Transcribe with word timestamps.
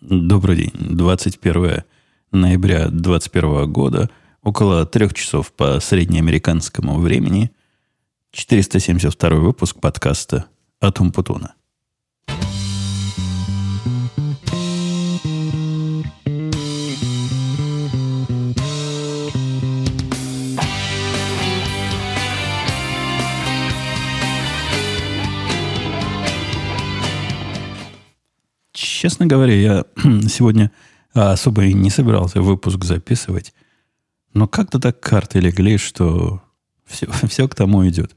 Добрый 0.00 0.56
день. 0.56 0.72
21 0.96 1.84
ноября 2.32 2.88
2021 2.88 3.70
года, 3.70 4.08
около 4.42 4.86
трех 4.86 5.12
часов 5.12 5.52
по 5.52 5.78
среднеамериканскому 5.78 6.98
времени, 6.98 7.50
472 8.32 9.30
выпуск 9.40 9.78
подкаста 9.78 10.46
«Атум 10.80 11.12
Путуна». 11.12 11.52
Честно 29.00 29.24
говоря, 29.24 29.54
я 29.54 29.84
сегодня 30.28 30.70
особо 31.14 31.64
и 31.64 31.72
не 31.72 31.88
собирался 31.88 32.42
выпуск 32.42 32.84
записывать. 32.84 33.54
Но 34.34 34.46
как-то 34.46 34.78
так 34.78 35.00
карты 35.00 35.40
легли, 35.40 35.78
что 35.78 36.42
все, 36.84 37.06
все 37.26 37.48
к 37.48 37.54
тому 37.54 37.88
идет. 37.88 38.14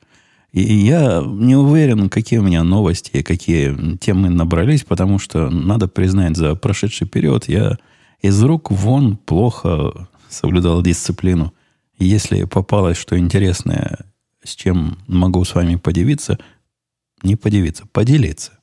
И 0.52 0.62
я 0.62 1.24
не 1.26 1.56
уверен, 1.56 2.10
какие 2.10 2.40
у 2.40 2.44
меня 2.44 2.64
новости 2.64 3.12
и 3.14 3.24
какие 3.24 3.96
темы 3.96 4.30
набрались, 4.30 4.84
потому 4.84 5.20
что, 5.20 5.50
надо 5.50 5.88
признать, 5.88 6.36
за 6.36 6.54
прошедший 6.54 7.08
период 7.08 7.48
я 7.48 7.78
из 8.22 8.44
рук 8.44 8.70
вон 8.70 9.16
плохо 9.16 10.10
соблюдал 10.28 10.82
дисциплину. 10.82 11.54
Если 11.98 12.44
попалось 12.44 12.98
что 12.98 13.18
интересное, 13.18 14.00
с 14.44 14.54
чем 14.54 14.98
могу 15.08 15.46
с 15.46 15.56
вами 15.56 15.78
поделиться, 15.78 16.40
не 17.24 17.38
поделиться, 17.38 17.86
поделиться 17.94 18.60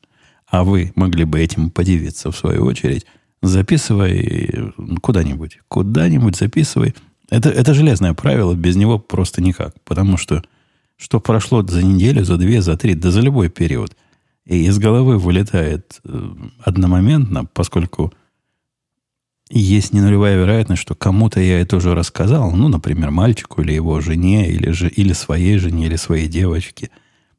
а 0.50 0.64
вы 0.64 0.92
могли 0.96 1.24
бы 1.24 1.40
этим 1.40 1.70
подивиться 1.70 2.30
в 2.30 2.36
свою 2.36 2.64
очередь, 2.64 3.06
записывай 3.42 4.72
куда-нибудь. 5.00 5.60
Куда-нибудь 5.68 6.36
записывай. 6.36 6.94
Это, 7.30 7.48
это 7.48 7.74
железное 7.74 8.12
правило, 8.14 8.54
без 8.54 8.76
него 8.76 8.98
просто 8.98 9.40
никак. 9.40 9.74
Потому 9.84 10.16
что 10.16 10.42
что 11.00 11.18
прошло 11.18 11.62
за 11.62 11.82
неделю, 11.82 12.24
за 12.24 12.36
две, 12.36 12.60
за 12.60 12.76
три, 12.76 12.94
да 12.94 13.10
за 13.10 13.20
любой 13.20 13.48
период, 13.48 13.96
и 14.44 14.66
из 14.66 14.78
головы 14.78 15.16
вылетает 15.16 15.98
э, 16.04 16.30
одномоментно, 16.62 17.46
поскольку 17.46 18.12
есть 19.48 19.94
не 19.94 20.02
нулевая 20.02 20.36
вероятность, 20.36 20.82
что 20.82 20.94
кому-то 20.94 21.40
я 21.40 21.60
это 21.60 21.76
уже 21.76 21.94
рассказал, 21.94 22.50
ну, 22.52 22.68
например, 22.68 23.10
мальчику 23.10 23.62
или 23.62 23.72
его 23.72 24.00
жене, 24.00 24.50
или, 24.50 24.70
же, 24.72 24.88
или 24.88 25.14
своей 25.14 25.56
жене, 25.56 25.86
или 25.86 25.96
своей 25.96 26.28
девочке. 26.28 26.90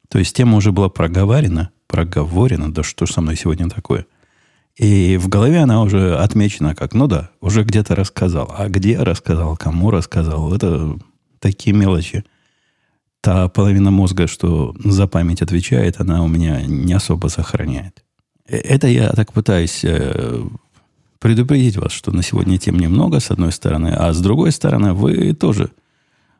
То 0.10 0.18
есть 0.18 0.36
тема 0.36 0.58
уже 0.58 0.72
была 0.72 0.90
проговорена, 0.90 1.70
проговорено, 1.92 2.74
да 2.74 2.84
что 2.84 3.06
ж 3.06 3.12
со 3.12 3.22
мной 3.22 3.36
сегодня 3.36 3.70
такое. 3.70 4.06
И 4.78 5.18
в 5.18 5.28
голове 5.28 5.60
она 5.60 5.84
уже 5.84 6.16
отмечена 6.16 6.74
как, 6.74 6.94
ну 6.94 7.08
да, 7.08 7.30
уже 7.42 7.64
где-то 7.64 7.96
рассказал. 7.96 8.56
А 8.58 8.70
где 8.70 8.98
рассказал, 8.98 9.58
кому 9.58 9.92
рассказал, 9.92 10.54
это 10.54 10.98
такие 11.40 11.76
мелочи. 11.76 12.24
Та 13.20 13.50
половина 13.50 13.92
мозга, 13.92 14.28
что 14.28 14.74
за 14.84 15.06
память 15.06 15.42
отвечает, 15.42 16.00
она 16.00 16.24
у 16.24 16.28
меня 16.28 16.62
не 16.62 16.94
особо 16.94 17.28
сохраняет. 17.28 18.04
Э, 18.48 18.58
это 18.58 18.88
я 18.88 19.10
так 19.10 19.34
пытаюсь 19.34 19.82
э, 19.84 20.42
предупредить 21.20 21.76
вас, 21.76 21.92
что 21.92 22.12
на 22.12 22.24
сегодня 22.24 22.58
тем 22.58 22.80
немного, 22.80 23.20
с 23.20 23.30
одной 23.32 23.52
стороны, 23.52 23.90
а 23.90 24.14
с 24.14 24.22
другой 24.22 24.54
стороны, 24.54 24.94
вы 24.94 25.34
тоже, 25.34 25.72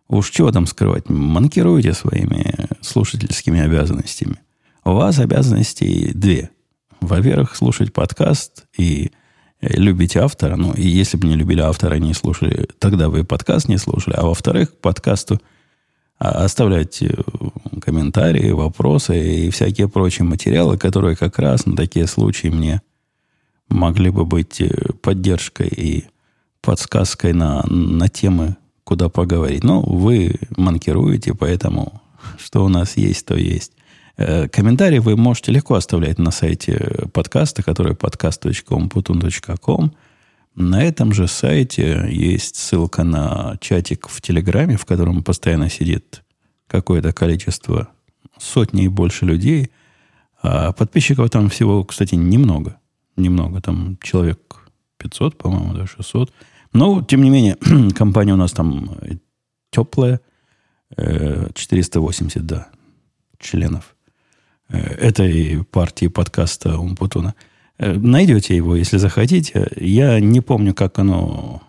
уж 0.08 0.30
чего 0.32 0.52
там 0.52 0.66
скрывать, 0.66 1.10
манкируете 1.10 1.94
своими 1.94 2.70
слушательскими 2.82 3.60
обязанностями– 3.60 4.38
у 4.92 4.96
вас 4.96 5.20
обязанностей 5.20 6.12
две. 6.14 6.50
Во-первых, 7.00 7.56
слушать 7.56 7.94
подкаст 7.94 8.66
и 8.78 9.12
э, 9.62 9.74
любить 9.78 10.18
автора. 10.18 10.58
Ну, 10.58 10.74
и 10.74 10.86
если 10.88 11.18
бы 11.18 11.28
не 11.28 11.36
любили 11.36 11.62
автора, 11.62 11.96
не 11.96 12.14
слушали, 12.14 12.68
тогда 12.78 13.08
вы 13.08 13.24
подкаст 13.24 13.70
не 13.70 13.78
слушали. 13.78 14.16
А 14.18 14.26
во-вторых, 14.26 14.76
подкасту 14.78 15.42
а, 16.20 16.44
оставлять 16.44 17.02
э, 17.02 17.16
комментарии, 17.82 18.52
вопросы 18.52 19.46
и 19.46 19.50
всякие 19.50 19.88
прочие 19.88 20.26
материалы, 20.26 20.78
которые 20.78 21.16
как 21.16 21.40
раз 21.40 21.66
на 21.66 21.76
такие 21.76 22.06
случаи 22.06 22.50
мне 22.50 22.82
могли 23.70 24.10
бы 24.10 24.26
быть 24.26 24.60
э, 24.60 24.70
поддержкой 25.02 25.70
и 25.70 26.06
подсказкой 26.62 27.32
на, 27.32 27.64
на 27.66 28.10
темы, 28.10 28.58
куда 28.84 29.08
поговорить. 29.08 29.64
Но 29.64 29.82
вы 29.82 30.36
манкируете, 30.58 31.34
поэтому 31.34 32.02
что 32.38 32.66
у 32.66 32.68
нас 32.68 32.98
есть, 32.98 33.26
то 33.26 33.38
есть. 33.38 33.72
Э, 34.18 34.48
комментарии 34.48 35.00
вы 35.00 35.16
можете 35.16 35.52
легко 35.52 35.76
оставлять 35.76 36.20
на 36.20 36.32
сайте 36.32 37.08
подкаста, 37.14 37.64
который 37.64 37.94
podcast.com.com. 37.94 39.92
На 40.56 40.84
этом 40.84 41.14
же 41.14 41.28
сайте 41.28 42.08
есть 42.10 42.56
ссылка 42.58 43.04
на 43.04 43.58
чатик 43.62 44.10
в 44.10 44.22
Телеграме, 44.22 44.76
в 44.76 44.86
котором 44.86 45.24
постоянно 45.24 45.70
сидит 45.70 46.24
какое-то 46.68 47.14
количество, 47.14 47.90
сотни 48.38 48.84
и 48.84 48.90
больше 48.90 49.26
людей. 49.26 49.72
А 50.42 50.74
подписчиков 50.74 51.30
там 51.30 51.50
всего, 51.50 51.84
кстати, 51.84 52.16
немного. 52.16 52.78
Немного, 53.16 53.62
там 53.62 53.98
человек 54.02 54.70
500, 54.98 55.38
по-моему, 55.38 55.74
да, 55.74 55.88
600. 55.88 56.34
Но, 56.74 57.02
тем 57.04 57.22
не 57.24 57.30
менее, 57.30 57.58
компания 57.96 58.34
у 58.34 58.38
нас 58.38 58.52
там 58.52 58.98
теплая. 59.70 60.20
480, 60.98 62.36
э, 62.36 62.40
да, 62.42 62.68
членов. 63.40 63.96
Э, 64.72 64.78
этой 64.78 65.64
партии 65.66 66.08
подкаста 66.08 66.78
Умпутуна. 66.78 67.36
Э, 67.78 67.94
найдете 67.94 68.56
его, 68.56 68.76
если 68.76 68.98
захотите. 68.98 69.70
Я 69.76 70.20
не 70.20 70.42
помню, 70.42 70.74
как 70.74 71.00
оно, 71.00 71.62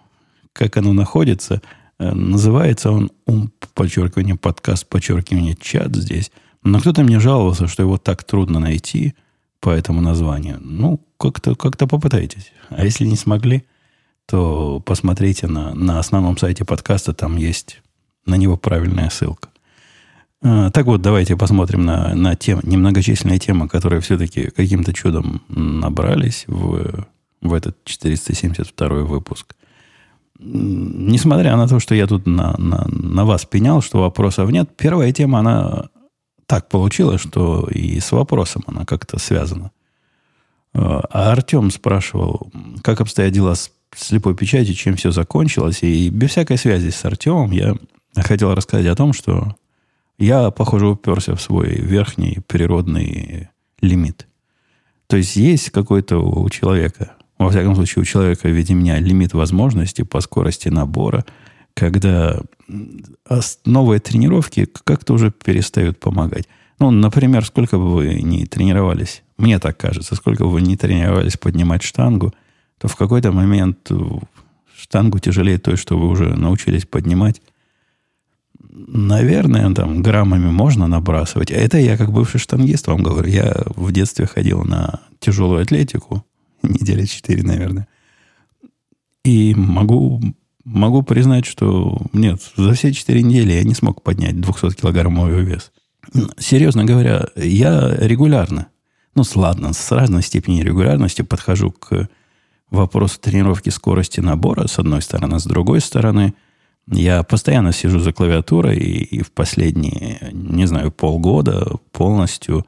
как 0.52 0.76
оно 0.76 0.92
находится. 0.92 1.60
Э, 1.98 2.12
называется 2.12 2.90
он 2.90 3.10
ум, 3.26 3.52
подчеркивание, 3.74 4.36
подкаст, 4.36 4.86
подчеркивание, 4.88 5.56
чат 5.60 5.96
здесь. 5.96 6.30
Но 6.62 6.78
кто-то 6.78 7.02
мне 7.02 7.18
жаловался, 7.18 7.66
что 7.66 7.82
его 7.82 7.98
так 7.98 8.22
трудно 8.22 8.60
найти 8.60 9.14
по 9.58 9.70
этому 9.70 10.00
названию. 10.00 10.58
Ну, 10.60 11.00
как-то 11.18 11.56
как 11.56 11.76
попытайтесь. 11.76 12.52
А 12.68 12.84
если 12.84 13.04
не 13.04 13.16
смогли, 13.16 13.64
то 14.26 14.80
посмотрите 14.80 15.48
на, 15.48 15.74
на 15.74 15.98
основном 15.98 16.38
сайте 16.38 16.64
подкаста, 16.64 17.12
там 17.12 17.36
есть 17.36 17.82
на 18.26 18.36
него 18.36 18.56
правильная 18.56 19.10
ссылка. 19.10 19.48
А, 20.42 20.70
так 20.70 20.86
вот, 20.86 21.00
давайте 21.00 21.36
посмотрим 21.36 21.84
на, 21.84 22.14
на 22.14 22.34
тем, 22.34 22.60
немногочисленные 22.64 23.38
темы, 23.38 23.68
которые 23.68 24.00
все-таки 24.00 24.50
каким-то 24.50 24.92
чудом 24.92 25.42
набрались 25.48 26.44
в, 26.48 27.06
в 27.40 27.54
этот 27.54 27.84
472 27.84 28.88
выпуск. 29.04 29.54
Несмотря 30.38 31.56
на 31.56 31.68
то, 31.68 31.78
что 31.78 31.94
я 31.94 32.08
тут 32.08 32.26
на, 32.26 32.56
на, 32.58 32.86
на 32.88 33.24
вас 33.24 33.44
пенял, 33.44 33.80
что 33.80 34.00
вопросов 34.00 34.50
нет, 34.50 34.70
первая 34.76 35.12
тема, 35.12 35.38
она 35.38 35.88
так 36.46 36.68
получилась, 36.68 37.20
что 37.20 37.68
и 37.70 38.00
с 38.00 38.10
вопросом 38.10 38.64
она 38.66 38.84
как-то 38.84 39.20
связана. 39.20 39.70
А, 40.74 41.04
а 41.10 41.32
Артем 41.32 41.70
спрашивал, 41.70 42.50
как 42.82 43.00
обстоят 43.00 43.32
дела 43.32 43.54
с 43.54 43.70
слепой 43.94 44.34
печатью, 44.34 44.74
чем 44.74 44.96
все 44.96 45.12
закончилось. 45.12 45.84
И 45.84 46.10
без 46.10 46.30
всякой 46.30 46.58
связи 46.58 46.90
с 46.90 47.04
Артемом 47.04 47.52
я 47.52 47.76
хотел 48.16 48.54
рассказать 48.56 48.86
о 48.86 48.96
том, 48.96 49.12
что 49.12 49.54
я, 50.18 50.50
похоже, 50.50 50.86
уперся 50.86 51.34
в 51.34 51.42
свой 51.42 51.74
верхний 51.74 52.38
природный 52.46 53.48
лимит. 53.80 54.26
То 55.06 55.16
есть 55.16 55.36
есть 55.36 55.70
какой-то 55.70 56.18
у 56.18 56.48
человека, 56.48 57.12
во 57.38 57.50
всяком 57.50 57.74
случае, 57.74 58.02
у 58.02 58.06
человека 58.06 58.48
в 58.48 58.52
виде 58.52 58.74
меня 58.74 58.98
лимит 58.98 59.34
возможностей 59.34 60.04
по 60.04 60.20
скорости 60.20 60.68
набора, 60.68 61.24
когда 61.74 62.40
новые 63.64 64.00
тренировки 64.00 64.68
как-то 64.84 65.14
уже 65.14 65.30
перестают 65.30 65.98
помогать. 65.98 66.48
Ну, 66.78 66.90
например, 66.90 67.44
сколько 67.44 67.76
бы 67.78 67.92
вы 67.92 68.14
ни 68.22 68.44
тренировались, 68.44 69.22
мне 69.36 69.58
так 69.58 69.76
кажется, 69.76 70.14
сколько 70.14 70.44
бы 70.44 70.50
вы 70.50 70.62
ни 70.62 70.76
тренировались 70.76 71.36
поднимать 71.36 71.82
штангу, 71.82 72.32
то 72.78 72.88
в 72.88 72.96
какой-то 72.96 73.32
момент 73.32 73.90
штангу 74.76 75.18
тяжелее 75.18 75.58
той, 75.58 75.76
что 75.76 75.98
вы 75.98 76.08
уже 76.08 76.34
научились 76.34 76.86
поднимать, 76.86 77.42
наверное, 78.86 79.72
там 79.74 80.02
граммами 80.02 80.50
можно 80.50 80.86
набрасывать. 80.86 81.50
А 81.50 81.54
это 81.54 81.78
я, 81.78 81.96
как 81.96 82.12
бывший 82.12 82.40
штангист, 82.40 82.86
вам 82.86 83.02
говорю. 83.02 83.28
Я 83.30 83.54
в 83.76 83.92
детстве 83.92 84.26
ходил 84.26 84.64
на 84.64 85.00
тяжелую 85.20 85.62
атлетику. 85.62 86.24
Недели 86.62 87.06
четыре, 87.06 87.42
наверное. 87.42 87.88
И 89.24 89.54
могу, 89.54 90.20
могу 90.64 91.02
признать, 91.02 91.46
что 91.46 92.00
нет, 92.12 92.40
за 92.56 92.72
все 92.74 92.92
четыре 92.92 93.22
недели 93.22 93.52
я 93.52 93.62
не 93.62 93.74
смог 93.74 94.02
поднять 94.02 94.34
200-килограммовый 94.34 95.44
вес. 95.44 95.70
Серьезно 96.38 96.84
говоря, 96.84 97.26
я 97.36 97.94
регулярно, 97.96 98.66
ну, 99.14 99.22
ладно, 99.36 99.72
с 99.72 99.92
разной 99.92 100.22
степенью 100.22 100.64
регулярности 100.64 101.22
подхожу 101.22 101.70
к 101.70 102.08
вопросу 102.70 103.20
тренировки 103.20 103.68
скорости 103.68 104.18
набора, 104.20 104.66
с 104.66 104.78
одной 104.78 105.02
стороны. 105.02 105.38
С 105.38 105.44
другой 105.44 105.80
стороны– 105.80 106.34
я 106.92 107.22
постоянно 107.22 107.72
сижу 107.72 107.98
за 107.98 108.12
клавиатурой 108.12 108.76
и, 108.76 109.02
и 109.16 109.22
в 109.22 109.32
последние, 109.32 110.30
не 110.32 110.66
знаю, 110.66 110.92
полгода 110.92 111.76
полностью 111.90 112.66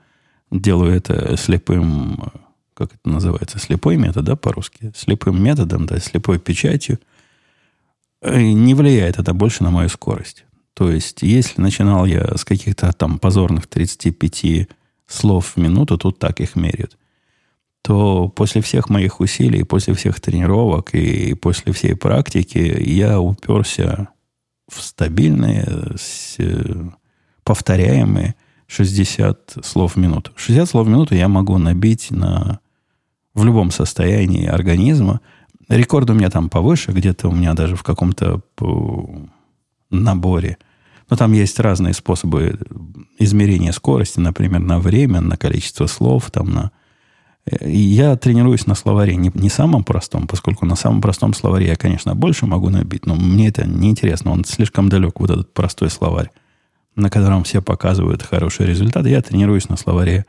делаю 0.51 0.95
это 0.95 1.37
слепым 1.37 2.33
как 2.75 2.93
это 2.93 3.09
называется, 3.09 3.59
слепой 3.59 3.97
метод, 3.97 4.25
да, 4.25 4.37
по-русски? 4.37 4.93
Слепым 4.97 5.43
методом, 5.43 5.87
да, 5.87 5.99
слепой 6.01 6.39
печатью. 6.39 6.99
Э, 8.21 8.41
не 8.41 8.75
влияет 8.75 9.19
это 9.19 9.33
больше 9.33 9.63
на 9.63 9.71
мою 9.71 9.89
скорость. 9.89 10.45
То 10.75 10.91
есть, 10.91 11.23
если 11.23 11.61
начинал 11.61 12.05
я 12.05 12.37
с 12.37 12.45
каких-то 12.45 12.93
там 12.93 13.19
позорных 13.19 13.69
35 13.69 14.69
слов 15.07 15.53
в 15.55 15.57
минуту, 15.57 15.97
тут 15.97 16.19
так 16.19 16.41
их 16.41 16.57
меряют, 16.57 16.99
то 17.83 18.29
после 18.29 18.61
всех 18.61 18.89
моих 18.89 19.21
усилий, 19.21 19.63
после 19.63 19.95
всех 19.95 20.21
тренировок 20.21 20.95
и 20.95 21.35
после 21.35 21.73
всей 21.73 21.95
практики 21.95 22.59
я 22.59 23.21
уперся 23.21 24.09
стабильные, 24.71 25.67
повторяемые 27.43 28.35
60 28.67 29.59
слов 29.63 29.95
в 29.95 29.97
минуту. 29.99 30.33
60 30.37 30.69
слов 30.69 30.87
в 30.87 30.91
минуту 30.91 31.15
я 31.15 31.29
могу 31.29 31.59
набить 31.59 32.11
на, 32.11 32.61
в 33.35 33.45
любом 33.45 33.71
состоянии 33.71 34.47
организма. 34.47 35.21
Рекорд 35.69 36.11
у 36.11 36.15
меня 36.15 36.31
там 36.31 36.49
повыше, 36.49 36.93
где-то 36.93 37.29
у 37.29 37.33
меня 37.33 37.55
даже 37.55 37.77
в 37.77 37.83
каком-то 37.83 38.43
наборе. 39.91 40.59
Но 41.11 41.17
там 41.17 41.33
есть 41.33 41.59
разные 41.61 41.95
способы 41.95 42.59
измерения 43.19 43.73
скорости, 43.73 44.19
например, 44.21 44.61
на 44.61 44.79
время, 44.79 45.21
на 45.21 45.37
количество 45.37 45.87
слов, 45.87 46.31
там 46.31 46.51
на... 46.51 46.71
Я 47.47 48.17
тренируюсь 48.17 48.67
на 48.67 48.75
словаре 48.75 49.17
не, 49.17 49.31
не 49.35 49.51
самом 49.51 49.85
простом, 49.85 50.27
поскольку 50.27 50.65
на 50.65 50.77
самом 50.77 51.03
простом 51.03 51.35
словаре 51.35 51.67
я, 51.67 51.77
конечно, 51.77 52.15
больше 52.15 52.47
могу 52.47 52.71
набить, 52.71 53.05
но 53.05 53.15
мне 53.15 53.49
это 53.49 53.67
не 53.67 53.91
интересно. 53.91 54.33
Он 54.33 54.45
слишком 54.45 54.89
далек, 54.89 55.21
вот 55.21 55.31
этот 55.31 55.53
простой 55.53 55.91
словарь 55.91 56.31
на 56.97 57.11
котором 57.11 57.45
все 57.45 57.61
показывают 57.61 58.23
хорошие 58.23 58.69
результаты, 58.69 59.09
я 59.09 59.21
тренируюсь 59.23 59.69
на 59.69 59.77
словаре 59.77 60.27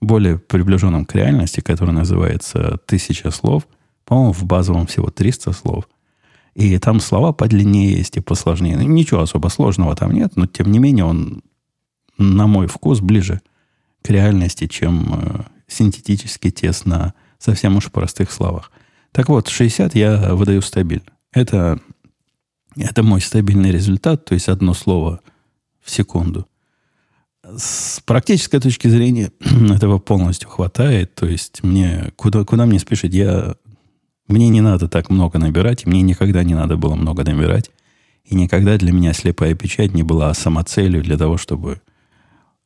более 0.00 0.38
приближенном 0.38 1.04
к 1.04 1.14
реальности, 1.14 1.60
который 1.60 1.94
называется 1.94 2.78
«Тысяча 2.86 3.30
слов». 3.30 3.66
По-моему, 4.04 4.32
в 4.32 4.44
базовом 4.44 4.86
всего 4.86 5.10
300 5.10 5.52
слов. 5.52 5.88
И 6.54 6.76
там 6.78 7.00
слова 7.00 7.32
подлиннее 7.32 7.92
есть 7.92 8.16
и 8.16 8.20
посложнее. 8.20 8.76
Ну, 8.76 8.82
ничего 8.82 9.20
особо 9.20 9.48
сложного 9.48 9.94
там 9.96 10.12
нет, 10.12 10.32
но 10.36 10.46
тем 10.46 10.70
не 10.70 10.80
менее 10.80 11.04
он, 11.04 11.42
на 12.18 12.46
мой 12.46 12.66
вкус, 12.66 13.00
ближе 13.00 13.40
к 14.02 14.10
реальности, 14.10 14.66
чем 14.66 15.46
синтетический 15.72 16.50
тест 16.50 16.86
на 16.86 17.14
совсем 17.38 17.76
уж 17.76 17.90
простых 17.90 18.30
словах. 18.30 18.70
Так 19.12 19.28
вот, 19.28 19.48
60 19.48 19.94
я 19.94 20.34
выдаю 20.34 20.62
стабильно. 20.62 21.12
Это, 21.32 21.80
это 22.76 23.02
мой 23.02 23.20
стабильный 23.20 23.70
результат, 23.70 24.24
то 24.24 24.34
есть 24.34 24.48
одно 24.48 24.74
слово– 24.74 25.20
в 25.82 25.90
секунду. 25.90 26.46
С 27.44 28.00
практической 28.04 28.60
точки 28.60 28.88
зрения 28.88 29.32
этого 29.40 29.98
полностью 29.98 30.48
хватает. 30.48 31.14
То 31.14 31.26
есть 31.26 31.62
мне 31.62 32.12
куда, 32.16 32.44
куда 32.44 32.66
мне 32.66 32.78
спешить? 32.78 33.14
Я, 33.14 33.56
мне 34.28 34.48
не 34.48 34.60
надо 34.60 34.88
так 34.88 35.10
много 35.10 35.38
набирать, 35.38 35.86
мне 35.86 36.02
никогда 36.02 36.44
не 36.44 36.54
надо 36.54 36.76
было 36.76 36.94
много 36.94 37.24
набирать. 37.24 37.70
И 38.24 38.36
никогда 38.36 38.78
для 38.78 38.92
меня 38.92 39.12
слепая 39.12 39.54
печать 39.54 39.92
не 39.92 40.04
была 40.04 40.32
самоцелью 40.32 41.02
для 41.02 41.18
того, 41.18 41.36
чтобы 41.36 41.80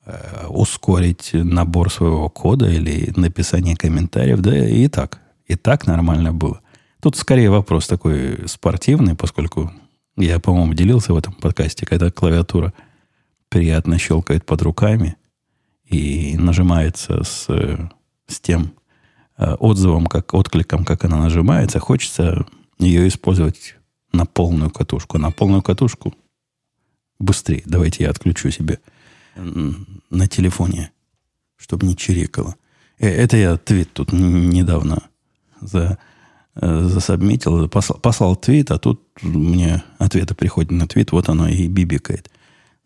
э, 0.07 0.47
ускорить 0.49 1.31
набор 1.33 1.91
своего 1.91 2.29
кода 2.31 2.69
или 2.69 3.13
написание 3.17 3.77
комментариев. 3.77 4.41
Да 4.41 4.57
и 4.57 4.89
так. 4.89 5.21
И 5.47 5.55
так 5.55 5.87
нормально 5.87 6.33
было. 6.33 6.61
Тут 7.01 7.17
скорее 7.17 7.51
вопрос 7.51 7.87
такой 7.87 8.49
спортивный, 8.49 9.15
поскольку 9.15 9.71
я, 10.17 10.41
по-моему, 10.41 10.75
делился 10.75 11.13
в 11.13 11.17
этом 11.17 11.35
подкасте, 11.35 11.85
когда 11.87 12.11
клавиатура– 12.11 12.73
приятно 13.49 13.99
щелкает 13.99 14.45
под 14.45 14.63
руками 14.63 15.17
и 15.85 16.37
нажимается 16.39 17.23
с, 17.23 17.47
с 18.27 18.41
тем 18.41 18.75
э, 19.39 19.55
отзывом, 19.55 20.07
как 20.07 20.35
откликом, 20.35 20.85
как 20.85 21.05
она 21.05 21.19
нажимается, 21.19 21.79
хочется 21.79 22.47
ее 22.79 23.07
использовать 23.09 23.77
на 24.13 24.27
полную 24.27 24.71
катушку. 24.71 25.19
На 25.19 25.31
полную 25.31 25.63
катушку 25.63 26.15
быстрее. 27.19 27.63
Давайте 27.67 28.05
я 28.05 28.11
отключу 28.11 28.51
себе 28.51 28.81
на 29.37 30.27
телефоне, 30.27 30.91
чтобы 31.57 31.87
не 31.87 31.97
чирикало. 31.97 32.57
Э, 32.99 33.09
это 33.09 33.37
я 33.37 33.57
твит 33.57 33.93
тут 33.93 34.13
недавно 34.13 35.03
за, 35.61 35.99
э, 36.55 36.83
засобмитил, 36.85 37.69
послал, 37.69 37.99
послал 38.01 38.37
твит, 38.37 38.71
а 38.71 38.79
тут 38.79 39.03
мне 39.23 39.83
ответы 39.99 40.35
приходят 40.35 40.71
на 40.71 40.87
твит, 40.87 41.13
вот 41.13 41.29
оно 41.29 41.49
и 41.49 41.69
бибикает. 41.69 42.31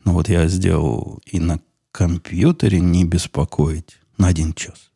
Но 0.05 0.13
вот 0.13 0.29
я 0.29 0.49
сделал 0.49 1.21
и 1.27 1.41
на 1.41 1.61
компьютере 1.93 2.81
не 2.81 3.05
беспокоить 3.05 3.99
на 4.17 4.29
один 4.29 4.53
час. 4.55 4.91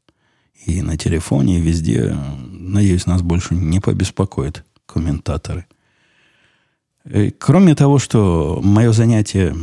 И 0.66 0.80
на 0.80 0.96
телефоне, 0.96 1.58
и 1.58 1.62
везде. 1.62 2.16
Надеюсь, 2.48 3.06
нас 3.06 3.20
больше 3.20 3.54
не 3.54 3.80
побеспокоят 3.80 4.64
комментаторы. 4.86 5.66
И 7.04 7.30
кроме 7.30 7.74
того, 7.74 7.98
что 7.98 8.60
мое 8.62 8.92
занятие, 8.92 9.54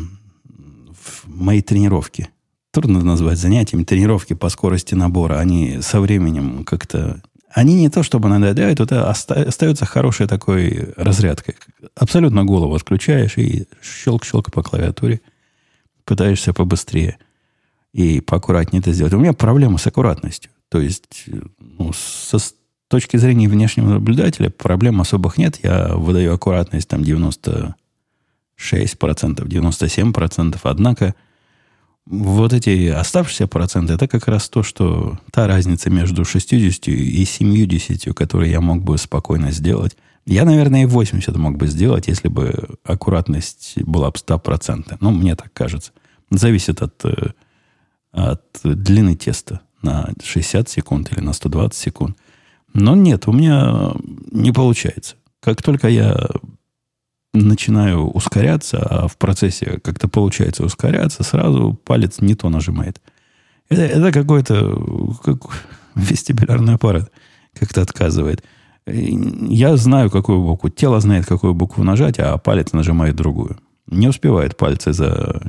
мои 1.25 1.61
тренировки, 1.61 2.29
трудно 2.71 3.03
назвать 3.03 3.37
занятиями, 3.37 3.83
тренировки 3.83 4.33
по 4.33 4.49
скорости 4.49 4.95
набора, 4.95 5.39
они 5.39 5.81
со 5.81 5.99
временем 6.01 6.63
как-то... 6.63 7.21
Они 7.53 7.75
не 7.75 7.89
то 7.89 8.01
чтобы 8.01 8.29
надоедают, 8.29 8.79
это 8.79 9.09
остается 9.09 9.85
хорошей 9.85 10.25
такой 10.27 10.93
разрядкой. 10.95 11.55
Абсолютно 11.95 12.45
голову 12.45 12.75
отключаешь 12.75 13.37
и 13.37 13.67
щелк-щелк 13.81 14.51
по 14.51 14.63
клавиатуре– 14.63 15.21
пытаешься 16.05 16.53
побыстрее 16.53 17.17
и 17.93 18.21
поаккуратнее 18.21 18.81
это 18.81 18.91
сделать. 18.91 19.13
У 19.13 19.19
меня 19.19 19.33
проблема 19.33 19.77
с 19.77 19.87
аккуратностью. 19.87 20.51
То 20.69 20.79
есть, 20.79 21.25
ну, 21.59 21.91
со, 21.93 22.37
точки 22.87 23.17
зрения 23.17 23.47
внешнего 23.47 23.93
наблюдателя 23.93 24.49
проблем 24.49 25.01
особых 25.01 25.37
нет. 25.37 25.59
Я 25.63 25.95
выдаю 25.95 26.33
аккуратность 26.33 26.87
там 26.87 27.03
96%, 28.61 29.45
97%. 29.45 30.59
Однако 30.63 31.15
вот 32.05 32.53
эти 32.53 32.87
оставшиеся 32.87 33.47
проценты, 33.47 33.93
это 33.93 34.07
как 34.07 34.27
раз 34.27 34.49
то, 34.49 34.63
что 34.63 35.19
та 35.31 35.47
разница 35.47 35.89
между 35.89 36.25
60 36.25 36.87
и 36.87 37.25
70, 37.25 38.13
которую 38.15 38.49
я 38.49 38.61
мог 38.61 38.83
бы 38.83 38.97
спокойно 38.97 39.51
сделать. 39.51 39.95
Я, 40.25 40.45
наверное, 40.45 40.83
и 40.83 40.85
80 40.85 41.35
мог 41.37 41.57
бы 41.57 41.67
сделать, 41.67 42.07
если 42.07 42.27
бы 42.27 42.77
аккуратность 42.83 43.81
была 43.83 44.11
бы 44.11 44.17
100%. 44.17 44.97
Ну, 44.99 45.11
мне 45.11 45.35
так 45.35 45.51
кажется. 45.53 45.91
Зависит 46.29 46.81
от, 46.81 47.03
э, 47.05 47.31
от 48.11 48.43
длины 48.63 49.15
теста 49.15 49.61
на 49.81 50.09
60 50.23 50.69
секунд 50.69 51.11
или 51.11 51.21
на 51.21 51.33
120 51.33 51.73
секунд. 51.73 52.17
Но 52.73 52.95
нет, 52.95 53.27
у 53.27 53.33
меня 53.33 53.93
не 54.31 54.51
получается. 54.51 55.15
Как 55.39 55.63
только 55.63 55.87
я 55.89 56.29
начинаю 57.33 58.07
ускоряться, 58.07 58.79
а 58.79 59.07
в 59.07 59.17
процессе 59.17 59.79
как-то 59.83 60.07
получается 60.07 60.65
ускоряться, 60.65 61.23
сразу 61.23 61.79
палец 61.85 62.19
не 62.19 62.35
то 62.35 62.49
нажимает. 62.49 63.01
Это, 63.69 63.81
это 63.83 64.11
какой-то 64.11 65.15
как, 65.23 65.39
вестибулярный 65.95 66.75
аппарат 66.75 67.11
как-то 67.53 67.81
отказывает. 67.81 68.43
Я 68.85 69.77
знаю, 69.77 70.09
какую 70.09 70.41
букву. 70.41 70.69
Тело 70.69 70.99
знает, 70.99 71.25
какую 71.25 71.53
букву 71.53 71.83
нажать, 71.83 72.19
а 72.19 72.37
палец 72.37 72.73
нажимает 72.73 73.15
другую. 73.15 73.57
Не 73.87 74.07
успевает 74.07 74.57
пальцы 74.57 74.93
за... 74.93 75.41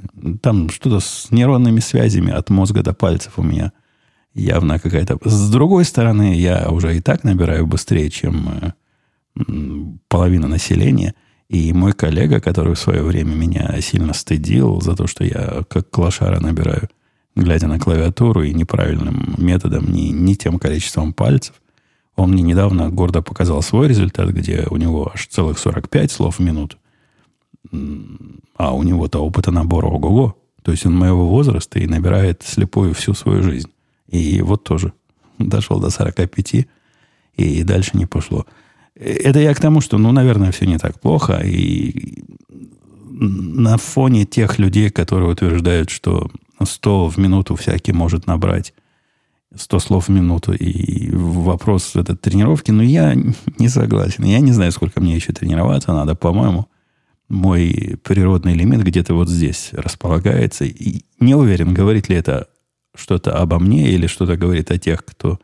Там 0.42 0.68
что-то 0.70 1.00
с 1.00 1.30
нейронными 1.30 1.80
связями 1.80 2.32
от 2.32 2.50
мозга 2.50 2.82
до 2.82 2.92
пальцев 2.92 3.34
у 3.36 3.42
меня 3.42 3.72
явно 4.34 4.78
какая-то... 4.78 5.18
С 5.24 5.50
другой 5.50 5.84
стороны, 5.84 6.34
я 6.34 6.68
уже 6.70 6.96
и 6.96 7.00
так 7.00 7.24
набираю 7.24 7.66
быстрее, 7.66 8.10
чем 8.10 8.48
э, 8.60 9.42
половина 10.08 10.48
населения. 10.48 11.14
И 11.52 11.70
мой 11.74 11.92
коллега, 11.92 12.40
который 12.40 12.74
в 12.74 12.78
свое 12.78 13.02
время 13.02 13.34
меня 13.34 13.78
сильно 13.82 14.14
стыдил 14.14 14.80
за 14.80 14.96
то, 14.96 15.06
что 15.06 15.22
я 15.22 15.64
как 15.68 15.90
клашара 15.90 16.40
набираю, 16.40 16.88
глядя 17.36 17.66
на 17.66 17.78
клавиатуру 17.78 18.42
и 18.42 18.54
неправильным 18.54 19.34
методом, 19.36 19.92
не, 19.92 20.12
не 20.12 20.34
тем 20.34 20.58
количеством 20.58 21.12
пальцев, 21.12 21.54
он 22.16 22.30
мне 22.30 22.42
недавно 22.42 22.88
гордо 22.88 23.20
показал 23.20 23.60
свой 23.60 23.88
результат, 23.88 24.30
где 24.30 24.66
у 24.70 24.78
него 24.78 25.10
аж 25.12 25.26
целых 25.26 25.58
45 25.58 26.10
слов 26.10 26.38
в 26.38 26.42
минуту. 26.42 26.78
А 28.56 28.74
у 28.74 28.82
него-то 28.82 29.18
опыта 29.18 29.50
набора 29.50 29.88
ого-го. 29.88 30.34
То 30.62 30.70
есть 30.70 30.86
он 30.86 30.94
моего 30.94 31.28
возраста 31.28 31.78
и 31.78 31.86
набирает 31.86 32.42
слепую 32.42 32.94
всю 32.94 33.12
свою 33.12 33.42
жизнь. 33.42 33.70
И 34.08 34.40
вот 34.40 34.64
тоже 34.64 34.94
дошел 35.38 35.80
до 35.80 35.90
45 35.90 36.66
и 37.34 37.62
дальше 37.62 37.90
не 37.92 38.06
пошло. 38.06 38.46
Это 38.94 39.38
я 39.38 39.54
к 39.54 39.60
тому, 39.60 39.80
что, 39.80 39.98
ну, 39.98 40.12
наверное, 40.12 40.52
все 40.52 40.66
не 40.66 40.78
так 40.78 41.00
плохо. 41.00 41.40
И 41.44 42.24
на 43.10 43.78
фоне 43.78 44.24
тех 44.24 44.58
людей, 44.58 44.90
которые 44.90 45.30
утверждают, 45.30 45.90
что 45.90 46.30
100 46.62 47.08
в 47.08 47.18
минуту 47.18 47.56
всякий 47.56 47.92
может 47.92 48.26
набрать, 48.26 48.74
100 49.54 49.78
слов 49.80 50.08
в 50.08 50.10
минуту 50.10 50.52
и 50.52 51.10
вопрос 51.12 51.94
этот 51.96 52.20
тренировки, 52.20 52.70
но 52.70 52.82
я 52.82 53.14
не 53.58 53.68
согласен. 53.68 54.24
Я 54.24 54.40
не 54.40 54.52
знаю, 54.52 54.72
сколько 54.72 55.00
мне 55.00 55.14
еще 55.14 55.32
тренироваться 55.32 55.92
надо. 55.92 56.14
По-моему, 56.14 56.68
мой 57.28 57.96
природный 58.02 58.54
лимит 58.54 58.82
где-то 58.82 59.14
вот 59.14 59.28
здесь 59.28 59.70
располагается. 59.72 60.64
И 60.64 61.02
не 61.20 61.34
уверен, 61.34 61.74
говорит 61.74 62.08
ли 62.08 62.16
это 62.16 62.48
что-то 62.94 63.38
обо 63.38 63.58
мне 63.58 63.90
или 63.90 64.06
что-то 64.06 64.36
говорит 64.36 64.70
о 64.70 64.78
тех, 64.78 65.04
кто 65.04 65.38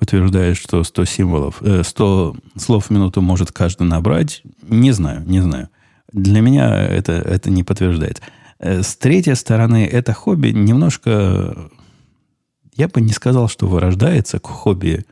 утверждает, 0.00 0.56
что 0.56 0.82
100 0.82 1.04
символов, 1.04 1.62
100 1.82 2.36
э, 2.36 2.58
слов 2.58 2.86
в 2.86 2.90
минуту 2.90 3.20
может 3.20 3.52
каждый 3.52 3.86
набрать. 3.86 4.42
Не 4.62 4.92
знаю, 4.92 5.22
не 5.26 5.40
знаю. 5.40 5.68
Для 6.12 6.40
меня 6.40 6.82
это, 6.82 7.12
это 7.12 7.50
не 7.50 7.62
подтверждается. 7.62 8.22
Э, 8.58 8.82
с 8.82 8.96
третьей 8.96 9.34
стороны, 9.34 9.86
это 9.86 10.12
хобби 10.12 10.48
немножко, 10.48 11.70
я 12.74 12.88
бы 12.88 13.00
не 13.00 13.12
сказал, 13.12 13.48
что 13.48 13.66
вырождается 13.66 14.38
к 14.38 14.46
хобби 14.46 15.04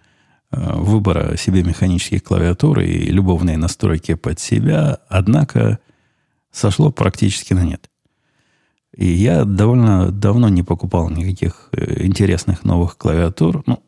э, 0.51 0.73
выбора 0.75 1.37
себе 1.37 1.63
механические 1.63 2.21
клавиатуры 2.21 2.87
и 2.87 3.11
любовные 3.11 3.57
настройки 3.57 4.15
под 4.15 4.41
себя, 4.41 4.99
однако 5.09 5.79
сошло 6.51 6.91
практически 6.91 7.55
на 7.55 7.65
нет. 7.65 7.89
И 8.95 9.07
я 9.07 9.45
довольно 9.45 10.11
давно 10.11 10.51
не 10.51 10.63
покупал 10.63 11.09
никаких 11.09 11.71
интересных 11.73 12.63
новых 12.63 12.99
клавиатур. 12.99 13.63
Ну, 13.65 13.83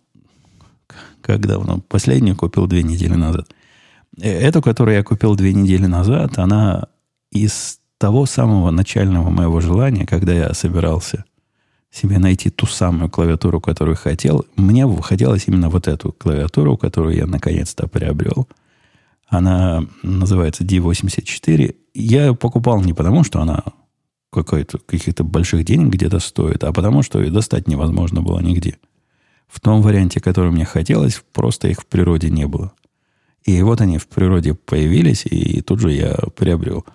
как 1.25 1.47
давно? 1.47 1.81
Последнюю 1.89 2.37
купил 2.37 2.67
две 2.67 2.83
недели 2.83 3.15
назад. 3.15 3.49
Эту, 4.21 4.61
которую 4.61 4.97
я 4.97 5.03
купил 5.03 5.35
две 5.37 5.55
недели 5.55 5.87
назад, 5.87 6.39
она 6.39 6.89
из 7.33 7.81
того 7.99 8.27
самого 8.27 8.71
начального 8.71 9.31
моего 9.31 9.61
желания, 9.61 10.07
когда 10.07 10.33
я 10.35 10.53
собирался 10.53 11.25
себе 11.91 12.19
найти 12.19 12.51
ту 12.51 12.67
самую 12.67 13.09
клавиатуру, 13.09 13.61
которую 13.61 13.97
хотел, 13.97 14.45
мне 14.57 14.87
хотелось 15.01 15.45
именно 15.47 15.71
вот 15.71 15.89
эту 15.89 16.13
клавиатуру, 16.13 16.77
которую 16.77 17.17
я 17.17 17.27
наконец-то 17.27 17.89
приобрел. 17.89 18.47
Она 19.27 19.85
называется 20.03 20.63
D84. 20.63 21.75
Я 21.95 22.27
ее 22.27 22.35
покупал 22.35 22.83
не 22.83 22.93
потому, 22.93 23.25
что 23.25 23.41
она 23.41 23.63
каких-то 24.31 25.25
больших 25.25 25.65
денег 25.65 25.89
где-то 25.89 26.19
стоит, 26.19 26.65
а 26.65 26.73
потому 26.73 27.03
что 27.03 27.21
ее 27.21 27.31
достать 27.31 27.67
невозможно 27.67 28.21
было 28.21 28.41
нигде. 28.41 28.77
В 29.49 29.61
том 29.61 29.83
варианте, 29.83 30.21
который 30.21 30.51
мне 30.51 30.65
хотелось, 30.65 31.23
просто 31.33 31.69
их 31.69 31.81
в 31.81 31.87
природе 31.87 32.31
не 32.31 32.47
было. 32.47 32.73
И 33.45 33.61
вот 33.63 33.81
они 33.81 33.99
в 33.99 34.09
природе 34.09 34.55
появились, 34.55 35.27
и 35.27 35.61
тут 35.61 35.81
же 35.81 35.93
я 35.93 36.15
приобрел– 36.37 36.85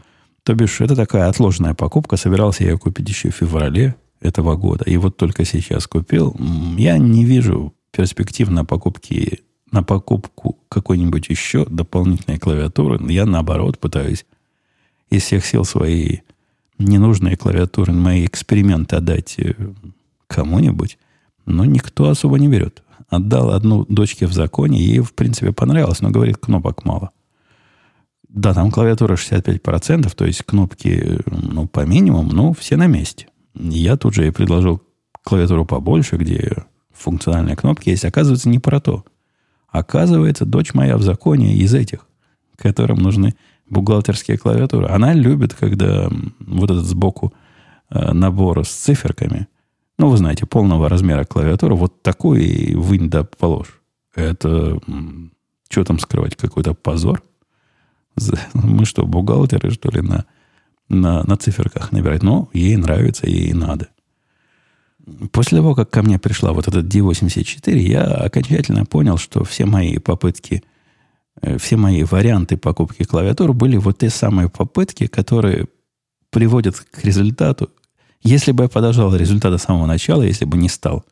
то 0.49 0.55
бишь, 0.55 0.81
это 0.81 0.95
такая 0.95 1.27
отложенная 1.27 1.75
покупка. 1.75 2.17
Собирался 2.17 2.63
я 2.63 2.75
купить 2.75 3.07
еще 3.07 3.29
в 3.29 3.35
феврале 3.35 3.95
этого 4.19 4.55
года. 4.55 4.83
И 4.85 4.97
вот 4.97 5.15
только 5.15 5.45
сейчас 5.45 5.85
купил. 5.85 6.35
Я 6.75 6.97
не 6.97 7.23
вижу 7.23 7.71
перспектив 7.91 8.49
на 8.49 8.65
покупки 8.65 9.41
на 9.71 9.83
покупку 9.83 10.57
какой-нибудь 10.67 11.29
еще 11.29 11.65
дополнительной 11.65 12.39
клавиатуры. 12.39 12.99
Я, 13.13 13.27
наоборот, 13.27 13.77
пытаюсь 13.77 14.25
из 15.11 15.21
всех 15.21 15.45
сил 15.45 15.63
свои 15.65 16.21
ненужные 16.79 17.37
клавиатуры, 17.37 17.93
мои 17.93 18.25
эксперименты 18.25 18.95
отдать 18.95 19.35
э, 19.37 19.53
кому-нибудь. 20.25 20.97
Но 21.49 21.65
никто 21.65 22.09
особо 22.09 22.39
не 22.39 22.47
берет. 22.47 22.83
Отдал 23.09 23.51
одну 23.51 23.85
дочке 23.89 24.27
в 24.27 24.33
законе, 24.33 24.79
ей, 24.79 24.99
в 24.99 25.13
принципе, 25.13 25.51
понравилось, 25.51 26.01
но, 26.01 26.11
говорит, 26.11 26.37
кнопок 26.37 26.85
мало. 26.85 27.09
Да, 28.27 28.53
там 28.53 28.69
клавиатура 28.69 29.15
65%, 29.15 30.13
то 30.15 30.25
есть 30.25 30.43
кнопки 30.43 31.19
ну, 31.25 31.67
по 31.67 31.85
минимуму, 31.85 32.31
но 32.31 32.53
все 32.53 32.77
на 32.77 32.85
месте. 32.85 33.27
Я 33.55 33.97
тут 33.97 34.13
же 34.13 34.27
и 34.27 34.31
предложил 34.31 34.83
клавиатуру 35.23 35.65
побольше, 35.65 36.17
где 36.17 36.65
функциональные 36.93 37.55
кнопки 37.55 37.89
есть. 37.89 38.05
Оказывается, 38.05 38.49
не 38.49 38.59
про 38.59 38.79
то. 38.79 39.03
Оказывается, 39.69 40.45
дочь 40.45 40.75
моя 40.75 40.97
в 40.97 41.01
законе 41.01 41.55
из 41.55 41.73
этих, 41.73 42.07
которым 42.55 42.99
нужны 42.99 43.35
бухгалтерские 43.67 44.37
клавиатуры. 44.37 44.87
Она 44.87 45.13
любит, 45.13 45.55
когда 45.55 46.09
вот 46.39 46.69
этот 46.69 46.85
сбоку 46.85 47.33
э, 47.89 48.13
набор 48.13 48.63
с 48.63 48.69
циферками, 48.69 49.47
ну, 49.99 50.09
вы 50.09 50.17
знаете, 50.17 50.45
полного 50.45 50.87
размера 50.87 51.25
клавиатуры, 51.25 51.75
вот 51.75 52.01
такой 52.01 52.43
и 52.43 52.73
вынь 52.73 53.09
да 53.09 53.25
положь. 53.25 53.81
Это, 54.15 54.79
что 55.69 55.83
там 55.83 55.99
скрывать, 55.99 56.37
какой-то 56.37 56.73
позор. 56.73 57.21
Мы 58.53 58.85
что, 58.85 59.05
бухгалтеры, 59.05 59.71
что 59.71 59.89
ли, 59.91 60.01
на, 60.01 60.25
на, 60.87 61.23
на 61.23 61.35
циферках 61.35 61.91
набирать? 61.91 62.23
Но 62.23 62.49
ей 62.53 62.77
нравится, 62.77 63.27
ей 63.27 63.51
надо. 63.53 63.89
После 65.31 65.57
того, 65.57 65.75
как 65.75 65.89
ко 65.89 66.01
мне 66.01 66.17
пришла 66.17 66.53
вот 66.53 66.69
этот 66.69 66.85
D84, 66.85 67.77
я 67.77 68.03
окончательно 68.03 68.85
понял, 68.85 69.17
что 69.17 69.43
все 69.43 69.65
мои 69.65 69.97
попытки, 69.97 70.63
э, 71.41 71.57
все 71.57 71.75
мои 71.75 72.03
варианты 72.03 72.55
покупки 72.55 73.03
клавиатур 73.03 73.53
были 73.53 73.75
вот 73.75 73.97
те 73.97 74.09
самые 74.09 74.49
попытки, 74.49 75.07
которые 75.07 75.67
приводят 76.29 76.79
к 76.79 77.03
результату. 77.03 77.69
Если 78.21 78.51
бы 78.51 78.63
я 78.63 78.69
подождал 78.69 79.15
результата 79.15 79.57
с 79.57 79.63
самого 79.63 79.85
начала, 79.85 80.23
если 80.23 80.45
бы 80.45 80.57
не 80.57 80.69
стал 80.69 81.05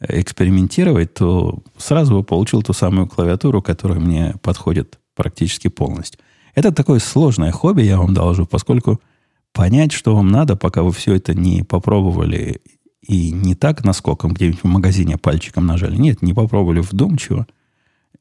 э, 0.00 0.20
экспериментировать, 0.20 1.14
то 1.14 1.58
сразу 1.76 2.14
бы 2.14 2.22
получил 2.24 2.62
ту 2.62 2.72
самую 2.72 3.06
клавиатуру, 3.06 3.62
которая 3.62 3.98
мне 3.98 4.34
подходит 4.42 4.98
практически 5.14 5.68
полностью. 5.68 6.20
Это 6.54 6.72
такое 6.72 6.98
сложное 6.98 7.52
хобби, 7.52 7.82
я 7.82 7.98
вам 7.98 8.14
должу, 8.14 8.46
поскольку 8.46 9.00
понять, 9.52 9.92
что 9.92 10.14
вам 10.14 10.28
надо, 10.28 10.56
пока 10.56 10.82
вы 10.82 10.92
все 10.92 11.14
это 11.14 11.34
не 11.34 11.62
попробовали 11.62 12.60
и 13.02 13.30
не 13.32 13.54
так 13.54 13.84
наскоком 13.84 14.32
где-нибудь 14.32 14.62
в 14.62 14.66
магазине 14.66 15.16
пальчиком 15.16 15.66
нажали. 15.66 15.96
Нет, 15.96 16.22
не 16.22 16.34
попробовали 16.34 16.80
вдумчиво. 16.80 17.46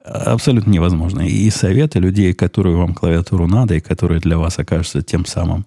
Абсолютно 0.04 0.72
невозможно. 0.72 1.22
И 1.22 1.50
советы 1.50 2.00
людей, 2.00 2.34
которые 2.34 2.78
вам 2.78 2.94
клавиатуру 2.94 3.48
надо, 3.48 3.76
и 3.76 3.82
которые 3.82 4.22
для 4.22 4.38
вас 4.38 4.58
окажутся 4.60 5.02
тем 5.02 5.26
самым 5.26 5.66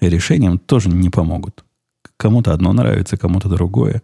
решением, 0.00 0.58
тоже 0.58 0.88
не 0.88 1.10
помогут. 1.10 1.64
Кому-то 2.16 2.52
одно 2.52 2.72
нравится, 2.72 3.16
кому-то 3.16 3.48
другое. 3.48 4.02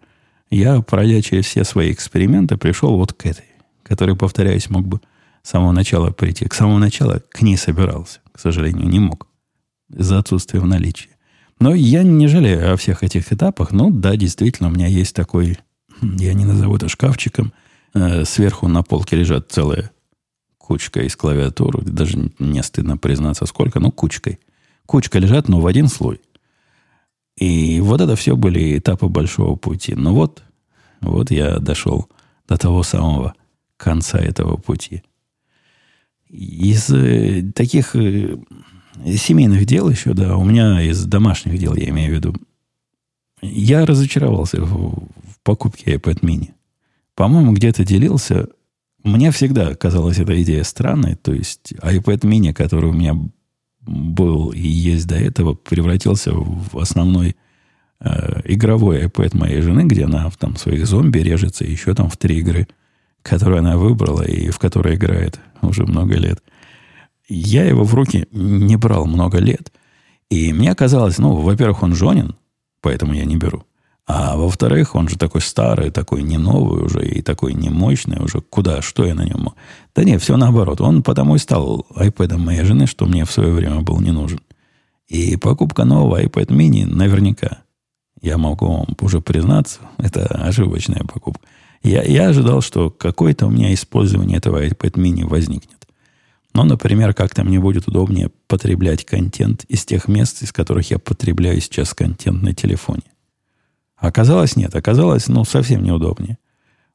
Я, 0.49 0.81
пройдя 0.81 1.21
через 1.21 1.45
все 1.45 1.63
свои 1.63 1.91
эксперименты, 1.91 2.57
пришел 2.57 2.97
вот 2.97 3.13
к 3.13 3.25
этой, 3.25 3.45
который, 3.83 4.15
повторяюсь, 4.15 4.69
мог 4.69 4.85
бы 4.85 4.99
с 5.43 5.49
самого 5.49 5.71
начала 5.71 6.11
прийти. 6.11 6.45
К 6.45 6.53
самому 6.53 6.77
началу 6.77 7.15
к 7.29 7.41
ней 7.41 7.57
собирался. 7.57 8.19
К 8.31 8.39
сожалению, 8.39 8.87
не 8.87 8.99
мог. 8.99 9.27
За 9.89 10.19
отсутствием 10.19 10.67
наличия. 10.67 11.09
Но 11.59 11.73
я 11.73 12.03
не 12.03 12.27
жалею 12.27 12.73
о 12.73 12.77
всех 12.77 13.03
этих 13.03 13.31
этапах. 13.31 13.71
Ну, 13.71 13.91
да, 13.91 14.15
действительно, 14.15 14.69
у 14.69 14.71
меня 14.71 14.87
есть 14.87 15.15
такой, 15.15 15.59
я 16.01 16.33
не 16.33 16.45
назову 16.45 16.75
это 16.75 16.89
шкафчиком, 16.89 17.53
э, 17.93 18.25
сверху 18.25 18.67
на 18.67 18.83
полке 18.83 19.15
лежат 19.15 19.51
целая 19.51 19.91
кучка 20.57 21.01
из 21.01 21.15
клавиатуры. 21.15 21.83
Даже 21.83 22.31
не 22.39 22.63
стыдно 22.63 22.97
признаться, 22.97 23.45
сколько, 23.45 23.79
ну, 23.79 23.91
кучкой. 23.91 24.39
Кучка 24.85 25.19
лежат, 25.19 25.49
но 25.49 25.59
в 25.59 25.67
один 25.67 25.87
слой. 25.87 26.19
И 27.41 27.81
вот 27.81 27.99
это 28.01 28.15
все 28.15 28.35
были 28.35 28.77
этапы 28.77 29.07
большого 29.07 29.55
пути. 29.55 29.95
Но 29.95 30.13
вот, 30.13 30.43
вот 31.01 31.31
я 31.31 31.57
дошел 31.57 32.07
до 32.47 32.55
того 32.55 32.83
самого 32.83 33.33
конца 33.77 34.19
этого 34.19 34.57
пути. 34.57 35.01
Из 36.29 36.91
э, 36.91 37.51
таких 37.55 37.95
э, 37.95 38.37
семейных 39.07 39.65
дел 39.65 39.89
еще, 39.89 40.13
да, 40.13 40.37
у 40.37 40.43
меня 40.43 40.83
из 40.83 41.03
домашних 41.05 41.57
дел, 41.57 41.75
я 41.75 41.89
имею 41.89 42.11
в 42.11 42.15
виду, 42.15 42.35
я 43.41 43.87
разочаровался 43.87 44.61
в, 44.61 44.91
в 44.99 45.39
покупке 45.41 45.95
iPad 45.95 46.19
mini. 46.19 46.51
По-моему, 47.15 47.53
где-то 47.53 47.83
делился. 47.83 48.49
Мне 49.03 49.31
всегда 49.31 49.73
казалась 49.73 50.19
эта 50.19 50.39
идея 50.43 50.63
странной. 50.63 51.15
То 51.15 51.33
есть 51.33 51.73
iPad 51.81 52.19
mini, 52.19 52.53
который 52.53 52.91
у 52.91 52.93
меня 52.93 53.15
был 53.85 54.51
и 54.51 54.67
есть 54.67 55.07
до 55.07 55.15
этого, 55.15 55.53
превратился 55.53 56.31
в 56.33 56.77
основной 56.77 57.35
э, 57.99 58.41
игровой 58.45 59.05
iPad 59.05 59.37
моей 59.37 59.61
жены, 59.61 59.83
где 59.85 60.05
она 60.05 60.29
в 60.29 60.37
там 60.37 60.55
своих 60.55 60.85
зомби 60.85 61.19
режется, 61.19 61.65
еще 61.65 61.93
там 61.93 62.09
в 62.09 62.17
три 62.17 62.39
игры– 62.39 62.67
которую 63.21 63.59
она 63.59 63.77
выбрала 63.77 64.23
и 64.23 64.49
в 64.49 64.59
которой 64.59 64.95
играет 64.95 65.39
уже 65.61 65.85
много 65.85 66.15
лет. 66.15 66.43
Я 67.27 67.65
его 67.65 67.83
в 67.83 67.93
руки 67.93 68.27
не 68.31 68.75
брал 68.75 69.05
много 69.05 69.37
лет. 69.39 69.71
И 70.29 70.53
мне 70.53 70.73
казалось, 70.75 71.17
ну, 71.17 71.35
во-первых, 71.35 71.83
он 71.83 71.93
жонен, 71.93 72.35
поэтому 72.81 73.13
я 73.13 73.25
не 73.25 73.37
беру. 73.37 73.63
А 74.07 74.35
во-вторых, 74.35 74.95
он 74.95 75.07
же 75.07 75.17
такой 75.17 75.41
старый, 75.41 75.91
такой 75.91 76.23
не 76.23 76.37
новый 76.37 76.83
уже, 76.83 77.07
и 77.07 77.21
такой 77.21 77.53
не 77.53 77.69
мощный 77.69 78.19
уже. 78.21 78.41
Куда, 78.41 78.81
что 78.81 79.05
я 79.05 79.13
на 79.13 79.23
нем? 79.23 79.53
Да 79.95 80.03
нет, 80.03 80.21
все 80.21 80.37
наоборот. 80.37 80.81
Он 80.81 81.03
потому 81.03 81.35
и 81.35 81.39
стал 81.39 81.85
iPad 81.95 82.37
моей 82.37 82.63
жены, 82.63 82.87
что 82.87 83.05
мне 83.05 83.25
в 83.25 83.31
свое 83.31 83.53
время 83.53 83.81
был 83.81 83.99
не 84.01 84.11
нужен. 84.11 84.39
И 85.07 85.37
покупка 85.37 85.85
нового 85.85 86.21
iPad 86.21 86.47
mini 86.47 86.85
наверняка, 86.85 87.59
я 88.21 88.37
могу 88.37 88.65
вам 88.65 88.87
уже 89.01 89.21
признаться, 89.21 89.79
это 89.97 90.25
ошибочная 90.25 91.03
покупка. 91.03 91.45
Я, 91.83 92.03
я 92.03 92.27
ожидал, 92.27 92.61
что 92.61 92.89
какое-то 92.89 93.47
у 93.47 93.49
меня 93.49 93.73
использование 93.73 94.37
этого 94.37 94.65
iPad 94.65 94.93
mini 94.93 95.25
возникнет. 95.25 95.87
Но, 96.53 96.63
например, 96.63 97.13
как-то 97.13 97.43
мне 97.43 97.59
будет 97.59 97.87
удобнее 97.87 98.29
потреблять 98.47 99.05
контент 99.05 99.63
из 99.65 99.85
тех 99.85 100.07
мест, 100.07 100.43
из 100.43 100.51
которых 100.51 100.91
я 100.91 100.99
потребляю 100.99 101.61
сейчас 101.61 101.93
контент 101.93 102.41
на 102.41 102.53
телефоне. 102.53 103.03
Оказалось, 104.01 104.55
нет. 104.55 104.75
Оказалось, 104.75 105.27
ну, 105.27 105.45
совсем 105.45 105.83
неудобнее. 105.83 106.39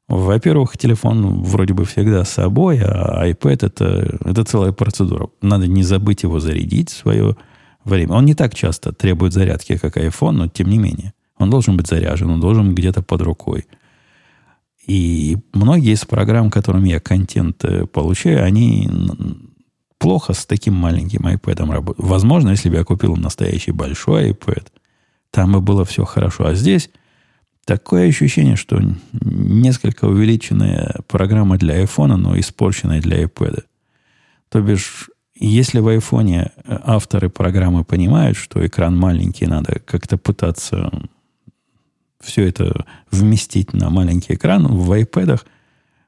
Во-первых, 0.09 0.77
телефон 0.77 1.41
вроде 1.41 1.73
бы 1.73 1.85
всегда 1.85 2.25
с 2.25 2.29
собой, 2.29 2.81
а 2.83 3.27
iPad 3.29 3.65
это, 3.65 4.19
это 4.23 4.43
целая 4.43 4.73
процедура. 4.73 5.29
Надо 5.41 5.67
не 5.67 5.83
забыть 5.83 6.23
его 6.23 6.39
зарядить 6.39 6.89
в 6.89 6.97
свое 6.97 7.37
время. 7.85 8.13
Он 8.13 8.25
не 8.25 8.35
так 8.35 8.53
часто 8.53 8.91
требует 8.91 9.33
зарядки, 9.33 9.77
как 9.77 9.97
iPhone, 9.97 10.31
но 10.31 10.47
тем 10.47 10.69
не 10.69 10.77
менее. 10.77 11.13
Он 11.37 11.49
должен 11.49 11.77
быть 11.77 11.87
заряжен, 11.87 12.29
он 12.29 12.41
должен 12.41 12.75
где-то 12.75 13.01
под 13.01 13.21
рукой. 13.21 13.65
И 14.85 15.37
многие 15.53 15.93
из 15.93 16.05
программ, 16.05 16.49
которыми 16.49 16.89
я 16.89 16.99
контент 16.99 17.63
э, 17.63 17.85
получаю, 17.85 18.43
они 18.43 18.89
плохо 19.97 20.33
с 20.33 20.45
таким 20.45 20.73
маленьким 20.73 21.25
iPad 21.25 21.71
работают. 21.71 22.09
Возможно, 22.09 22.49
если 22.49 22.69
бы 22.69 22.75
я 22.75 22.83
купил 22.83 23.15
настоящий 23.15 23.71
большой 23.71 24.31
iPad, 24.31 24.67
там 25.37 25.51
бы 25.51 25.61
было 25.61 25.85
все 25.85 26.03
хорошо. 26.03 26.47
А 26.47 26.55
здесь 26.55 26.89
такое 27.63 28.07
ощущение, 28.07 28.55
что 28.55 28.81
несколько 29.21 30.05
увеличенная 30.05 31.01
программа 31.07 31.59
для 31.59 31.79
iPhone, 31.83 32.15
но 32.15 32.39
испорченная 32.39 33.01
для 33.01 33.21
iPad. 33.21 33.65
То 34.49 34.61
бишь, 34.61 35.11
если 35.35 35.79
в 35.79 35.95
iPhone 35.95 36.51
авторы 36.65 37.29
программы 37.29 37.83
понимают, 37.83 38.35
что 38.35 38.65
экран 38.65 38.97
маленький, 38.97 39.45
надо 39.45 39.79
как-то 39.85 40.17
пытаться 40.17 40.91
все 42.19 42.47
это 42.47 42.87
вместить 43.11 43.73
на 43.73 43.91
маленький 43.91 44.33
экран, 44.33 44.65
в 44.65 44.91
iPad, 44.91 45.39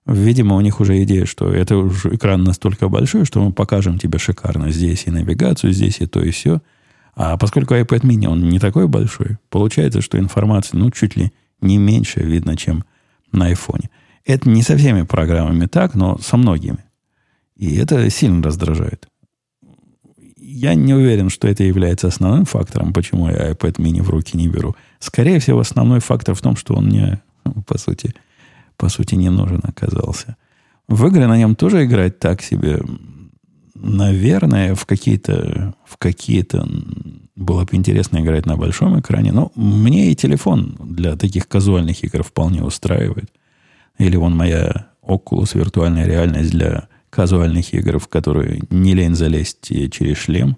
видимо, 0.08 0.56
у 0.56 0.62
них 0.62 0.80
уже 0.80 1.04
идея, 1.04 1.28
что 1.28 1.54
это 1.54 1.78
уже 1.78 2.16
экран 2.16 2.44
настолько 2.44 2.90
большой, 2.90 3.26
что 3.26 3.46
мы 3.46 3.54
покажем 3.54 4.00
тебе 4.00 4.18
шикарно 4.18 4.72
здесь 4.72 5.04
и 5.06 5.12
навигацию, 5.12 5.72
здесь 5.72 6.02
и 6.02 6.08
то, 6.08 6.20
и 6.20 6.32
все. 6.32 6.64
А 7.22 7.36
поскольку 7.36 7.74
iPad 7.74 8.04
mini, 8.04 8.28
он 8.28 8.48
не 8.48 8.60
такой 8.60 8.88
большой, 8.88 9.40
получается, 9.50 10.00
что 10.00 10.18
информация, 10.18 10.80
ну, 10.80 10.90
чуть 10.90 11.18
ли 11.18 11.34
не 11.60 11.78
меньше 11.78 12.22
видно, 12.22 12.56
чем 12.56 12.86
на 13.34 13.52
iPhone. 13.52 13.90
Это 14.24 14.50
не 14.50 14.64
со 14.64 14.78
всеми 14.78 15.02
программами 15.02 15.66
так, 15.66 15.96
но 15.96 16.18
со 16.20 16.38
многими. 16.38 16.78
И 17.58 17.76
это 17.76 18.10
сильно 18.10 18.42
раздражает. 18.42 19.10
Я 20.38 20.76
не 20.76 20.94
уверен, 20.94 21.30
что 21.30 21.50
это 21.50 21.66
является 21.66 22.08
основным 22.08 22.46
фактором, 22.46 22.94
почему 22.94 23.28
я 23.28 23.52
iPad 23.52 23.76
mini 23.82 24.02
в 24.02 24.10
руки 24.10 24.38
не 24.38 24.48
беру. 24.48 24.78
Скорее 25.00 25.40
всего, 25.40 25.60
основной 25.60 26.00
фактор 26.00 26.36
в 26.36 26.42
том, 26.42 26.56
что 26.56 26.74
он 26.74 26.86
мне, 26.86 27.22
по 27.68 27.78
сути, 27.78 28.14
по 28.78 28.88
сути, 28.88 29.16
не 29.16 29.30
нужен 29.30 29.60
оказался. 29.64 30.38
В 30.88 31.06
игры 31.08 31.28
на 31.28 31.38
нем 31.38 31.58
тоже 31.58 31.84
играть 31.84 32.18
так 32.18 32.42
себе. 32.42 32.80
Наверное, 33.82 34.76
в 34.76 34.86
какие-то, 34.86 35.74
в 35.86 35.98
какие-то 35.98 36.68
было 37.36 37.64
бы 37.64 37.76
интересно 37.78 38.20
играть 38.20 38.46
на 38.46 38.58
большом 38.58 39.00
экране. 39.00 39.32
Но 39.32 39.52
мне 39.56 40.12
и 40.12 40.16
телефон 40.16 40.76
для 40.80 41.16
таких 41.16 41.48
казуальных 41.48 42.04
игр 42.04 42.24
вполне 42.24 42.62
устраивает. 42.62 43.32
Или 43.98 44.18
вон 44.18 44.36
моя 44.36 44.88
Oculus 45.02 45.58
виртуальная 45.58 46.06
реальность 46.06 46.52
для 46.52 46.90
казуальных 47.10 47.74
игр, 47.74 48.00
в 48.00 48.10
которые 48.10 48.62
не 48.70 48.94
лень 48.94 49.16
залезть 49.16 49.92
через 49.92 50.18
шлем, 50.18 50.58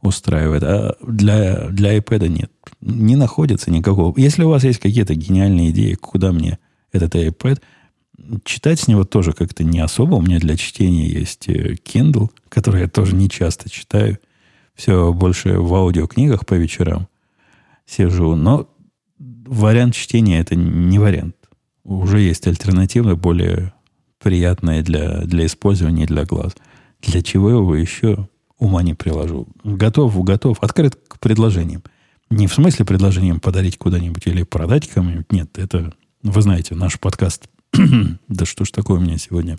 устраивает. 0.00 0.62
А 0.62 0.94
для, 1.06 1.68
для 1.68 1.98
iPad 1.98 2.28
нет. 2.28 2.52
Не 2.80 3.16
находится 3.16 3.72
никакого. 3.72 4.14
Если 4.16 4.44
у 4.44 4.50
вас 4.50 4.62
есть 4.62 4.78
какие-то 4.78 5.14
гениальные 5.14 5.70
идеи, 5.70 5.94
куда 5.94 6.30
мне 6.32 6.58
этот 6.92 7.16
iPad, 7.16 7.60
читать 8.44 8.80
с 8.80 8.88
него 8.88 9.04
тоже 9.04 9.32
как-то 9.32 9.64
не 9.64 9.80
особо. 9.80 10.16
У 10.16 10.22
меня 10.22 10.38
для 10.38 10.56
чтения 10.56 11.08
есть 11.08 11.48
э, 11.48 11.74
Kindle, 11.74 12.30
который 12.48 12.82
я 12.82 12.88
тоже 12.88 13.14
не 13.14 13.28
часто 13.28 13.70
читаю. 13.70 14.18
Все 14.74 15.12
больше 15.12 15.58
в 15.58 15.74
аудиокнигах 15.74 16.46
по 16.46 16.54
вечерам 16.54 17.08
сижу. 17.86 18.34
Но 18.36 18.68
вариант 19.18 19.94
чтения 19.94 20.40
это 20.40 20.54
не 20.54 20.98
вариант. 20.98 21.36
Уже 21.84 22.20
есть 22.20 22.46
альтернативы, 22.46 23.16
более 23.16 23.72
приятное 24.18 24.82
для, 24.82 25.22
для 25.22 25.46
использования 25.46 26.06
для 26.06 26.24
глаз. 26.24 26.54
Для 27.00 27.22
чего 27.22 27.50
его 27.50 27.74
еще 27.74 28.28
ума 28.58 28.82
не 28.82 28.94
приложу. 28.94 29.48
Готов, 29.64 30.22
готов, 30.22 30.62
открыт 30.62 30.96
к 31.08 31.18
предложениям. 31.18 31.82
Не 32.30 32.46
в 32.46 32.54
смысле 32.54 32.84
предложением 32.84 33.40
подарить 33.40 33.76
куда-нибудь 33.76 34.26
или 34.26 34.44
продать 34.44 34.88
кому-нибудь. 34.88 35.30
Нет, 35.32 35.58
это, 35.58 35.92
вы 36.22 36.40
знаете, 36.40 36.74
наш 36.74 36.98
подкаст. 36.98 37.48
да 38.28 38.44
что 38.44 38.64
ж 38.64 38.70
такое 38.70 38.98
у 38.98 39.02
меня 39.02 39.18
сегодня? 39.18 39.58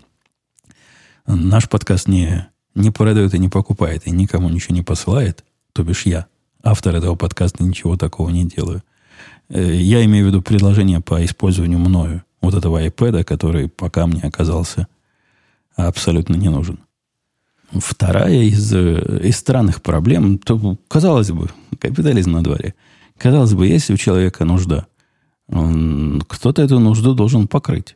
Наш 1.26 1.68
подкаст 1.68 2.06
не, 2.06 2.46
не 2.74 2.90
продает 2.90 3.34
и 3.34 3.38
не 3.38 3.48
покупает, 3.48 4.06
и 4.06 4.10
никому 4.10 4.48
ничего 4.48 4.74
не 4.74 4.82
посылает. 4.82 5.44
То 5.72 5.82
бишь 5.82 6.06
я, 6.06 6.26
автор 6.62 6.94
этого 6.94 7.16
подкаста, 7.16 7.64
ничего 7.64 7.96
такого 7.96 8.30
не 8.30 8.44
делаю. 8.44 8.82
Э, 9.48 9.74
я 9.74 10.04
имею 10.04 10.26
в 10.26 10.28
виду 10.28 10.42
предложение 10.42 11.00
по 11.00 11.24
использованию 11.24 11.78
мною 11.78 12.22
вот 12.40 12.54
этого 12.54 12.84
iPad, 12.84 13.24
который 13.24 13.68
пока 13.68 14.06
мне 14.06 14.20
оказался 14.20 14.86
абсолютно 15.74 16.36
не 16.36 16.48
нужен. 16.48 16.78
Вторая 17.72 18.42
из, 18.42 18.72
э, 18.72 19.20
из 19.24 19.36
странных 19.36 19.82
проблем, 19.82 20.38
то, 20.38 20.76
казалось 20.86 21.32
бы, 21.32 21.48
капитализм 21.80 22.32
на 22.32 22.44
дворе. 22.44 22.74
Казалось 23.18 23.54
бы, 23.54 23.66
если 23.66 23.94
у 23.94 23.96
человека 23.96 24.44
нужда, 24.44 24.86
кто-то 25.46 26.62
эту 26.62 26.78
нужду 26.78 27.14
должен 27.14 27.48
покрыть. 27.48 27.94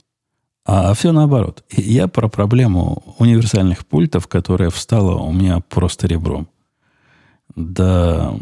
А 0.70 0.92
все 0.92 1.12
наоборот. 1.12 1.64
Я 1.70 2.08
про 2.08 2.28
проблему 2.28 3.02
универсальных 3.18 3.86
пультов, 3.86 4.28
которая 4.28 4.68
встала 4.68 5.16
у 5.16 5.32
меня 5.32 5.60
просто 5.60 6.06
ребром. 6.06 6.46
Да 7.56 8.34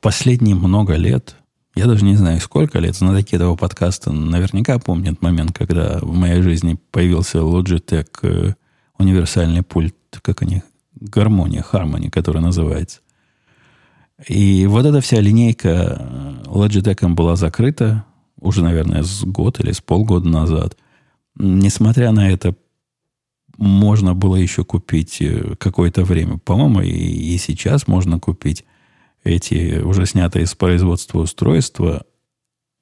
последние 0.00 0.54
много 0.54 0.94
лет 0.94 1.36
я 1.74 1.84
даже 1.84 2.06
не 2.06 2.16
знаю, 2.16 2.40
сколько 2.40 2.78
лет, 2.78 2.96
знатоки 2.96 3.34
этого 3.34 3.54
подкаста 3.54 4.10
наверняка 4.10 4.78
помнят 4.78 5.20
момент, 5.20 5.52
когда 5.52 5.98
в 6.00 6.10
моей 6.14 6.40
жизни 6.40 6.78
появился 6.90 7.40
Logitech 7.40 8.08
э, 8.22 8.54
универсальный 8.98 9.62
пульт, 9.62 9.94
как 10.22 10.40
они, 10.40 10.62
гармония, 10.94 11.62
Harmony, 11.70 12.08
который 12.08 12.40
называется. 12.40 13.00
И 14.26 14.66
вот 14.66 14.86
эта 14.86 15.02
вся 15.02 15.20
линейка 15.20 15.68
э, 15.68 16.42
Logitech 16.46 17.06
была 17.12 17.36
закрыта 17.36 18.06
уже, 18.40 18.62
наверное, 18.62 19.02
с 19.02 19.24
год 19.24 19.60
или 19.60 19.72
с 19.72 19.82
полгода 19.82 20.30
назад. 20.30 20.78
Несмотря 21.36 22.12
на 22.12 22.30
это, 22.30 22.56
можно 23.58 24.14
было 24.14 24.36
еще 24.36 24.64
купить 24.64 25.20
э, 25.20 25.54
какое-то 25.58 26.04
время. 26.04 26.38
По-моему, 26.38 26.82
и, 26.82 26.90
и 26.90 27.38
сейчас 27.38 27.86
можно 27.86 28.18
купить 28.18 28.64
эти 29.24 29.80
уже 29.80 30.06
снятые 30.06 30.44
из 30.44 30.54
производства 30.54 31.20
устройства, 31.20 32.04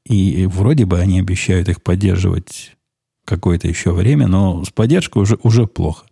и 0.04 0.46
вроде 0.46 0.84
бы 0.84 0.98
они 0.98 1.18
обещают 1.18 1.68
их 1.68 1.82
поддерживать 1.82 2.76
какое-то 3.24 3.68
еще 3.68 3.92
время, 3.92 4.26
но 4.26 4.62
с 4.64 4.70
поддержкой 4.70 5.22
уже, 5.22 5.38
уже 5.42 5.66
плохо. 5.66 6.06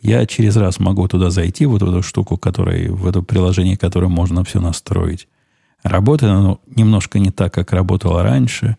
Я 0.00 0.24
через 0.26 0.56
раз 0.56 0.78
могу 0.78 1.06
туда 1.08 1.30
зайти, 1.30 1.66
вот 1.66 1.82
в 1.82 1.88
эту 1.88 2.02
штуку, 2.02 2.36
которой, 2.38 2.88
в 2.88 3.06
это 3.06 3.22
приложение, 3.22 3.76
которое 3.76 4.08
можно 4.08 4.44
все 4.44 4.60
настроить. 4.60 5.28
Работает 5.82 6.32
оно 6.32 6.60
немножко 6.66 7.18
не 7.18 7.30
так, 7.30 7.52
как 7.52 7.72
работало 7.72 8.22
раньше. 8.22 8.76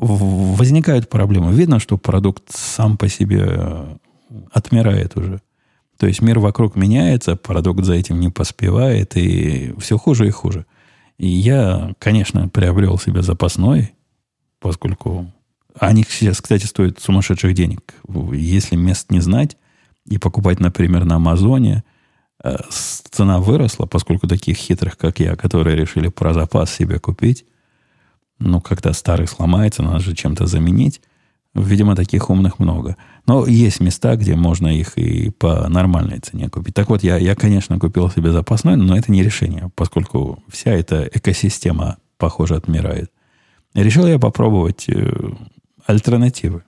Возникают 0.00 1.10
проблемы. 1.10 1.52
Видно, 1.52 1.78
что 1.78 1.98
продукт 1.98 2.44
сам 2.48 2.96
по 2.96 3.08
себе 3.08 3.44
э, 3.46 3.96
отмирает 4.50 5.14
уже. 5.16 5.42
То 5.98 6.06
есть 6.06 6.22
мир 6.22 6.38
вокруг 6.38 6.74
меняется, 6.74 7.36
продукт 7.36 7.84
за 7.84 7.92
этим 7.92 8.18
не 8.18 8.30
поспевает, 8.30 9.14
и 9.18 9.74
все 9.78 9.98
хуже 9.98 10.26
и 10.26 10.30
хуже. 10.30 10.64
И 11.18 11.28
я, 11.28 11.92
конечно, 11.98 12.48
приобрел 12.48 12.98
себе 12.98 13.20
запасной, 13.20 13.92
поскольку 14.58 15.30
они 15.78 16.06
сейчас, 16.08 16.40
кстати, 16.40 16.64
стоят 16.64 16.98
сумасшедших 16.98 17.52
денег. 17.52 17.94
Если 18.32 18.76
мест 18.76 19.10
не 19.10 19.20
знать 19.20 19.58
и 20.06 20.16
покупать, 20.16 20.60
например, 20.60 21.04
на 21.04 21.16
Амазоне, 21.16 21.84
э, 22.42 22.56
цена 22.70 23.38
выросла, 23.38 23.84
поскольку 23.84 24.26
таких 24.26 24.56
хитрых, 24.56 24.96
как 24.96 25.20
я, 25.20 25.36
которые 25.36 25.76
решили 25.76 26.08
про 26.08 26.32
запас 26.32 26.72
себе 26.72 26.98
купить, 26.98 27.44
ну, 28.40 28.60
когда 28.60 28.92
старый 28.92 29.28
сломается, 29.28 29.82
надо 29.82 30.00
же 30.00 30.14
чем-то 30.14 30.46
заменить, 30.46 31.00
Видимо, 31.52 31.96
таких 31.96 32.30
умных 32.30 32.60
много. 32.60 32.96
Но 33.26 33.44
есть 33.44 33.80
места, 33.80 34.14
где 34.14 34.36
можно 34.36 34.68
их 34.68 34.96
и 34.96 35.30
по 35.30 35.68
нормальной 35.68 36.20
цене 36.20 36.48
купить. 36.48 36.74
Так 36.74 36.88
вот, 36.88 37.02
я, 37.02 37.16
я, 37.16 37.34
конечно, 37.34 37.78
купил 37.78 38.08
себе 38.08 38.30
запасной, 38.30 38.76
но 38.76 38.96
это 38.96 39.10
не 39.10 39.24
решение, 39.24 39.70
поскольку 39.74 40.42
вся 40.46 40.70
эта 40.70 41.10
экосистема, 41.12 41.98
похоже, 42.18 42.54
отмирает. 42.54 43.10
Решил 43.74 44.06
я 44.06 44.20
попробовать 44.20 44.88
э, 44.88 45.12
альтернативы. 45.86 46.62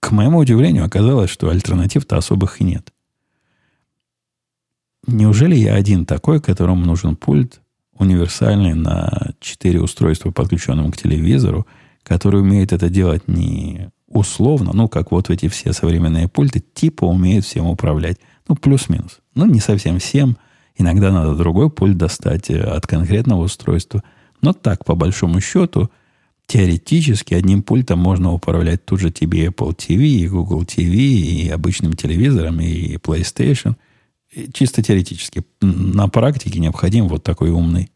К 0.00 0.10
моему 0.10 0.38
удивлению, 0.38 0.84
оказалось, 0.84 1.30
что 1.30 1.48
альтернатив-то 1.48 2.16
особых 2.16 2.60
и 2.60 2.64
нет. 2.64 2.92
Неужели 5.06 5.54
я 5.54 5.74
один 5.74 6.04
такой, 6.04 6.40
которому 6.40 6.84
нужен 6.84 7.14
пульт 7.14 7.60
универсальный 7.98 8.74
на 8.74 9.32
4 9.40 9.80
устройства, 9.80 10.30
подключенным 10.30 10.92
к 10.92 10.96
телевизору, 10.96 11.66
который 12.02 12.40
умеет 12.40 12.72
это 12.72 12.88
делать 12.88 13.28
не 13.28 13.90
условно, 14.08 14.70
ну, 14.72 14.88
как 14.88 15.10
вот 15.10 15.30
эти 15.30 15.48
все 15.48 15.72
современные 15.72 16.28
пульты, 16.28 16.60
типа 16.60 17.04
умеют 17.04 17.44
всем 17.44 17.66
управлять. 17.66 18.18
Ну, 18.48 18.54
плюс-минус. 18.54 19.20
Ну, 19.34 19.46
не 19.46 19.60
совсем 19.60 19.98
всем. 19.98 20.36
Иногда 20.76 21.10
надо 21.10 21.34
другой 21.34 21.70
пульт 21.70 21.96
достать 21.96 22.50
э, 22.50 22.60
от 22.60 22.86
конкретного 22.86 23.42
устройства. 23.42 24.02
Но 24.42 24.52
так, 24.52 24.84
по 24.84 24.94
большому 24.94 25.40
счету, 25.40 25.90
теоретически 26.46 27.34
одним 27.34 27.62
пультом 27.62 27.98
можно 27.98 28.32
управлять 28.32 28.84
тут 28.84 29.00
же 29.00 29.10
тебе 29.10 29.46
Apple 29.46 29.74
TV, 29.74 30.06
и 30.06 30.28
Google 30.28 30.62
TV, 30.62 30.94
и 30.94 31.48
обычным 31.48 31.94
телевизором, 31.94 32.60
и 32.60 32.96
PlayStation. 32.96 33.74
И 34.36 34.52
чисто 34.52 34.82
теоретически. 34.82 35.44
На 35.60 36.08
практике 36.08 36.60
необходим 36.60 37.08
вот 37.08 37.24
такой 37.24 37.50
умный 37.50 37.90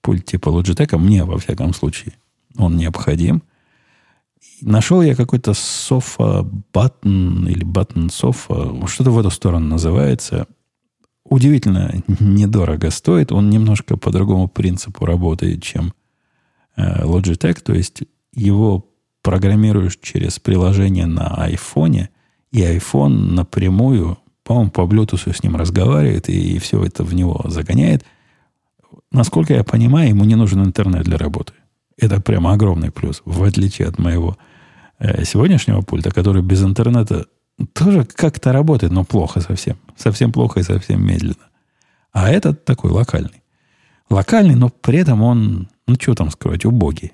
пульт 0.00 0.24
типа 0.24 0.48
Logitech. 0.48 0.96
Мне, 0.96 1.24
во 1.24 1.38
всяком 1.38 1.74
случае, 1.74 2.14
он 2.56 2.76
необходим– 2.76 3.42
Нашел 4.60 5.02
я 5.02 5.14
какой-то 5.14 5.52
софа 5.54 6.42
баттон 6.72 7.46
или 7.48 7.64
баттон 7.64 8.10
софа, 8.10 8.74
что-то 8.86 9.10
в 9.10 9.18
эту 9.18 9.30
сторону 9.30 9.66
называется. 9.66 10.46
Удивительно 11.24 12.02
недорого 12.20 12.90
стоит. 12.90 13.32
Он 13.32 13.50
немножко 13.50 13.96
по 13.96 14.10
другому 14.10 14.48
принципу 14.48 15.06
работает, 15.06 15.62
чем 15.62 15.92
э, 16.76 17.04
Logitech. 17.04 17.60
То 17.62 17.74
есть 17.74 18.04
его 18.32 18.90
программируешь 19.22 19.98
через 20.00 20.38
приложение 20.38 21.06
на 21.06 21.28
айфоне, 21.44 22.10
и 22.52 22.62
iPhone 22.62 23.32
напрямую, 23.32 24.18
по-моему, 24.44 24.70
по 24.70 24.82
Bluetooth 24.82 25.34
с 25.34 25.42
ним 25.42 25.56
разговаривает, 25.56 26.28
и 26.28 26.58
все 26.58 26.82
это 26.84 27.02
в 27.02 27.14
него 27.14 27.42
загоняет. 27.46 28.04
Насколько 29.10 29.54
я 29.54 29.64
понимаю, 29.64 30.10
ему 30.10 30.24
не 30.24 30.34
нужен 30.34 30.62
интернет 30.62 31.04
для 31.04 31.16
работы. 31.16 31.54
Это 31.96 32.20
прямо 32.20 32.52
огромный 32.52 32.90
плюс, 32.90 33.22
в 33.24 33.42
отличие 33.42 33.88
от 33.88 33.98
моего 33.98 34.36
э, 34.98 35.24
сегодняшнего 35.24 35.80
пульта, 35.80 36.10
который 36.10 36.42
без 36.42 36.62
интернета 36.62 37.26
тоже 37.72 38.04
как-то 38.04 38.52
работает, 38.52 38.92
но 38.92 39.04
плохо 39.04 39.40
совсем. 39.40 39.76
Совсем 39.96 40.32
плохо 40.32 40.60
и 40.60 40.64
совсем 40.64 41.04
медленно. 41.04 41.48
А 42.12 42.30
этот 42.30 42.64
такой 42.64 42.90
локальный. 42.90 43.42
Локальный, 44.10 44.56
но 44.56 44.68
при 44.68 44.98
этом 44.98 45.22
он, 45.22 45.68
ну 45.86 45.94
что 45.94 46.14
там 46.14 46.30
скрывать, 46.30 46.64
убогий. 46.64 47.12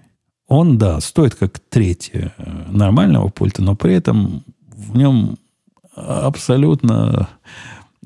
Он, 0.48 0.78
да, 0.78 1.00
стоит 1.00 1.36
как 1.36 1.60
треть 1.60 2.10
э, 2.12 2.30
нормального 2.68 3.28
пульта, 3.28 3.62
но 3.62 3.76
при 3.76 3.94
этом 3.94 4.42
в 4.74 4.96
нем 4.96 5.36
абсолютно 6.26 7.28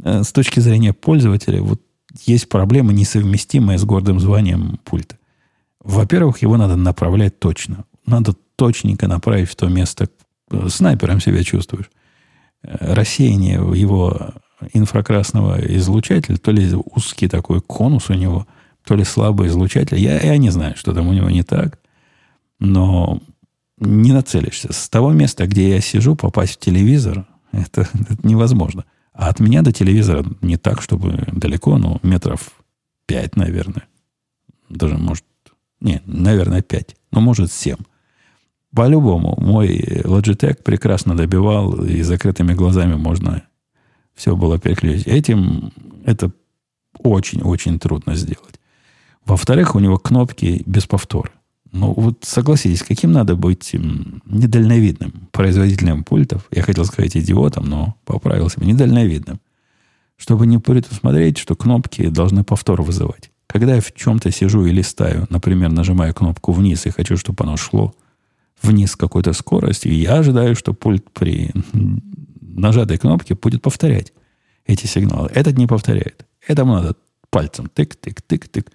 э, 0.03 0.23
с 0.23 0.33
точки 0.33 0.61
зрения 0.61 0.93
пользователя 0.93 1.63
вот 1.63 1.81
есть 2.27 2.49
проблемы, 2.49 2.93
несовместимые 2.93 3.79
с 3.79 3.85
гордым 3.85 4.21
званием 4.21 4.79
пульта. 4.85 5.19
Во-первых, 5.81 6.43
его 6.43 6.57
надо 6.57 6.77
направлять 6.77 7.39
точно. 7.39 7.85
Надо 8.07 8.35
точненько 8.57 9.09
направить 9.09 9.51
в 9.51 9.57
то 9.57 9.69
место. 9.69 10.09
Снайпером 10.69 11.21
себя 11.21 11.43
чувствуешь. 11.43 11.91
Рассеяние 12.63 13.55
его 13.55 14.35
инфракрасного 14.73 15.61
излучателя, 15.77 16.37
то 16.37 16.51
ли 16.53 16.75
узкий 16.75 17.29
такой 17.29 17.61
конус 17.61 18.09
у 18.09 18.15
него, 18.15 18.47
то 18.85 18.95
ли 18.95 19.05
слабый 19.05 19.49
излучатель. 19.49 19.99
Я, 19.99 20.21
я 20.21 20.37
не 20.39 20.51
знаю, 20.51 20.77
что 20.77 20.95
там 20.95 21.09
у 21.09 21.13
него 21.13 21.29
не 21.31 21.43
так. 21.43 21.79
Но 22.59 23.21
не 23.79 24.13
нацелишься. 24.13 24.73
С 24.73 24.89
того 24.89 25.13
места, 25.13 25.47
где 25.47 25.71
я 25.71 25.81
сижу, 25.81 26.15
попасть 26.15 26.55
в 26.55 26.59
телевизор, 26.61 27.27
это, 27.57 27.83
это 27.83 28.27
невозможно. 28.27 28.85
А 29.13 29.29
от 29.29 29.41
меня 29.41 29.63
до 29.63 29.73
телевизора 29.73 30.25
не 30.41 30.57
так, 30.57 30.83
чтобы 30.83 31.25
далеко, 31.33 31.79
но 31.79 32.01
метров 32.03 32.53
пять, 33.07 33.37
наверное. 33.37 33.85
Даже, 34.69 34.99
может, 34.99 35.25
не, 35.81 36.03
наверное, 36.07 36.63
5. 36.63 36.97
Но 37.13 37.21
может 37.21 37.53
7. 37.53 37.77
По-любому, 38.75 39.37
мой 39.41 39.79
Logitech 39.79 40.63
прекрасно 40.63 41.17
добивал, 41.17 41.85
и 41.85 42.03
закрытыми 42.03 42.55
глазами 42.55 42.95
можно 42.95 43.43
все 44.15 44.35
было 44.35 44.59
переключить. 44.59 45.07
Этим 45.07 45.73
это 46.05 46.33
очень-очень 46.99 47.79
трудно 47.79 48.15
сделать. 48.15 48.61
Во-вторых, 49.25 49.75
у 49.75 49.79
него 49.79 49.99
кнопки 49.99 50.63
без 50.67 50.87
повтора. 50.87 51.31
Ну, 51.75 51.93
вот 51.93 52.19
согласитесь, 52.23 52.85
каким 52.85 53.11
надо 53.11 53.35
быть 53.35 53.73
недальновидным 53.73 55.29
производителем 55.33 56.05
пультов? 56.05 56.47
Я 56.53 56.63
хотел 56.63 56.85
сказать 56.85 57.17
идиотом, 57.17 57.69
но 57.69 57.97
поправился. 58.05 58.65
Недальновидным. 58.65 59.41
Чтобы 60.17 60.47
не 60.47 60.59
предусмотреть, 60.59 61.37
что 61.37 61.57
кнопки 61.57 62.07
должны 62.07 62.45
повтор 62.45 62.83
вызывать. 62.83 63.33
Когда 63.49 63.75
я 63.75 63.81
в 63.81 63.93
чем-то 63.93 64.31
сижу 64.31 64.65
и 64.65 64.71
листаю, 64.71 65.27
например, 65.31 65.73
нажимаю 65.73 66.15
кнопку 66.15 66.53
вниз 66.53 66.87
и 66.87 66.91
хочу, 66.91 67.17
чтобы 67.17 67.43
оно 67.43 67.57
шло 67.57 67.93
вниз 68.63 68.93
с 68.93 68.97
какой-то 68.97 69.33
скоростью, 69.33 69.97
я 69.97 70.19
ожидаю, 70.19 70.55
что 70.55 70.75
пульт 70.75 71.11
при 71.13 71.51
нажатой 72.41 72.99
кнопке 72.99 73.35
будет 73.35 73.63
повторять 73.63 74.13
эти 74.65 74.87
сигналы. 74.87 75.29
Этот 75.35 75.59
не 75.59 75.67
повторяет. 75.67 76.25
Этому 76.47 76.75
надо 76.75 76.95
пальцем 77.31 77.67
тык-тык-тык-тык. 77.67 78.69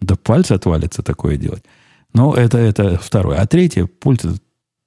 До 0.00 0.16
пальца 0.16 0.56
отвалится 0.56 1.04
такое 1.04 1.36
делать. 1.36 1.62
Но 2.12 2.34
это, 2.34 2.58
это 2.58 2.98
второе. 2.98 3.38
А 3.38 3.46
третье, 3.46 3.86
пульт 3.86 4.24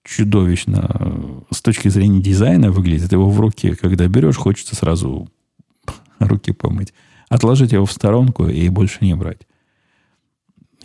чудовищно 0.03 1.43
с 1.49 1.61
точки 1.61 1.87
зрения 1.87 2.21
дизайна 2.21 2.71
выглядит. 2.71 3.11
Его 3.11 3.29
в 3.29 3.39
руки, 3.39 3.75
когда 3.75 4.07
берешь, 4.07 4.35
хочется 4.35 4.75
сразу 4.75 5.29
руки 6.19 6.51
помыть 6.51 6.93
отложить 7.33 7.71
его 7.71 7.85
в 7.85 7.91
сторонку 7.91 8.47
и 8.47 8.69
больше 8.69 8.99
не 9.01 9.15
брать. 9.15 9.41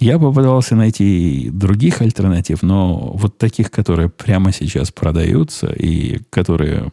Я 0.01 0.19
попытался 0.19 0.77
найти 0.77 1.51
других 1.53 2.01
альтернатив, 2.01 2.63
но 2.63 3.13
вот 3.15 3.37
таких, 3.37 3.71
которые 3.71 4.09
прямо 4.09 4.53
сейчас 4.53 4.91
продаются 4.91 5.67
и 5.67 6.21
которые 6.31 6.91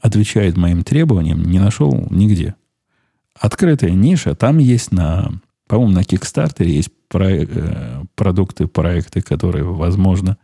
отвечают 0.00 0.56
моим 0.56 0.82
требованиям, 0.82 1.42
не 1.44 1.58
нашел 1.58 2.06
нигде. 2.10 2.54
Открытая 3.38 3.92
ниша, 3.92 4.34
там 4.34 4.58
есть 4.58 4.92
на, 4.92 5.32
по-моему, 5.68 5.92
на 5.92 6.00
Kickstarter 6.00 6.66
есть 6.66 6.90
про, 7.12 7.30
э, 7.30 8.02
продукты, 8.16 8.66
проекты, 8.66 9.20
которые, 9.20 9.64
возможно, 9.64 10.38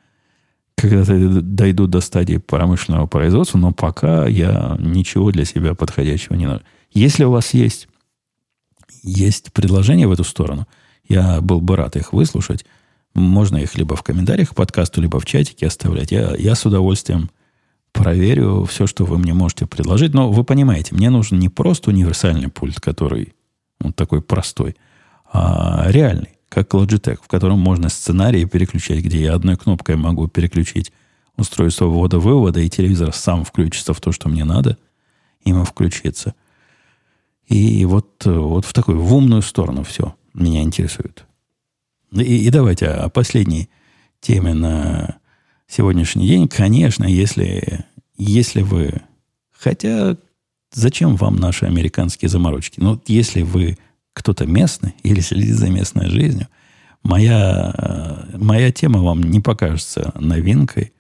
когда-то 0.77 1.41
дойдут 1.41 1.91
до 1.91 2.01
стадии 2.01 2.37
промышленного 2.37 3.07
производства, 3.07 3.59
но 3.59 3.73
пока 3.73 4.29
я 4.29 4.77
ничего 4.79 5.33
для 5.33 5.45
себя 5.45 5.75
подходящего 5.75 6.35
не 6.35 6.47
нашел. 6.47 6.63
Если 6.93 7.25
у 7.25 7.31
вас 7.31 7.55
есть 7.55 7.89
есть 9.03 9.53
предложения 9.53 10.07
в 10.07 10.13
эту 10.13 10.25
сторону. 10.25 10.67
Я 11.09 11.41
был 11.41 11.61
бы 11.61 11.77
рад 11.77 11.97
их 11.97 12.13
выслушать. 12.13 12.65
Можно 13.15 13.57
их 13.57 13.75
либо 13.77 13.97
в 13.97 14.03
комментариях 14.03 14.51
к 14.51 14.55
подкасту, 14.55 15.01
либо 15.01 15.19
в 15.19 15.25
чатике 15.25 15.67
оставлять. 15.67 16.13
Я, 16.13 16.35
я 16.37 16.55
с 16.55 16.67
удовольствием 16.67 17.31
проверю 17.93 18.65
все, 18.65 18.87
что 18.87 19.05
вы 19.05 19.19
мне 19.19 19.33
можете 19.35 19.67
предложить. 19.67 20.15
Но 20.15 20.31
вы 20.31 20.45
понимаете, 20.45 20.95
мне 20.95 21.11
нужен 21.11 21.39
не 21.39 21.49
просто 21.49 21.91
универсальный 21.91 22.49
пульт, 22.49 22.81
который 22.81 23.33
вот 23.81 23.97
такой 23.97 24.21
простой, 24.21 24.77
а 25.31 25.87
реальный, 25.89 26.38
как 26.49 26.75
Logitech, 26.75 27.19
в 27.23 27.29
котором 27.29 27.59
можно 27.59 27.89
сценарии 27.89 28.45
переключать, 28.45 29.05
где 29.05 29.23
я 29.23 29.35
одной 29.35 29.57
кнопкой 29.57 29.97
могу 29.97 30.29
переключить 30.29 30.93
устройство 31.37 31.87
ввода-вывода, 31.87 32.61
и 32.61 32.69
телевизор 32.69 33.13
сам 33.13 33.45
включится 33.45 33.95
в 33.95 34.01
то, 34.01 34.13
что 34.13 34.29
мне 34.29 34.45
надо, 34.45 34.79
ему 35.45 35.65
включиться– 35.65 36.35
и 37.49 37.87
вот, 37.87 38.25
вот 38.27 38.65
в 38.67 38.73
такую, 38.73 39.01
в 39.01 39.15
умную 39.15 39.43
сторону 39.43 39.83
все 39.83 40.15
меня 40.35 40.63
интересует. 40.63 41.25
И, 42.13 42.47
и 42.47 42.51
давайте 42.51 42.89
о 42.89 43.09
последней 43.09 43.71
теме 44.21 44.53
на 44.55 45.19
сегодняшний 45.67 46.29
день. 46.29 46.49
Конечно, 46.49 47.05
если, 47.05 47.87
если 48.17 48.63
вы... 48.63 49.01
Хотя 49.51 50.17
зачем 50.73 51.17
вам 51.17 51.37
наши 51.37 51.65
американские 51.65 52.29
заморочки? 52.29 52.81
Ну, 52.81 53.01
если 53.07 53.43
вы 53.43 53.79
кто-то 54.19 54.47
местный 54.47 54.95
или 55.03 55.21
следит 55.21 55.55
за 55.55 55.71
местной 55.71 56.09
жизнью, 56.09 56.49
моя, 57.03 58.27
моя 58.35 58.73
тема 58.73 59.01
вам 59.01 59.23
не 59.23 59.41
покажется 59.41 60.13
новинкой, 60.19 60.93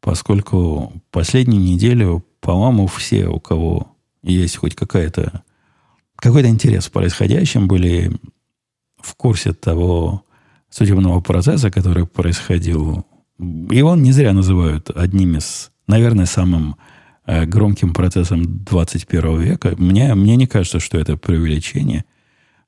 поскольку 0.00 0.92
последнюю 1.10 1.62
неделю, 1.62 2.24
по-моему, 2.40 2.86
все, 2.88 3.28
у 3.28 3.40
кого 3.40 3.96
есть 4.22 4.56
хоть 4.56 4.74
какая-то 4.74 5.42
какой-то 6.16 6.48
интерес 6.48 6.86
в 6.86 6.90
происходящем, 6.90 7.68
были 7.68 8.10
в 9.00 9.14
курсе 9.14 9.52
того 9.52 10.24
судебного 10.68 11.20
процесса, 11.20 11.70
который 11.70 12.06
происходил. 12.06 13.06
И 13.70 13.80
он 13.82 14.02
не 14.02 14.10
зря 14.10 14.32
называют 14.32 14.90
одним 14.90 15.36
из, 15.36 15.70
наверное, 15.86 16.26
самым 16.26 16.76
э, 17.24 17.44
громким 17.46 17.94
процессом 17.94 18.64
21 18.64 19.40
века. 19.40 19.74
Мне, 19.78 20.12
мне 20.14 20.34
не 20.34 20.48
кажется, 20.48 20.80
что 20.80 20.98
это 20.98 21.16
преувеличение. 21.16 22.04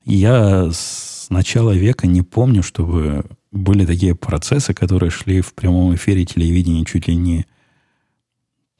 Я 0.03 0.71
с 0.71 1.27
начала 1.29 1.71
века 1.71 2.07
не 2.07 2.21
помню, 2.21 2.63
чтобы 2.63 3.25
были 3.51 3.85
такие 3.85 4.15
процессы, 4.15 4.73
которые 4.73 5.11
шли 5.11 5.41
в 5.41 5.53
прямом 5.53 5.93
эфире 5.95 6.25
телевидения 6.25 6.85
чуть 6.85 7.07
ли 7.07 7.15
не, 7.15 7.45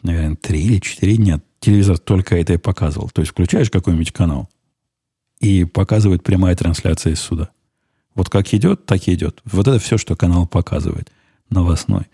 наверное, 0.01 0.35
три 0.35 0.63
или 0.63 0.79
четыре 0.79 1.17
дня. 1.17 1.41
Телевизор 1.59 1.99
только 1.99 2.35
это 2.37 2.53
и 2.53 2.57
показывал. 2.57 3.09
То 3.09 3.21
есть 3.21 3.31
включаешь 3.31 3.69
какой-нибудь 3.69 4.11
канал, 4.11 4.49
и 5.41 5.65
показывает 5.65 6.23
прямая 6.23 6.55
трансляция 6.55 7.13
из 7.13 7.19
суда. 7.19 7.49
Вот 8.15 8.29
как 8.29 8.53
идет, 8.53 8.85
так 8.85 9.07
и 9.07 9.13
идет. 9.13 9.41
Вот 9.43 9.67
это 9.67 9.79
все, 9.79 9.97
что 9.97 10.15
канал 10.15 10.47
показывает 10.47 11.11
новостной. 11.49 12.05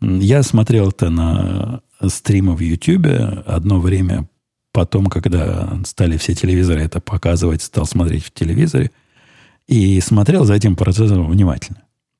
Я 0.00 0.42
смотрел 0.42 0.88
это 0.88 1.10
на 1.10 1.82
стримы 2.06 2.56
в 2.56 2.60
YouTube 2.60 3.06
одно 3.46 3.80
время. 3.80 4.28
Потом, 4.74 5.06
когда 5.06 5.78
стали 5.86 6.16
все 6.16 6.34
телевизоры 6.34 6.80
это 6.80 7.00
показывать, 7.00 7.62
стал 7.62 7.86
смотреть 7.86 8.24
в 8.24 8.32
телевизоре. 8.32 8.90
И 9.68 10.00
смотрел 10.00 10.44
за 10.44 10.54
этим 10.54 10.74
процессом 10.74 11.30
внимательно. 11.30 11.78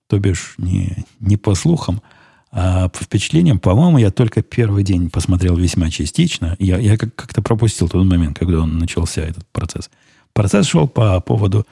То 0.08 0.20
бишь, 0.20 0.54
не, 0.56 1.04
не 1.18 1.36
по 1.36 1.56
слухам, 1.56 2.00
а 2.52 2.90
по 2.90 3.02
впечатлениям. 3.02 3.58
По-моему, 3.58 3.98
я 3.98 4.12
только 4.12 4.40
первый 4.42 4.84
день 4.84 5.10
посмотрел 5.10 5.56
весьма 5.56 5.90
частично. 5.90 6.54
Я, 6.60 6.78
я 6.78 6.96
как-то 6.96 7.42
пропустил 7.42 7.88
тот 7.88 8.06
момент, 8.06 8.38
когда 8.38 8.60
он 8.60 8.78
начался, 8.78 9.22
этот 9.22 9.44
процесс. 9.48 9.90
Процесс 10.32 10.68
шел 10.68 10.86
по 10.86 11.18
поводу 11.18 11.66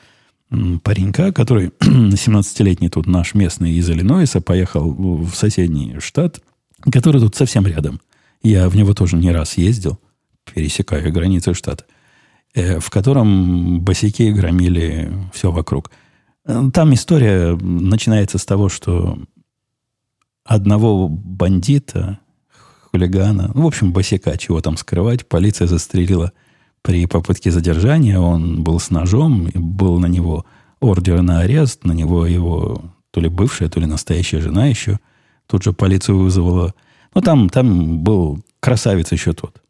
паренька, 0.83 1.33
который 1.33 1.68
17-летний 1.81 2.88
тут 2.88 3.07
наш 3.07 3.35
местный 3.35 3.75
из 3.75 3.88
Иллинойса, 3.88 4.40
поехал 4.40 4.90
в 4.90 5.33
соседний 5.37 6.01
штат, 6.01 6.40
который 6.90 7.21
тут 7.21 7.37
совсем 7.37 7.68
рядом. 7.68 8.01
Я 8.42 8.68
в 8.68 8.75
него 8.75 8.95
тоже 8.95 9.14
не 9.14 9.31
раз 9.31 9.57
ездил, 9.57 10.01
пересекаю 10.45 11.13
границы 11.13 11.55
штата, 11.55 11.85
э, 12.55 12.79
в 12.79 12.91
котором 12.91 13.81
босики 13.81 14.31
громили 14.31 15.13
все 15.33 15.51
вокруг. 15.51 15.91
Э, 16.45 16.71
там 16.73 16.95
история 16.95 17.57
начинается 17.57 18.39
с 18.39 18.45
того, 18.45 18.69
что 18.69 19.19
одного 20.45 21.09
бандита, 21.09 22.19
хулигана, 22.91 23.53
ну, 23.55 23.63
в 23.63 23.67
общем, 23.67 23.93
босика, 23.93 24.37
чего 24.37 24.61
там 24.61 24.77
скрывать, 24.77 25.27
полиция 25.27 25.67
застрелила 25.67 26.33
при 26.83 27.07
попытке 27.07 27.51
задержания. 27.51 28.19
Он 28.19 28.63
был 28.63 28.79
с 28.81 28.91
ножом, 28.91 29.49
был 29.55 29.99
на 29.99 30.07
него 30.07 30.45
ордер 30.81 31.23
на 31.23 31.41
арест, 31.41 31.85
на 31.85 31.93
него 31.93 32.27
его 32.27 32.93
то 33.13 33.21
ли 33.21 33.29
бывшая, 33.29 33.69
то 33.69 33.79
ли 33.79 33.87
настоящая 33.87 34.41
жена 34.41 34.67
еще. 34.67 34.99
Тут 35.47 35.63
же 35.63 35.73
полицию 35.73 36.19
вызвала. 36.19 36.75
Ну, 37.15 37.21
там, 37.21 37.49
там 37.49 37.99
был 37.99 38.43
красавец 38.61 39.13
еще 39.13 39.33
тот. 39.33 39.62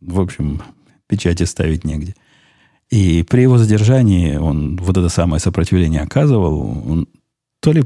В 0.00 0.20
общем, 0.20 0.62
печати 1.06 1.44
ставить 1.44 1.84
негде. 1.84 2.14
И 2.90 3.22
при 3.22 3.42
его 3.42 3.58
задержании 3.58 4.36
он 4.36 4.76
вот 4.76 4.96
это 4.96 5.08
самое 5.08 5.40
сопротивление 5.40 6.02
оказывал. 6.02 6.60
Он 6.90 7.08
то 7.60 7.72
ли 7.72 7.84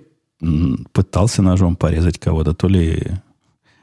пытался 0.92 1.42
ножом 1.42 1.76
порезать 1.76 2.18
кого-то, 2.18 2.52
то 2.54 2.68
ли 2.68 3.02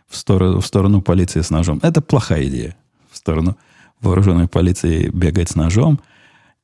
в 0.07 0.15
сторону, 0.15 0.59
в 0.59 0.65
сторону 0.65 1.01
полиции 1.01 1.41
с 1.41 1.49
ножом. 1.49 1.79
Это 1.81 2.01
плохая 2.01 2.47
идея. 2.47 2.75
В 3.11 3.17
сторону 3.17 3.57
вооруженной 4.01 4.47
полиции 4.47 5.09
бегать 5.09 5.49
с 5.49 5.55
ножом. 5.55 5.99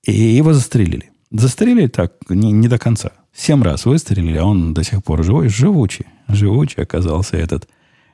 И 0.04 0.13
его 0.13 0.54
застрелили. 0.54 1.12
Застрелили 1.32 1.88
так 1.88 2.13
не, 2.30 2.51
не 2.51 2.67
до 2.67 2.78
конца. 2.78 3.12
Семь 3.34 3.63
раз 3.63 3.86
выстрелили, 3.86 4.38
а 4.38 4.45
он 4.45 4.73
до 4.73 4.84
сих 4.84 5.04
пор 5.04 5.23
живой, 5.23 5.49
живучий. 5.49 6.06
Живучий 6.28 6.82
оказался 6.82 7.38
этот, 7.38 7.67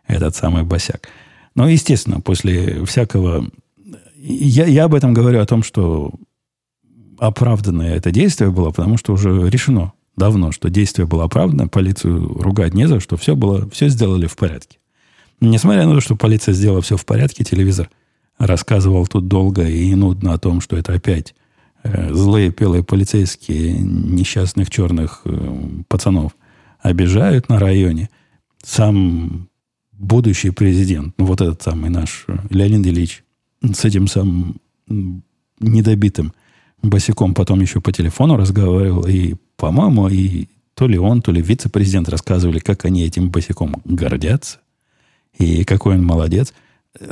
этот 0.08 0.36
самый 0.36 0.64
босяк. 0.64 1.08
Но, 1.56 1.68
естественно, 1.68 2.22
после 2.22 2.86
всякого... 2.86 3.48
Я, 4.18 4.66
я 4.66 4.86
об 4.86 4.94
этом 4.94 5.14
говорю 5.14 5.42
о 5.42 5.46
том, 5.46 5.64
что 5.64 6.12
оправданное 7.18 7.96
это 7.96 8.12
действие 8.12 8.52
было, 8.52 8.72
потому 8.72 8.98
что 8.98 9.14
уже 9.14 9.50
решено 9.50 9.94
давно, 10.16 10.52
что 10.52 10.70
действие 10.70 11.08
было 11.08 11.26
оправдано, 11.26 11.68
полицию 11.68 12.28
ругать 12.42 12.74
не 12.74 12.88
за 12.88 13.00
что, 13.00 13.18
все, 13.18 13.36
было, 13.36 13.70
все 13.70 13.90
сделали 13.90 14.28
в 14.28 14.36
порядке. 14.36 14.78
Несмотря 15.40 15.86
на 15.86 15.96
то, 15.96 16.02
что 16.02 16.16
полиция 16.16 16.54
сделала 16.54 16.82
все 16.82 16.98
в 16.98 17.06
порядке, 17.06 17.44
телевизор 17.44 17.90
рассказывал 18.38 19.08
тут 19.08 19.28
долго 19.28 19.68
и 19.68 19.94
нудно 19.96 20.34
о 20.34 20.38
том, 20.38 20.62
что 20.62 20.78
это 20.78 20.94
опять 20.94 21.36
э, 21.84 22.14
злые 22.14 22.52
пелые 22.52 22.84
полицейские 22.84 23.74
несчастных 23.74 24.70
черных 24.70 25.22
э, 25.26 25.60
пацанов 25.88 26.36
обижают 26.80 27.50
на 27.50 27.60
районе. 27.60 28.10
Сам 28.64 29.48
будущий 30.02 30.50
президент, 30.50 31.14
ну 31.18 31.26
вот 31.26 31.42
этот 31.42 31.62
самый 31.62 31.90
наш 31.90 32.26
э, 32.28 32.38
Леонид 32.50 32.86
Ильич, 32.86 33.24
с 33.62 33.86
этим 33.86 34.08
самым 34.08 34.58
недобитым 35.60 36.34
босиком 36.82 37.34
потом 37.34 37.62
еще 37.62 37.80
по 37.82 37.92
телефону 37.92 38.36
разговаривал, 38.36 39.08
и, 39.08 39.36
по-моему, 39.56 40.08
и 40.10 40.48
то 40.74 40.88
ли 40.88 40.98
он, 40.98 41.22
то 41.22 41.32
ли 41.32 41.42
вице-президент 41.42 42.10
рассказывали, 42.10 42.60
как 42.60 42.86
они 42.86 43.04
этим 43.04 43.30
босиком 43.30 43.82
гордятся, 43.86 44.60
и 45.38 45.64
какой 45.64 45.96
он 45.96 46.04
молодец. 46.04 46.54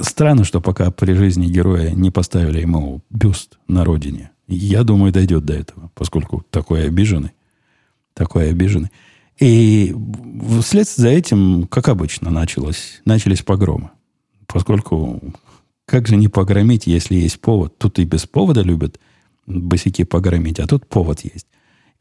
Странно, 0.01 0.43
что 0.43 0.59
пока 0.59 0.91
при 0.91 1.13
жизни 1.13 1.47
героя 1.47 1.91
не 1.91 2.11
поставили 2.11 2.61
ему 2.61 3.01
бюст 3.09 3.59
на 3.67 3.85
родине. 3.85 4.31
Я 4.47 4.83
думаю, 4.83 5.13
дойдет 5.13 5.45
до 5.45 5.53
этого, 5.53 5.91
поскольку 5.93 6.43
такой 6.49 6.85
обиженный. 6.87 7.31
Такой 8.13 8.49
обиженный. 8.49 8.89
И 9.39 9.95
вслед 10.61 10.87
за 10.87 11.09
этим, 11.09 11.67
как 11.67 11.87
обычно, 11.87 12.29
началось, 12.29 13.01
начались 13.05 13.41
погромы. 13.41 13.91
Поскольку 14.47 15.21
как 15.85 16.07
же 16.07 16.17
не 16.17 16.27
погромить, 16.27 16.87
если 16.87 17.15
есть 17.15 17.39
повод? 17.39 17.77
Тут 17.77 17.99
и 17.99 18.03
без 18.03 18.25
повода 18.25 18.61
любят 18.61 18.99
босики 19.47 20.03
погромить, 20.03 20.59
а 20.59 20.67
тут 20.67 20.85
повод 20.87 21.21
есть. 21.21 21.47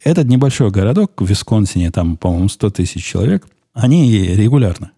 Этот 0.02 0.26
небольшой 0.26 0.70
городок 0.70 1.20
в 1.20 1.26
Висконсине, 1.26 1.90
там, 1.90 2.16
по-моему, 2.16 2.48
100 2.48 2.70
тысяч 2.70 3.04
человек, 3.04 3.46
они 3.72 4.26
регулярно, 4.28 4.92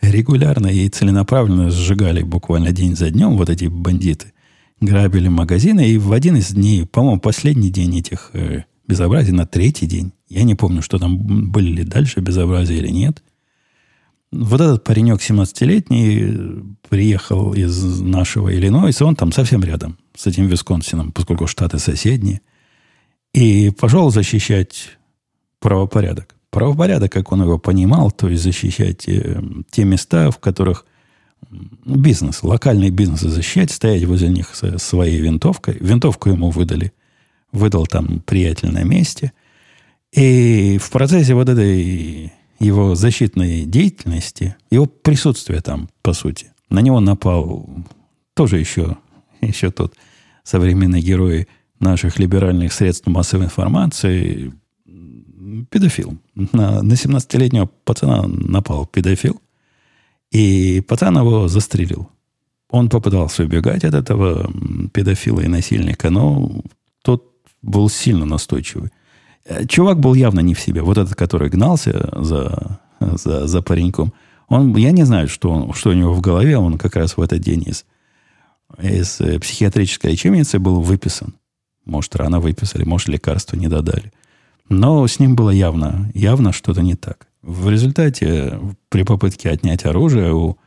регулярно 0.00 0.66
и 0.66 0.88
целенаправленно 0.88 1.70
сжигали 1.70 2.22
буквально 2.22 2.72
день 2.72 2.96
за 2.96 3.10
днем 3.10 3.36
вот 3.36 3.50
эти 3.50 3.66
бандиты. 3.66 4.32
Грабили 4.80 5.28
магазины, 5.28 5.88
и 5.88 5.98
в 5.98 6.12
один 6.12 6.36
из 6.36 6.50
дней, 6.50 6.86
по-моему, 6.86 7.20
последний 7.20 7.70
день 7.70 7.98
этих 7.98 8.30
э, 8.32 8.64
безобразий, 8.86 9.32
на 9.32 9.46
третий 9.46 9.86
день, 9.86 10.12
я 10.28 10.44
не 10.44 10.54
помню, 10.54 10.82
что 10.82 10.98
там 10.98 11.50
были 11.50 11.70
ли 11.70 11.84
дальше 11.84 12.20
безобразия 12.20 12.76
или 12.76 12.88
нет, 12.88 13.22
вот 14.30 14.60
этот 14.60 14.84
паренек 14.84 15.20
17-летний 15.20 16.76
приехал 16.88 17.54
из 17.54 18.00
нашего 18.00 18.54
Иллинойса, 18.54 19.06
он 19.06 19.16
там 19.16 19.32
совсем 19.32 19.64
рядом 19.64 19.98
с 20.14 20.26
этим 20.26 20.46
Висконсином, 20.48 21.12
поскольку 21.12 21.46
штаты 21.46 21.78
соседние, 21.78 22.42
и 23.32 23.70
пошел 23.70 24.10
защищать 24.10 24.98
правопорядок. 25.60 26.34
Правопорядок, 26.50 27.12
как 27.12 27.32
он 27.32 27.42
его 27.42 27.58
понимал, 27.58 28.10
то 28.10 28.28
есть 28.28 28.42
защищать 28.42 29.08
э, 29.08 29.42
те 29.70 29.84
места, 29.84 30.30
в 30.30 30.38
которых 30.38 30.84
бизнес, 31.84 32.42
локальный 32.42 32.90
бизнес 32.90 33.20
защищать, 33.20 33.70
стоять 33.70 34.04
возле 34.04 34.28
них 34.28 34.54
со 34.54 34.78
своей 34.78 35.20
винтовкой. 35.20 35.76
Винтовку 35.80 36.30
ему 36.30 36.50
выдали. 36.50 36.92
Выдал 37.52 37.86
там 37.86 38.20
приятель 38.20 38.70
на 38.70 38.82
месте. 38.82 39.32
И 40.12 40.78
в 40.78 40.90
процессе 40.90 41.34
вот 41.34 41.48
этой 41.48 42.32
его 42.58 42.94
защитной 42.94 43.64
деятельности, 43.64 44.56
его 44.70 44.86
присутствия 44.86 45.60
там, 45.60 45.88
по 46.02 46.12
сути, 46.12 46.52
на 46.70 46.80
него 46.80 47.00
напал 47.00 47.68
тоже 48.34 48.58
еще, 48.58 48.96
еще 49.40 49.70
тот 49.70 49.94
современный 50.44 51.00
герой 51.00 51.46
наших 51.78 52.18
либеральных 52.18 52.72
средств 52.72 53.06
массовой 53.06 53.44
информации, 53.44 54.52
педофил. 55.70 56.18
На, 56.34 56.82
на 56.82 56.92
17-летнего 56.92 57.66
пацана 57.84 58.26
напал 58.26 58.86
педофил, 58.86 59.40
и 60.30 60.80
пацан 60.80 61.16
его 61.18 61.48
застрелил. 61.48 62.10
Он 62.70 62.88
попытался 62.88 63.44
убегать 63.44 63.84
от 63.84 63.94
этого 63.94 64.50
педофила 64.92 65.40
и 65.40 65.48
насильника, 65.48 66.10
но 66.10 66.62
тот 67.02 67.24
был 67.62 67.88
сильно 67.88 68.26
настойчивый. 68.26 68.90
Э, 69.48 69.66
чувак 69.66 69.98
был 69.98 70.14
явно 70.14 70.40
не 70.40 70.54
в 70.54 70.60
себе. 70.60 70.82
Вот 70.82 70.98
этот, 70.98 71.14
который 71.14 71.48
гнался 71.48 72.10
за, 72.12 72.78
за, 73.00 73.46
за 73.46 73.62
пареньком, 73.62 74.12
он, 74.48 74.76
я 74.76 74.92
не 74.92 75.04
знаю, 75.04 75.28
что, 75.28 75.50
он, 75.50 75.72
что 75.72 75.90
у 75.90 75.94
него 75.94 76.12
в 76.12 76.20
голове, 76.20 76.56
он 76.56 76.78
как 76.78 76.96
раз 76.96 77.16
в 77.16 77.20
этот 77.20 77.40
день 77.40 77.64
из, 77.66 77.84
из 78.78 79.20
э, 79.20 79.38
психиатрической 79.38 80.12
лечебницы 80.12 80.58
был 80.58 80.80
выписан. 80.80 81.34
Может, 81.84 82.16
рано 82.16 82.40
выписали, 82.40 82.84
может, 82.84 83.08
лекарства 83.08 83.56
не 83.56 83.68
додали. 83.68 84.12
Но 84.68 85.06
с 85.06 85.18
ним 85.18 85.34
было 85.34 85.50
явно, 85.50 86.10
явно 86.14 86.52
что-то 86.52 86.82
не 86.82 86.94
так. 86.94 87.26
В 87.40 87.70
результате, 87.70 88.58
при 88.90 89.02
попытке 89.02 89.48
отнять 89.48 89.86
оружие 89.86 90.34
у, 90.34 90.58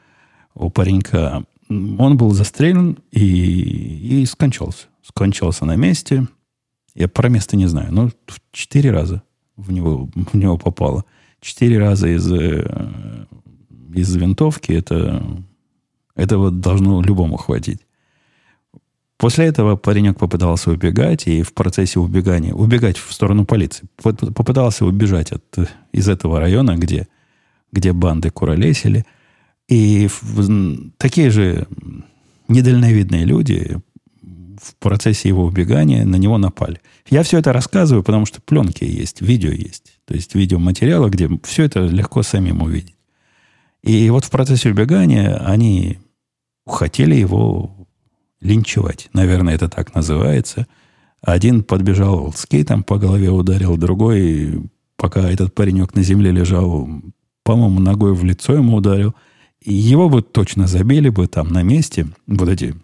у 0.56 0.70
паренька, 0.72 1.44
он 1.70 2.18
был 2.18 2.32
застрелен 2.32 2.98
и, 3.12 4.22
и 4.22 4.26
скончался. 4.26 4.88
Скончался 5.04 5.66
на 5.66 5.76
месте– 5.76 6.28
я 6.96 7.08
про 7.08 7.30
место 7.30 7.56
не 7.56 7.68
знаю, 7.68 7.94
но 7.94 8.12
четыре 8.52 8.92
раза 8.92 9.24
в 9.56 9.72
него, 9.72 10.10
в 10.16 10.36
него 10.36 10.58
попало. 10.58 11.06
Четыре 11.40 11.80
раза 11.80 12.08
из, 12.08 12.32
э, 12.32 13.26
из 13.94 14.16
винтовки 14.16 14.72
это, 14.72 15.26
этого 16.16 16.52
должно 16.52 17.02
любому 17.02 17.38
хватить. 17.38 17.80
После 19.18 19.46
этого 19.46 19.76
паренек 19.76 20.18
попытался 20.18 20.72
убегать, 20.72 21.28
и 21.28 21.44
в 21.44 21.54
процессе 21.54 22.00
убегания, 22.00 22.54
убегать 22.54 22.98
в 22.98 23.14
сторону 23.14 23.46
полиции, 23.46 23.88
попытался 24.02 24.86
убежать 24.86 25.32
от, 25.32 25.44
из 25.92 26.10
этого 26.10 26.40
района, 26.40 26.76
где, 26.76 27.08
где 27.72 27.94
банды 27.94 28.32
куролесили. 28.32 29.06
И 29.68 30.08
в, 30.10 30.92
такие 30.98 31.30
же 31.30 31.68
недальновидные 32.48 33.26
люди 33.26 33.80
в 34.62 34.76
процессе 34.76 35.28
его 35.28 35.46
убегания 35.46 36.06
на 36.06 36.18
него 36.18 36.38
напали. 36.38 36.82
Я 37.10 37.24
все 37.24 37.40
это 37.40 37.52
рассказываю, 37.52 38.04
потому 38.04 38.26
что 38.26 38.42
пленки 38.42 38.84
есть, 38.84 39.22
видео 39.22 39.52
есть. 39.52 40.00
То 40.06 40.14
есть 40.14 40.36
видеоматериалы, 40.36 41.10
где 41.10 41.30
все 41.44 41.64
это 41.64 41.82
легко 41.82 42.22
самим 42.22 42.62
увидеть. 42.62 42.96
И 43.84 44.10
вот 44.12 44.26
в 44.26 44.30
процессе 44.30 44.70
убегания 44.70 45.36
они 45.44 45.98
хотели 46.68 47.16
его 47.16 47.88
линчевать. 48.40 49.10
Наверное, 49.14 49.56
это 49.56 49.68
так 49.68 49.96
называется. 49.96 50.68
Один 51.22 51.64
подбежал 51.64 52.32
скейтом 52.34 52.84
по 52.84 52.98
голове 52.98 53.30
ударил, 53.30 53.78
другой, 53.78 54.64
пока 54.96 55.30
этот 55.30 55.54
паренек 55.54 55.96
на 55.96 56.04
земле 56.04 56.32
лежал, 56.32 56.88
по-моему, 57.44 57.80
ногой 57.80 58.14
в 58.14 58.24
лицо 58.24 58.54
ему 58.54 58.78
ударил. 58.78 59.16
Его 59.64 60.10
бы 60.10 60.22
точно 60.22 60.68
забили 60.68 61.10
бы 61.10 61.28
там 61.28 61.50
на 61.50 61.62
месте, 61.62 62.08
вот 62.28 62.50
эти 62.50 62.76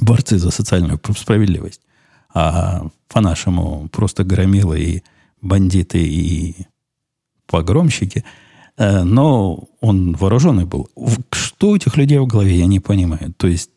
борцы 0.00 0.38
за 0.38 0.50
социальную 0.50 1.00
справедливость. 1.16 1.80
а 2.36 2.88
по-нашему 3.08 3.88
просто 3.92 4.24
громилы 4.24 4.80
и 4.80 5.02
бандиты 5.40 6.02
и 6.02 6.66
погромщики. 7.46 8.24
Э, 8.76 9.04
но 9.04 9.68
он 9.80 10.14
вооруженный 10.14 10.64
был. 10.64 10.88
Что 11.30 11.70
у 11.70 11.76
этих 11.76 11.96
людей 11.96 12.18
в 12.18 12.26
голове, 12.26 12.58
я 12.58 12.66
не 12.66 12.80
понимаю. 12.80 13.32
То 13.36 13.46
есть 13.46 13.70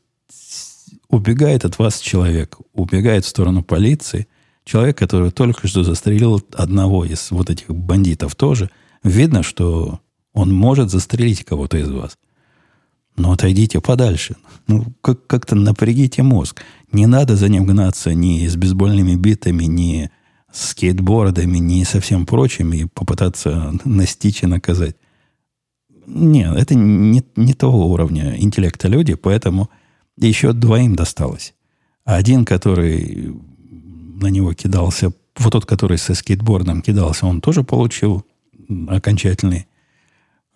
убегает 1.09 1.65
от 1.65 1.77
вас 1.79 1.99
человек, 1.99 2.57
убегает 2.73 3.25
в 3.25 3.27
сторону 3.27 3.63
полиции, 3.63 4.27
человек, 4.65 4.97
который 4.97 5.31
только 5.31 5.67
что 5.67 5.83
застрелил 5.83 6.41
одного 6.53 7.05
из 7.05 7.31
вот 7.31 7.49
этих 7.49 7.69
бандитов 7.69 8.35
тоже, 8.35 8.69
видно, 9.03 9.43
что 9.43 9.99
он 10.33 10.53
может 10.53 10.89
застрелить 10.89 11.45
кого-то 11.45 11.77
из 11.77 11.89
вас. 11.89 12.17
Но 13.17 13.31
отойдите 13.31 13.81
подальше. 13.81 14.35
Ну, 14.67 14.85
как- 15.01 15.25
как-то 15.27 15.55
напрягите 15.55 16.23
мозг. 16.23 16.61
Не 16.91 17.07
надо 17.07 17.35
за 17.35 17.49
ним 17.49 17.65
гнаться 17.65 18.13
ни 18.13 18.47
с 18.47 18.55
бейсбольными 18.55 19.15
битами, 19.15 19.65
ни 19.65 20.11
с 20.51 20.69
скейтбордами, 20.69 21.57
ни 21.57 21.83
со 21.83 21.99
всем 21.99 22.25
прочим 22.25 22.73
и 22.73 22.85
попытаться 22.85 23.73
настичь 23.83 24.43
и 24.43 24.47
наказать. 24.47 24.95
Нет, 26.05 26.55
это 26.55 26.75
не, 26.75 27.23
не 27.35 27.53
того 27.53 27.91
уровня 27.91 28.37
интеллекта 28.39 28.87
люди, 28.87 29.15
поэтому 29.15 29.69
еще 30.17 30.53
двоим 30.53 30.95
досталось. 30.95 31.53
Один, 32.05 32.45
который 32.45 33.35
на 34.21 34.27
него 34.27 34.53
кидался, 34.53 35.11
вот 35.37 35.51
тот, 35.51 35.65
который 35.65 35.97
со 35.97 36.13
скейтбордом 36.13 36.81
кидался, 36.81 37.25
он 37.25 37.41
тоже 37.41 37.63
получил 37.63 38.25
окончательный, 38.87 39.67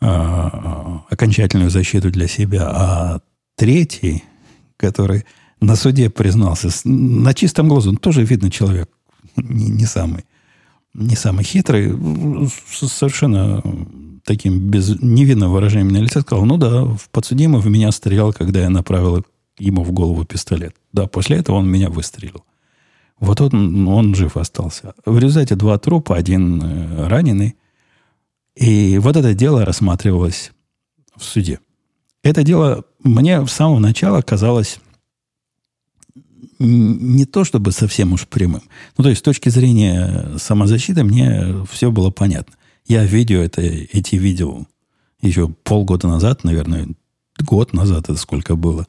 окончательную 0.01 1.69
защиту 1.69 2.11
для 2.11 2.27
себя. 2.27 2.67
А 2.67 3.21
третий, 3.55 4.23
который 4.77 5.25
на 5.59 5.75
суде 5.75 6.09
признался, 6.09 6.69
на 6.85 7.33
чистом 7.33 7.67
глазу, 7.67 7.91
он 7.91 7.97
тоже 7.97 8.23
видно 8.23 8.49
человек 8.49 8.89
не, 9.35 9.69
не 9.69 9.85
самый 9.85 10.25
не 10.93 11.15
самый 11.15 11.43
хитрый, 11.43 11.97
совершенно 12.69 13.63
таким 14.25 14.59
без 14.59 15.01
невинным 15.01 15.51
выражением 15.51 15.89
на 15.89 15.97
лице 15.97 16.21
сказал, 16.21 16.45
ну 16.45 16.57
да, 16.57 16.83
в 16.83 17.09
подсудимый 17.11 17.61
в 17.61 17.67
меня 17.67 17.91
стрелял, 17.91 18.33
когда 18.33 18.61
я 18.61 18.69
направил 18.69 19.25
ему 19.57 19.83
в 19.83 19.91
голову 19.91 20.25
пистолет. 20.25 20.75
Да, 20.91 21.07
после 21.07 21.37
этого 21.37 21.57
он 21.57 21.69
меня 21.69 21.89
выстрелил. 21.89 22.43
Вот 23.19 23.39
он, 23.39 23.87
он 23.87 24.15
жив 24.15 24.35
остался. 24.35 24.93
В 25.05 25.17
результате 25.17 25.55
два 25.55 25.77
трупа, 25.77 26.15
один 26.15 26.61
э, 26.61 27.07
раненый. 27.07 27.55
И 28.55 28.97
вот 28.97 29.15
это 29.15 29.33
дело 29.33 29.65
рассматривалось 29.65 30.51
в 31.15 31.23
суде. 31.23 31.59
Это 32.23 32.43
дело 32.43 32.85
мне 33.03 33.45
с 33.45 33.51
самого 33.51 33.79
начала 33.79 34.21
казалось 34.21 34.79
не 36.59 37.25
то 37.25 37.43
чтобы 37.43 37.71
совсем 37.71 38.13
уж 38.13 38.27
прямым. 38.27 38.61
Ну, 38.97 39.03
то 39.03 39.09
есть, 39.09 39.19
с 39.19 39.23
точки 39.23 39.49
зрения 39.49 40.37
самозащиты 40.37 41.03
мне 41.03 41.65
все 41.71 41.91
было 41.91 42.11
понятно. 42.11 42.53
Я 42.85 43.03
видео 43.03 43.39
это, 43.41 43.61
эти 43.61 44.15
видел 44.15 44.67
еще 45.21 45.49
полгода 45.49 46.07
назад, 46.07 46.43
наверное, 46.43 46.87
год 47.39 47.73
назад 47.73 48.09
это 48.09 48.15
сколько 48.15 48.55
было. 48.55 48.87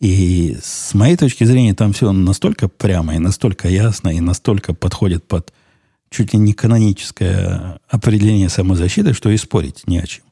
И 0.00 0.56
с 0.62 0.94
моей 0.94 1.16
точки 1.16 1.44
зрения 1.44 1.74
там 1.74 1.92
все 1.92 2.12
настолько 2.12 2.68
прямо 2.68 3.14
и 3.14 3.18
настолько 3.18 3.68
ясно, 3.68 4.08
и 4.10 4.20
настолько 4.20 4.74
подходит 4.74 5.26
под 5.26 5.52
чуть 6.10 6.32
ли 6.32 6.38
не 6.38 6.52
каноническое 6.52 7.80
определение 7.88 8.48
самозащиты, 8.48 9.12
что 9.12 9.30
и 9.30 9.36
спорить 9.36 9.86
не 9.86 9.98
о 9.98 10.06
чем. 10.06 10.24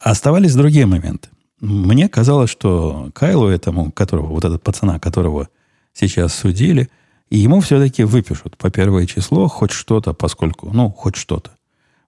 Оставались 0.00 0.54
другие 0.54 0.86
моменты. 0.86 1.28
Мне 1.60 2.08
казалось, 2.08 2.50
что 2.50 3.10
Кайлу 3.14 3.48
этому, 3.48 3.90
которого, 3.92 4.26
вот 4.26 4.44
этот 4.44 4.62
пацана, 4.62 4.98
которого 4.98 5.48
сейчас 5.92 6.34
судили, 6.34 6.90
и 7.30 7.38
ему 7.38 7.60
все-таки 7.60 8.04
выпишут 8.04 8.56
по 8.56 8.70
первое 8.70 9.06
число 9.06 9.48
хоть 9.48 9.70
что-то, 9.70 10.12
поскольку, 10.12 10.70
ну, 10.72 10.90
хоть 10.90 11.16
что-то. 11.16 11.52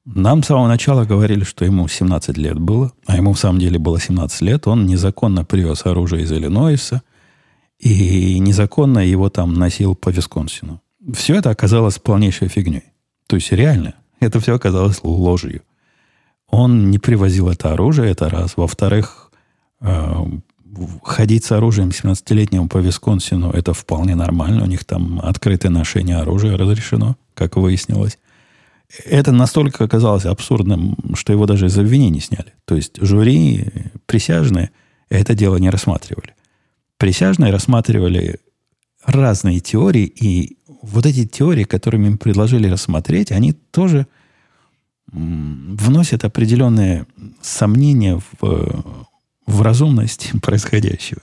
Нам 0.04 0.42
с 0.42 0.46
самого 0.46 0.68
начала 0.68 1.04
говорили, 1.04 1.42
что 1.42 1.64
ему 1.64 1.88
17 1.88 2.36
лет 2.36 2.58
было, 2.58 2.92
а 3.06 3.16
ему 3.16 3.32
в 3.32 3.38
самом 3.38 3.58
деле 3.58 3.78
было 3.78 4.00
17 4.00 4.40
лет. 4.42 4.66
Он 4.68 4.86
незаконно 4.86 5.44
привез 5.44 5.84
оружие 5.84 6.22
из 6.22 6.32
Иллинойса 6.32 7.02
и 7.80 8.38
незаконно 8.38 9.00
его 9.00 9.30
там 9.30 9.54
носил 9.54 9.96
по 9.96 10.10
Висконсину. 10.10 10.80
Все 11.14 11.36
это 11.36 11.50
оказалось 11.50 11.98
полнейшей 11.98 12.48
фигней. 12.48 12.84
То 13.26 13.36
есть 13.36 13.52
реально, 13.52 13.94
это 14.20 14.40
все 14.40 14.54
оказалось 14.54 15.00
ложью. 15.02 15.62
Он 16.48 16.90
не 16.90 16.98
привозил 16.98 17.48
это 17.48 17.72
оружие, 17.72 18.12
это 18.12 18.28
раз. 18.28 18.56
Во-вторых, 18.56 19.30
э, 19.80 20.24
ходить 21.02 21.44
с 21.44 21.52
оружием 21.52 21.88
17-летнему 21.88 22.68
по 22.68 22.78
Висконсину, 22.78 23.50
это 23.50 23.74
вполне 23.74 24.14
нормально. 24.14 24.64
У 24.64 24.66
них 24.66 24.84
там 24.84 25.20
открытое 25.22 25.70
ношение 25.70 26.16
оружия 26.16 26.56
разрешено, 26.56 27.16
как 27.34 27.56
выяснилось. 27.56 28.18
Это 29.04 29.32
настолько 29.32 29.84
оказалось 29.84 30.26
абсурдным, 30.26 30.96
что 31.14 31.32
его 31.32 31.46
даже 31.46 31.66
из 31.66 31.76
обвинений 31.76 32.20
сняли. 32.20 32.54
То 32.64 32.76
есть 32.76 32.98
жюри, 33.00 33.72
присяжные 34.06 34.70
это 35.08 35.34
дело 35.34 35.56
не 35.56 35.70
рассматривали. 35.70 36.34
Присяжные 36.98 37.52
рассматривали 37.52 38.38
разные 39.04 39.60
теории, 39.60 40.04
и 40.04 40.58
вот 40.86 41.06
эти 41.06 41.26
теории, 41.26 41.64
которыми 41.64 42.06
им 42.06 42.18
предложили 42.18 42.68
рассмотреть, 42.68 43.32
они 43.32 43.52
тоже 43.52 44.06
вносят 45.12 46.24
определенные 46.24 47.06
сомнения 47.40 48.20
в, 48.40 48.84
в 49.46 49.62
разумность 49.62 50.32
происходящего. 50.42 51.20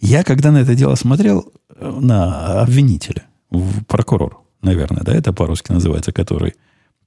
Я, 0.00 0.24
когда 0.24 0.50
на 0.50 0.58
это 0.58 0.74
дело 0.74 0.94
смотрел, 0.94 1.52
э, 1.76 1.98
на 2.00 2.62
обвинителя, 2.62 3.24
в 3.50 3.84
прокурор, 3.84 4.42
наверное, 4.62 5.02
да, 5.02 5.14
это 5.14 5.32
по-русски 5.32 5.72
называется, 5.72 6.12
который 6.12 6.54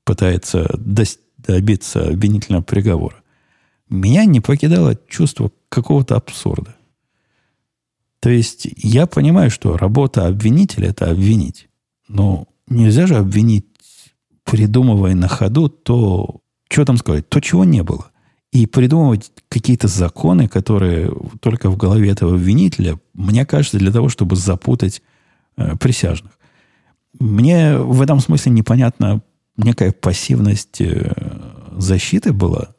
пытается 0.03 0.69
добиться 1.37 2.09
обвинительного 2.09 2.61
приговора, 2.61 3.15
меня 3.89 4.25
не 4.25 4.41
покидало 4.41 4.97
чувство 5.07 5.51
какого-то 5.69 6.15
абсурда. 6.15 6.75
То 8.19 8.29
есть 8.29 8.67
я 8.77 9.05
понимаю, 9.07 9.49
что 9.49 9.75
работа 9.75 10.27
обвинителя– 10.27 10.87
это 10.89 11.09
обвинить. 11.09 11.67
Но 12.07 12.47
нельзя 12.67 13.07
же 13.07 13.15
обвинить, 13.15 13.65
придумывая 14.43 15.15
на 15.15 15.27
ходу 15.27 15.69
то, 15.69 16.41
что 16.69 16.85
там 16.85 16.97
сказать, 16.97 17.29
то, 17.29 17.39
чего 17.39 17.63
не 17.63 17.83
было. 17.83 18.11
И 18.51 18.67
придумывать 18.67 19.31
какие-то 19.49 19.87
законы, 19.87 20.47
которые 20.47 21.11
только 21.39 21.69
в 21.69 21.77
голове 21.77 22.11
этого 22.11 22.35
обвинителя, 22.35 22.99
мне 23.13 23.45
кажется, 23.45 23.77
для 23.77 23.91
того, 23.91 24.09
чтобы 24.09 24.35
запутать 24.35 25.01
э, 25.57 25.75
присяжных. 25.77 26.37
Мне 27.19 27.77
в 27.77 28.01
этом 28.01 28.19
смысле 28.19 28.51
непонятна 28.51 29.21
некая 29.57 29.91
пассивность 29.91 30.81
э, 30.81 31.13
защиты 31.77 32.33
была. 32.33 32.75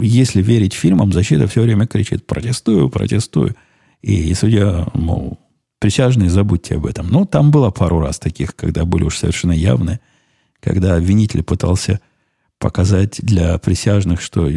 Если 0.00 0.42
верить 0.42 0.74
фильмам, 0.74 1.12
защита 1.12 1.46
все 1.46 1.62
время 1.62 1.86
кричит 1.86 2.26
«протестую, 2.26 2.88
протестую». 2.88 3.56
И 4.00 4.32
судья, 4.34 4.86
мол, 4.94 5.38
присяжные, 5.82 6.30
забудьте 6.30 6.76
об 6.76 6.86
этом. 6.86 7.08
Ну, 7.10 7.26
там 7.26 7.50
было 7.50 7.70
пару 7.70 7.98
раз 7.98 8.20
таких, 8.20 8.54
когда 8.54 8.84
были 8.84 9.02
уж 9.02 9.18
совершенно 9.18 9.50
явные, 9.50 9.98
когда 10.60 10.94
обвинитель 10.94 11.42
пытался 11.42 12.00
показать 12.60 13.20
для 13.20 13.58
присяжных, 13.58 14.20
что 14.20 14.48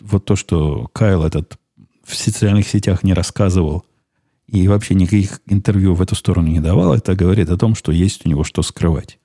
вот 0.00 0.24
то, 0.24 0.34
что 0.34 0.88
Кайл 0.94 1.24
этот 1.24 1.58
в 2.02 2.14
социальных 2.14 2.66
сетях 2.66 3.02
не 3.02 3.12
рассказывал 3.12 3.84
и 4.46 4.66
вообще 4.66 4.94
никаких 4.94 5.42
интервью 5.46 5.92
в 5.92 6.00
эту 6.00 6.14
сторону 6.14 6.48
не 6.48 6.60
давал, 6.60 6.94
это 6.94 7.14
говорит 7.14 7.50
о 7.50 7.58
том, 7.58 7.74
что 7.74 7.92
есть 7.92 8.24
у 8.24 8.28
него 8.30 8.42
что 8.42 8.62
скрывать. 8.62 9.18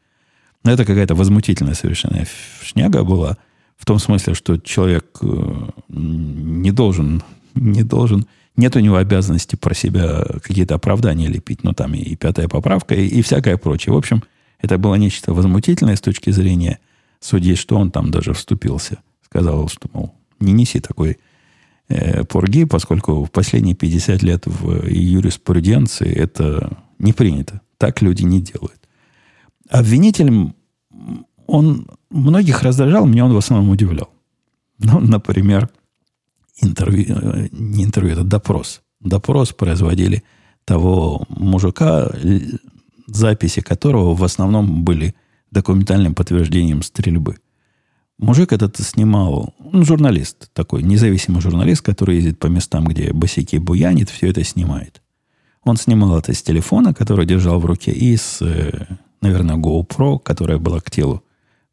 Но 0.65 0.71
это 0.71 0.83
какая-то 0.83 1.15
возмутительная 1.15 1.75
совершенно 1.75 2.25
шняга 2.61 3.05
была, 3.05 3.37
в 3.77 3.85
том 3.85 3.99
смысле, 3.99 4.33
что 4.33 4.57
человек 4.57 5.05
э, 5.21 5.69
не 5.87 6.71
должен, 6.71 7.23
не 7.55 7.83
должен, 7.83 8.27
нет 8.55 8.75
у 8.75 8.79
него 8.79 8.97
обязанности 8.97 9.55
про 9.55 9.73
себя 9.73 10.23
какие-то 10.43 10.75
оправдания 10.75 11.27
лепить, 11.27 11.63
ну 11.63 11.73
там 11.73 11.93
и, 11.93 11.99
и 11.99 12.15
пятая 12.15 12.47
поправка, 12.47 12.95
и, 12.95 13.07
и 13.07 13.21
всякое 13.21 13.57
прочее. 13.57 13.93
В 13.93 13.97
общем, 13.97 14.23
это 14.59 14.77
было 14.77 14.95
нечто 14.95 15.33
возмутительное 15.33 15.95
с 15.95 16.01
точки 16.01 16.29
зрения 16.31 16.79
судьи, 17.19 17.55
что 17.55 17.77
он 17.77 17.91
там 17.91 18.11
даже 18.11 18.33
вступился. 18.33 18.99
Сказал, 19.25 19.67
что, 19.69 19.89
мол, 19.93 20.15
не 20.39 20.51
неси 20.51 20.79
такой 20.79 21.17
э, 21.87 22.23
порги, 22.25 22.65
поскольку 22.65 23.23
в 23.23 23.31
последние 23.31 23.75
50 23.75 24.23
лет 24.23 24.43
в 24.45 24.87
юриспруденции 24.87 26.11
это 26.11 26.77
не 26.99 27.13
принято. 27.13 27.61
Так 27.77 28.01
люди 28.01 28.23
не 28.23 28.41
делают. 28.41 28.79
Обвинитель, 29.69 30.53
он 31.47 31.87
многих 32.09 32.61
раздражал, 32.61 33.05
меня 33.05 33.25
он 33.25 33.33
в 33.33 33.37
основном 33.37 33.69
удивлял. 33.69 34.09
Ну, 34.79 34.99
например, 34.99 35.69
интервью, 36.61 37.05
э, 37.09 37.47
не 37.51 37.83
интервью, 37.83 38.13
это 38.13 38.23
допрос. 38.23 38.81
Допрос 38.99 39.51
производили 39.51 40.23
того 40.65 41.25
мужика, 41.29 42.11
записи 43.07 43.61
которого 43.61 44.15
в 44.15 44.23
основном 44.23 44.83
были 44.83 45.15
документальным 45.51 46.15
подтверждением 46.15 46.81
стрельбы. 46.81 47.37
Мужик 48.17 48.53
этот 48.53 48.77
снимал, 48.77 49.53
он 49.73 49.83
журналист 49.83 50.51
такой, 50.53 50.83
независимый 50.83 51.41
журналист, 51.41 51.81
который 51.81 52.17
ездит 52.17 52.37
по 52.37 52.47
местам, 52.47 52.85
где 52.85 53.11
босики 53.13 53.57
буянит, 53.57 54.09
все 54.09 54.27
это 54.27 54.43
снимает. 54.43 55.01
Он 55.63 55.75
снимал 55.75 56.17
это 56.17 56.33
с 56.33 56.41
телефона, 56.41 56.93
который 56.93 57.25
держал 57.25 57.59
в 57.59 57.65
руке, 57.65 57.91
и 57.91 58.15
с, 58.15 58.41
э, 58.41 58.85
наверное, 59.21 59.57
GoPro, 59.57 60.19
которая 60.19 60.59
была 60.59 60.79
к 60.79 60.91
телу 60.91 61.23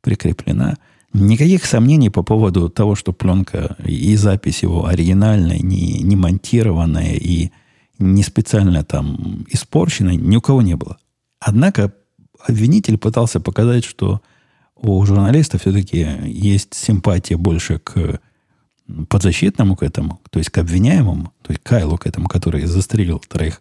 прикреплена. 0.01 0.77
Никаких 1.13 1.65
сомнений 1.65 2.11
по 2.11 2.23
поводу 2.23 2.69
того, 2.69 2.95
что 2.95 3.13
пленка 3.13 3.77
и 3.85 4.15
запись 4.17 4.63
его 4.63 4.87
оригинальная, 4.87 5.59
не, 5.59 6.01
не 6.01 6.17
монтированная 6.17 7.15
и 7.15 7.51
не 7.99 8.23
специально 8.23 8.85
там 8.85 9.47
испорченная, 9.49 10.17
ни 10.17 10.37
у 10.37 10.41
кого 10.41 10.63
не 10.63 10.77
было. 10.77 10.99
Однако 11.41 11.95
обвинитель 12.47 12.99
пытался 12.99 13.41
показать, 13.41 13.85
что 13.85 14.21
у 14.77 15.05
журналиста 15.05 15.59
все-таки 15.59 16.07
есть 16.25 16.75
симпатия 16.75 17.37
больше 17.37 17.79
к 17.79 18.21
подзащитному 19.09 19.77
к 19.77 19.83
этому, 19.83 20.21
то 20.31 20.39
есть 20.39 20.51
к 20.51 20.59
обвиняемому, 20.59 21.33
то 21.43 21.51
есть 21.51 21.63
к 21.63 21.67
Кайлу 21.67 21.99
к 21.99 22.07
этому, 22.07 22.29
который 22.29 22.65
застрелил 22.67 23.19
троих 23.19 23.61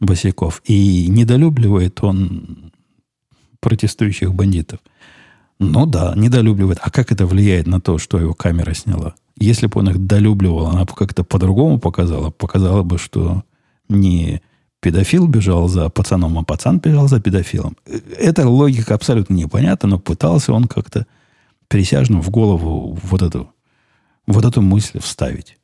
босиков. 0.00 0.62
И 0.64 1.08
недолюбливает 1.08 2.02
он 2.02 2.72
протестующих 3.60 4.34
бандитов. 4.34 4.80
Ну 5.60 5.84
да, 5.84 6.14
недолюбливает. 6.16 6.78
А 6.80 6.90
как 6.90 7.12
это 7.12 7.26
влияет 7.26 7.66
на 7.66 7.82
то, 7.82 7.98
что 7.98 8.18
его 8.18 8.32
камера 8.32 8.72
сняла? 8.72 9.14
Если 9.36 9.66
бы 9.66 9.80
он 9.80 9.90
их 9.90 10.06
долюбливал, 10.06 10.66
она 10.68 10.86
бы 10.86 10.94
как-то 10.94 11.22
по-другому 11.22 11.78
показала. 11.78 12.30
Показала 12.30 12.82
бы, 12.82 12.96
что 12.96 13.44
не 13.86 14.40
педофил 14.80 15.28
бежал 15.28 15.68
за 15.68 15.90
пацаном, 15.90 16.38
а 16.38 16.44
пацан 16.44 16.78
бежал 16.78 17.08
за 17.08 17.20
педофилом. 17.20 17.76
Эта 18.18 18.48
логика 18.48 18.94
абсолютно 18.94 19.34
непонятна, 19.34 19.90
но 19.90 19.98
пытался 19.98 20.54
он 20.54 20.64
как-то 20.64 21.06
присяжным 21.68 22.22
в 22.22 22.30
голову 22.30 22.98
вот 23.02 23.20
эту, 23.20 23.52
вот 24.26 24.46
эту 24.46 24.62
мысль 24.62 24.98
вставить. 24.98 25.58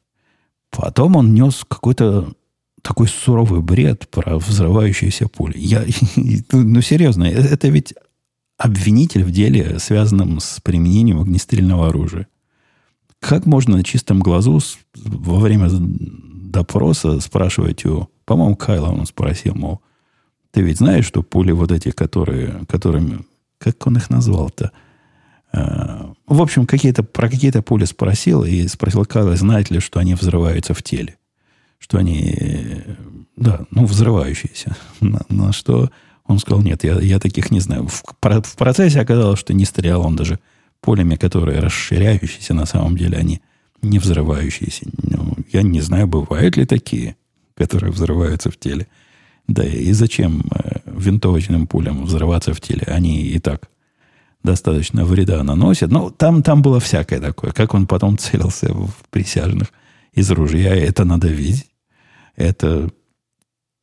Потом 0.71 1.17
он 1.17 1.33
нес 1.33 1.65
какой-то 1.67 2.29
такой 2.83 3.09
суровый 3.09 3.63
бред 3.63 4.09
про 4.11 4.37
взрывающиеся 4.37 5.27
пули. 5.29 5.57
Я, 5.57 5.85
ну, 6.53 6.83
серьезно, 6.83 7.25
э, 7.25 7.31
это 7.31 7.69
ведь 7.69 7.95
обвинитель 8.57 9.25
в 9.25 9.31
деле, 9.31 9.79
связанном 9.79 10.41
с 10.41 10.61
применением 10.61 11.21
огнестрельного 11.21 11.89
оружия. 11.89 12.29
Как 13.21 13.47
можно 13.47 13.77
на 13.77 13.85
чистом 13.85 14.21
глазу 14.21 14.61
во 14.95 15.39
время 15.39 15.69
допроса 15.71 17.21
спрашивать 17.21 17.85
у... 17.85 18.09
По-моему, 18.25 18.57
Кайла 18.57 18.89
он 18.89 19.07
спросил, 19.07 19.55
мол, 19.55 19.81
ты 20.51 20.63
ведь 20.63 20.79
знаешь, 20.79 21.07
что 21.07 21.23
пули 21.23 21.53
вот 21.53 21.73
эти, 21.73 21.91
которые, 21.91 22.65
которыми... 22.69 23.25
Как 23.59 23.87
он 23.87 23.97
их 23.97 24.11
назвал-то? 24.11 24.73
А, 25.53 26.13
в 26.27 26.43
общем, 26.43 26.67
какие-то, 26.67 27.03
про 27.03 27.31
какие-то 27.31 27.63
пули 27.63 27.85
спросил, 27.85 28.45
и 28.45 28.67
спросил 28.69 29.05
Кайла, 29.05 29.37
знает 29.37 29.71
ли, 29.71 29.81
что 29.81 29.99
они 30.01 30.15
взрываются 30.15 30.75
в 30.75 30.83
теле 30.83 31.17
что 31.79 31.99
они, 31.99 32.83
да, 33.37 33.67
ну, 33.71 33.85
взрывающиеся. 33.85 34.77
На, 35.01 35.21
на 35.29 35.53
что 35.53 35.91
он 36.27 36.39
сказал, 36.39 36.63
нет, 36.63 36.85
я, 36.85 36.99
я 37.01 37.19
таких 37.19 37.51
не 37.51 37.61
знаю. 37.61 37.87
В, 37.87 38.03
в 38.03 38.57
процессе 38.57 39.01
оказалось, 39.01 39.39
что 39.39 39.55
не 39.55 39.65
стрелял 39.65 40.03
он 40.03 40.17
даже 40.17 40.39
полями, 40.81 41.17
которые 41.17 41.61
расширяющиеся, 41.61 42.55
на 42.55 42.67
самом 42.67 42.97
деле 42.97 43.19
они 43.19 43.41
не 43.83 43.99
взрывающиеся. 43.99 44.87
Ну, 45.03 45.37
я 45.53 45.63
не 45.63 45.81
знаю, 45.81 46.07
бывают 46.07 46.57
ли 46.57 46.65
такие, 46.65 47.17
которые 47.55 47.93
взрываются 47.93 48.51
в 48.51 48.59
теле. 48.59 48.87
Да 49.49 49.65
и 49.65 49.93
зачем 49.93 50.43
э, 50.51 50.81
винтовочным 50.87 51.67
пулям 51.67 52.05
взрываться 52.05 52.53
в 52.53 52.61
теле? 52.61 52.83
Они 52.87 53.23
и 53.23 53.39
так 53.39 53.69
достаточно 54.43 55.05
вреда 55.05 55.43
наносят. 55.43 55.91
Но 55.91 56.11
там, 56.11 56.43
там 56.43 56.63
было 56.63 56.81
всякое 56.81 57.21
такое. 57.21 57.53
Как 57.53 57.75
он 57.75 57.87
потом 57.87 58.19
целился 58.19 58.73
в 58.73 58.93
присяжных– 59.11 59.73
из 60.17 60.31
ружья, 60.31 60.75
это 60.75 61.05
надо 61.05 61.29
видеть. 61.29 61.67
Это... 62.35 62.91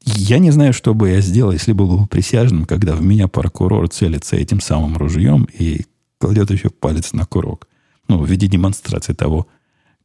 Я 0.05 0.39
не 0.39 0.51
знаю, 0.51 0.73
что 0.73 0.93
бы 0.93 1.09
я 1.09 1.21
сделал, 1.21 1.53
если 1.53 1.71
бы 1.71 1.85
был 1.85 2.07
присяжным, 2.07 2.65
когда 2.65 2.93
в 2.93 3.01
меня 3.01 3.29
прокурор 3.29 3.87
целится 3.87 4.35
этим 4.35 4.59
самым 4.59 4.97
ружьем 4.97 5.47
и 5.57 5.85
кладет 6.17 6.51
еще 6.51 6.69
палец 6.69 7.13
на 7.13 7.25
курок. 7.25 7.67
Ну, 8.09 8.17
в 8.17 8.29
виде 8.29 8.47
демонстрации 8.47 9.13
того, 9.13 9.47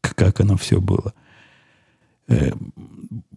как 0.01 0.41
оно 0.41 0.57
все 0.57 0.81
было. 0.81 1.15
Э, 2.29 2.53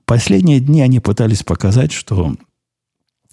последние 0.05 0.59
дни 0.59 0.81
они 0.81 0.99
пытались 0.99 1.41
показать, 1.41 1.91
что 1.91 2.35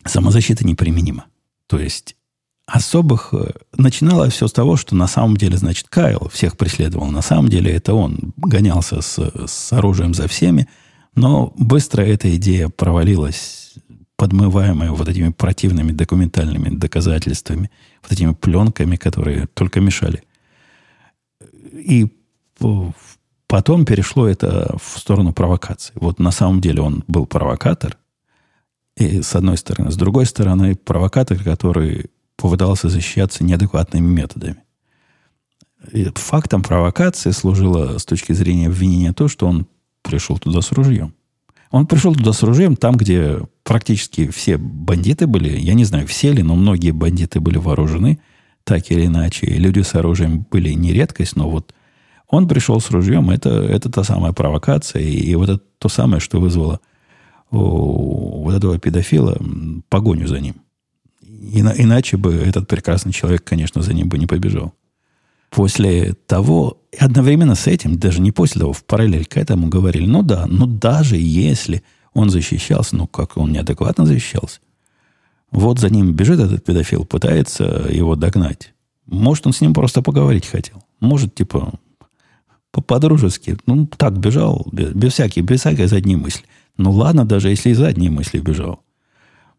самозащита 0.06 0.66
неприменима. 0.66 1.26
То 1.66 1.78
есть 1.78 2.16
особых... 2.64 3.34
Э, 3.34 3.52
начиналось 3.76 4.32
все 4.32 4.48
с 4.48 4.52
того, 4.52 4.76
что 4.76 4.96
на 4.96 5.06
самом 5.06 5.36
деле, 5.36 5.58
значит, 5.58 5.88
Кайл 5.88 6.30
всех 6.32 6.56
преследовал. 6.56 7.10
На 7.10 7.20
самом 7.22 7.48
деле 7.48 7.72
это 7.72 7.92
он 7.92 8.32
гонялся 8.38 9.02
с, 9.02 9.18
с 9.46 9.72
оружием 9.72 10.14
за 10.14 10.28
всеми, 10.28 10.66
но 11.18 11.52
быстро 11.56 12.02
эта 12.02 12.34
идея 12.36 12.68
провалилась, 12.68 13.74
подмываемая 14.16 14.90
вот 14.92 15.08
этими 15.08 15.30
противными 15.30 15.92
документальными 15.92 16.74
доказательствами, 16.76 17.70
вот 18.02 18.12
этими 18.12 18.32
пленками, 18.34 18.96
которые 18.96 19.46
только 19.48 19.80
мешали. 19.80 20.22
И 21.72 22.08
потом 23.46 23.84
перешло 23.84 24.26
это 24.26 24.76
в 24.82 24.98
сторону 24.98 25.32
провокации. 25.32 25.92
Вот 25.96 26.18
на 26.18 26.30
самом 26.30 26.60
деле 26.60 26.82
он 26.82 27.04
был 27.08 27.26
провокатор, 27.26 27.96
и 28.96 29.22
с 29.22 29.34
одной 29.34 29.56
стороны. 29.56 29.90
С 29.90 29.96
другой 29.96 30.26
стороны, 30.26 30.74
провокатор, 30.74 31.38
который 31.42 32.10
попытался 32.36 32.88
защищаться 32.88 33.44
неадекватными 33.44 34.06
методами. 34.06 34.62
И 35.92 36.10
фактом 36.14 36.62
провокации 36.62 37.30
служило 37.30 37.98
с 37.98 38.04
точки 38.04 38.32
зрения 38.32 38.66
обвинения 38.66 39.12
то, 39.12 39.28
что 39.28 39.46
он 39.46 39.66
пришел 40.02 40.38
туда 40.38 40.60
с 40.60 40.72
ружьем. 40.72 41.14
Он 41.70 41.86
пришел 41.86 42.14
туда 42.14 42.32
с 42.32 42.42
ружьем 42.42 42.76
там, 42.76 42.96
где 42.96 43.40
практически 43.62 44.30
все 44.30 44.56
бандиты 44.56 45.26
были, 45.26 45.58
я 45.58 45.74
не 45.74 45.84
знаю, 45.84 46.06
все 46.06 46.32
ли, 46.32 46.42
но 46.42 46.54
многие 46.54 46.92
бандиты 46.92 47.40
были 47.40 47.58
вооружены, 47.58 48.20
так 48.64 48.90
или 48.90 49.06
иначе. 49.06 49.46
Люди 49.46 49.80
с 49.80 49.94
оружием 49.94 50.46
были 50.50 50.72
не 50.72 50.92
редкость, 50.92 51.36
но 51.36 51.50
вот 51.50 51.74
он 52.26 52.48
пришел 52.48 52.80
с 52.80 52.90
ружьем, 52.90 53.30
это, 53.30 53.50
это 53.50 53.90
та 53.90 54.04
самая 54.04 54.32
провокация, 54.32 55.02
и, 55.02 55.10
и 55.10 55.34
вот 55.34 55.48
это 55.48 55.62
то 55.78 55.88
самое, 55.88 56.20
что 56.20 56.40
вызвало 56.40 56.80
у 57.50 58.44
вот 58.44 58.54
этого 58.54 58.78
педофила 58.78 59.38
погоню 59.88 60.26
за 60.26 60.40
ним. 60.40 60.56
Ина, 61.22 61.72
иначе 61.76 62.16
бы 62.16 62.34
этот 62.34 62.68
прекрасный 62.68 63.12
человек, 63.12 63.44
конечно, 63.44 63.80
за 63.80 63.94
ним 63.94 64.08
бы 64.08 64.18
не 64.18 64.26
побежал. 64.26 64.74
После 65.50 66.14
того, 66.26 66.82
одновременно 66.98 67.54
с 67.54 67.66
этим, 67.66 67.98
даже 67.98 68.20
не 68.20 68.32
после 68.32 68.60
того, 68.60 68.72
в 68.72 68.84
параллель 68.84 69.24
к 69.24 69.36
этому 69.36 69.68
говорили, 69.68 70.06
ну 70.06 70.22
да, 70.22 70.46
ну 70.46 70.66
даже 70.66 71.16
если 71.16 71.82
он 72.12 72.30
защищался, 72.30 72.96
ну 72.96 73.06
как 73.06 73.36
он 73.36 73.52
неадекватно 73.52 74.04
защищался. 74.04 74.60
Вот 75.50 75.78
за 75.78 75.88
ним 75.88 76.12
бежит 76.12 76.40
этот 76.40 76.64
педофил, 76.64 77.04
пытается 77.04 77.86
его 77.90 78.16
догнать. 78.16 78.74
Может, 79.06 79.46
он 79.46 79.52
с 79.54 79.60
ним 79.62 79.72
просто 79.72 80.02
поговорить 80.02 80.46
хотел. 80.46 80.82
Может, 81.00 81.34
типа, 81.34 81.72
по-дружески. 82.70 83.56
Ну, 83.66 83.86
так 83.86 84.18
бежал, 84.18 84.66
без, 84.70 84.92
без, 84.92 85.14
всякой, 85.14 85.40
без 85.40 85.60
всякой 85.60 85.86
задней 85.86 86.16
мысли. 86.16 86.44
Ну, 86.76 86.92
ладно, 86.92 87.24
даже 87.24 87.48
если 87.48 87.70
и 87.70 87.74
задней 87.74 88.10
мысли 88.10 88.38
бежал. 88.38 88.82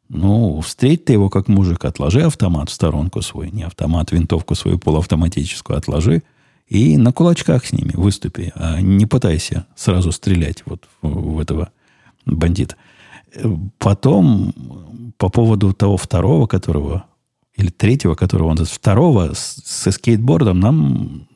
Ну, 0.09 0.59
встреть 0.61 1.05
ты 1.05 1.13
его 1.13 1.29
как 1.29 1.47
мужик, 1.47 1.85
отложи 1.85 2.21
автомат 2.21 2.69
в 2.69 2.73
сторонку 2.73 3.21
свой, 3.21 3.51
не 3.51 3.63
автомат, 3.63 4.11
винтовку 4.11 4.55
свою 4.55 4.79
полуавтоматическую 4.79 5.77
отложи, 5.77 6.23
и 6.67 6.97
на 6.97 7.11
кулачках 7.11 7.65
с 7.65 7.71
ними 7.71 7.91
выступи, 7.93 8.51
а 8.55 8.81
не 8.81 9.05
пытайся 9.05 9.67
сразу 9.75 10.11
стрелять 10.11 10.63
вот 10.65 10.87
в, 11.01 11.39
этого 11.39 11.71
бандита. 12.25 12.75
Потом, 13.77 15.13
по 15.17 15.29
поводу 15.29 15.73
того 15.73 15.97
второго, 15.97 16.47
которого, 16.47 17.05
или 17.55 17.69
третьего, 17.69 18.15
которого 18.15 18.47
он, 18.47 18.57
второго 18.57 19.33
с, 19.33 19.61
со 19.63 19.91
скейтбордом, 19.91 20.59
нам 20.59 21.27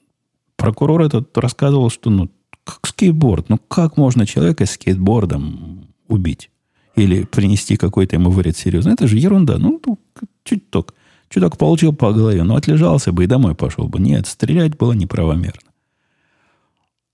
прокурор 0.55 1.03
этот 1.03 1.37
рассказывал, 1.37 1.91
что 1.91 2.09
ну, 2.09 2.29
как 2.63 2.87
скейтборд, 2.87 3.49
ну 3.49 3.59
как 3.67 3.97
можно 3.97 4.25
человека 4.25 4.65
скейтбордом 4.65 5.87
убить? 6.07 6.49
Или 6.95 7.23
принести 7.23 7.75
какой-то 7.75 8.15
ему 8.15 8.29
вред 8.29 8.57
серьезно. 8.57 8.91
Это 8.91 9.07
же 9.07 9.17
ерунда. 9.17 9.57
Ну, 9.57 9.81
ну 9.85 9.99
чуть-чуть. 10.43 10.85
Чуток 11.29 11.57
получил 11.57 11.93
по 11.93 12.13
голове, 12.13 12.43
но 12.43 12.55
отлежался 12.55 13.11
бы 13.11 13.23
и 13.23 13.27
домой 13.27 13.55
пошел 13.55 13.87
бы. 13.87 13.99
Нет, 13.99 14.27
стрелять 14.27 14.77
было 14.77 14.93
неправомерно. 14.93 15.71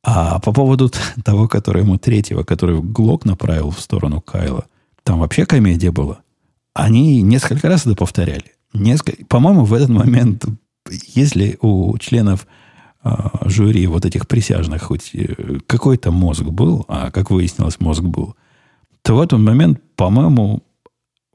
А 0.04 0.40
по 0.40 0.52
поводу 0.52 0.92
того, 1.24 1.48
который 1.48 1.84
ему 1.84 1.98
третьего, 1.98 2.44
который 2.44 2.82
Глок 2.82 3.24
направил 3.24 3.72
в 3.72 3.80
сторону 3.80 4.20
Кайла, 4.20 4.66
там 5.04 5.20
вообще 5.20 5.46
комедия 5.46 5.92
была. 5.92 6.20
Они 6.74 7.22
несколько 7.22 7.70
раз 7.70 7.86
это 7.86 7.96
повторяли. 7.96 8.56
Несколько, 8.74 9.26
по-моему, 9.26 9.64
в 9.64 9.74
этот 9.74 9.90
момент, 9.90 10.46
если 10.90 11.58
у 11.62 11.98
членов 11.98 12.46
э, 13.04 13.10
жюри 13.46 13.88
вот 13.88 14.06
этих 14.06 14.28
присяжных 14.28 14.84
хоть 14.84 15.12
э, 15.14 15.60
какой-то 15.66 16.12
мозг 16.12 16.44
был, 16.44 16.84
а 16.90 17.10
как 17.10 17.32
выяснилось, 17.32 17.80
мозг 17.80 18.02
был– 18.02 18.36
то 19.10 19.16
в 19.16 19.22
этот 19.22 19.40
момент, 19.40 19.82
по-моему, 19.96 20.62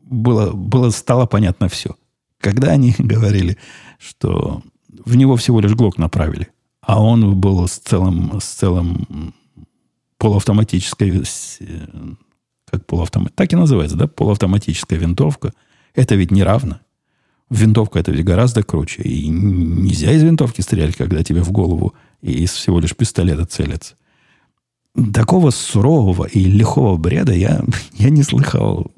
было, 0.00 0.52
было, 0.52 0.90
стало 0.90 1.26
понятно 1.26 1.68
все. 1.68 1.96
Когда 2.38 2.68
они 2.68 2.94
говорили, 3.00 3.58
что 3.98 4.62
в 5.04 5.16
него 5.16 5.34
всего 5.34 5.58
лишь 5.58 5.74
глок 5.74 5.98
направили, 5.98 6.50
а 6.82 7.02
он 7.02 7.34
был 7.34 7.66
с 7.66 7.78
целым, 7.78 8.40
с 8.40 8.44
целым 8.44 9.34
полуавтоматической, 10.18 11.24
как 12.70 12.86
полуавтомат. 12.86 13.34
Так 13.34 13.52
и 13.52 13.56
называется, 13.56 13.96
да? 13.96 14.06
Полуавтоматическая 14.06 14.96
винтовка. 14.96 15.52
Это 15.96 16.14
ведь 16.14 16.30
не 16.30 16.44
равно. 16.44 16.78
Винтовка 17.50 17.98
это 17.98 18.12
ведь 18.12 18.24
гораздо 18.24 18.62
круче. 18.62 19.02
И 19.02 19.26
нельзя 19.26 20.12
из 20.12 20.22
винтовки 20.22 20.60
стрелять, 20.60 20.94
когда 20.94 21.24
тебе 21.24 21.42
в 21.42 21.50
голову 21.50 21.92
из 22.22 22.52
всего 22.52 22.78
лишь 22.78 22.94
пистолета 22.94 23.46
целятся. 23.46 23.96
Такого 25.12 25.51
сурового 25.51 26.24
и 26.24 26.45
лихого 26.45 26.97
бреда 26.97 27.32
я, 27.32 27.62
я 27.92 28.11
не 28.11 28.22
слыхал, 28.22 28.92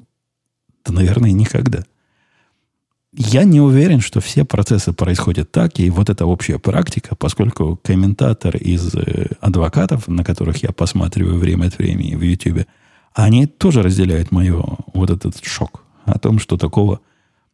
да, 0.85 0.93
наверное, 0.93 1.31
никогда. 1.31 1.83
Я 3.13 3.45
не 3.45 3.59
уверен, 3.59 3.99
что 3.99 4.19
все 4.19 4.45
процессы 4.45 4.93
происходят 4.93 5.51
так, 5.51 5.79
и 5.79 5.89
вот 5.89 6.09
эта 6.09 6.25
общая 6.25 6.59
практика, 6.59 7.15
поскольку 7.15 7.79
комментатор 7.81 8.55
из 8.55 8.93
э, 8.93 9.29
адвокатов, 9.39 10.07
на 10.07 10.23
которых 10.23 10.61
я 10.61 10.71
посматриваю 10.71 11.39
время 11.39 11.67
от 11.67 11.77
времени 11.79 12.15
в 12.15 12.21
YouTube, 12.21 12.67
они 13.13 13.47
тоже 13.47 13.81
разделяют 13.81 14.31
мое 14.31 14.63
вот 14.93 15.09
этот 15.09 15.43
шок 15.43 15.83
о 16.05 16.19
том, 16.19 16.37
что 16.37 16.57
такого 16.57 16.99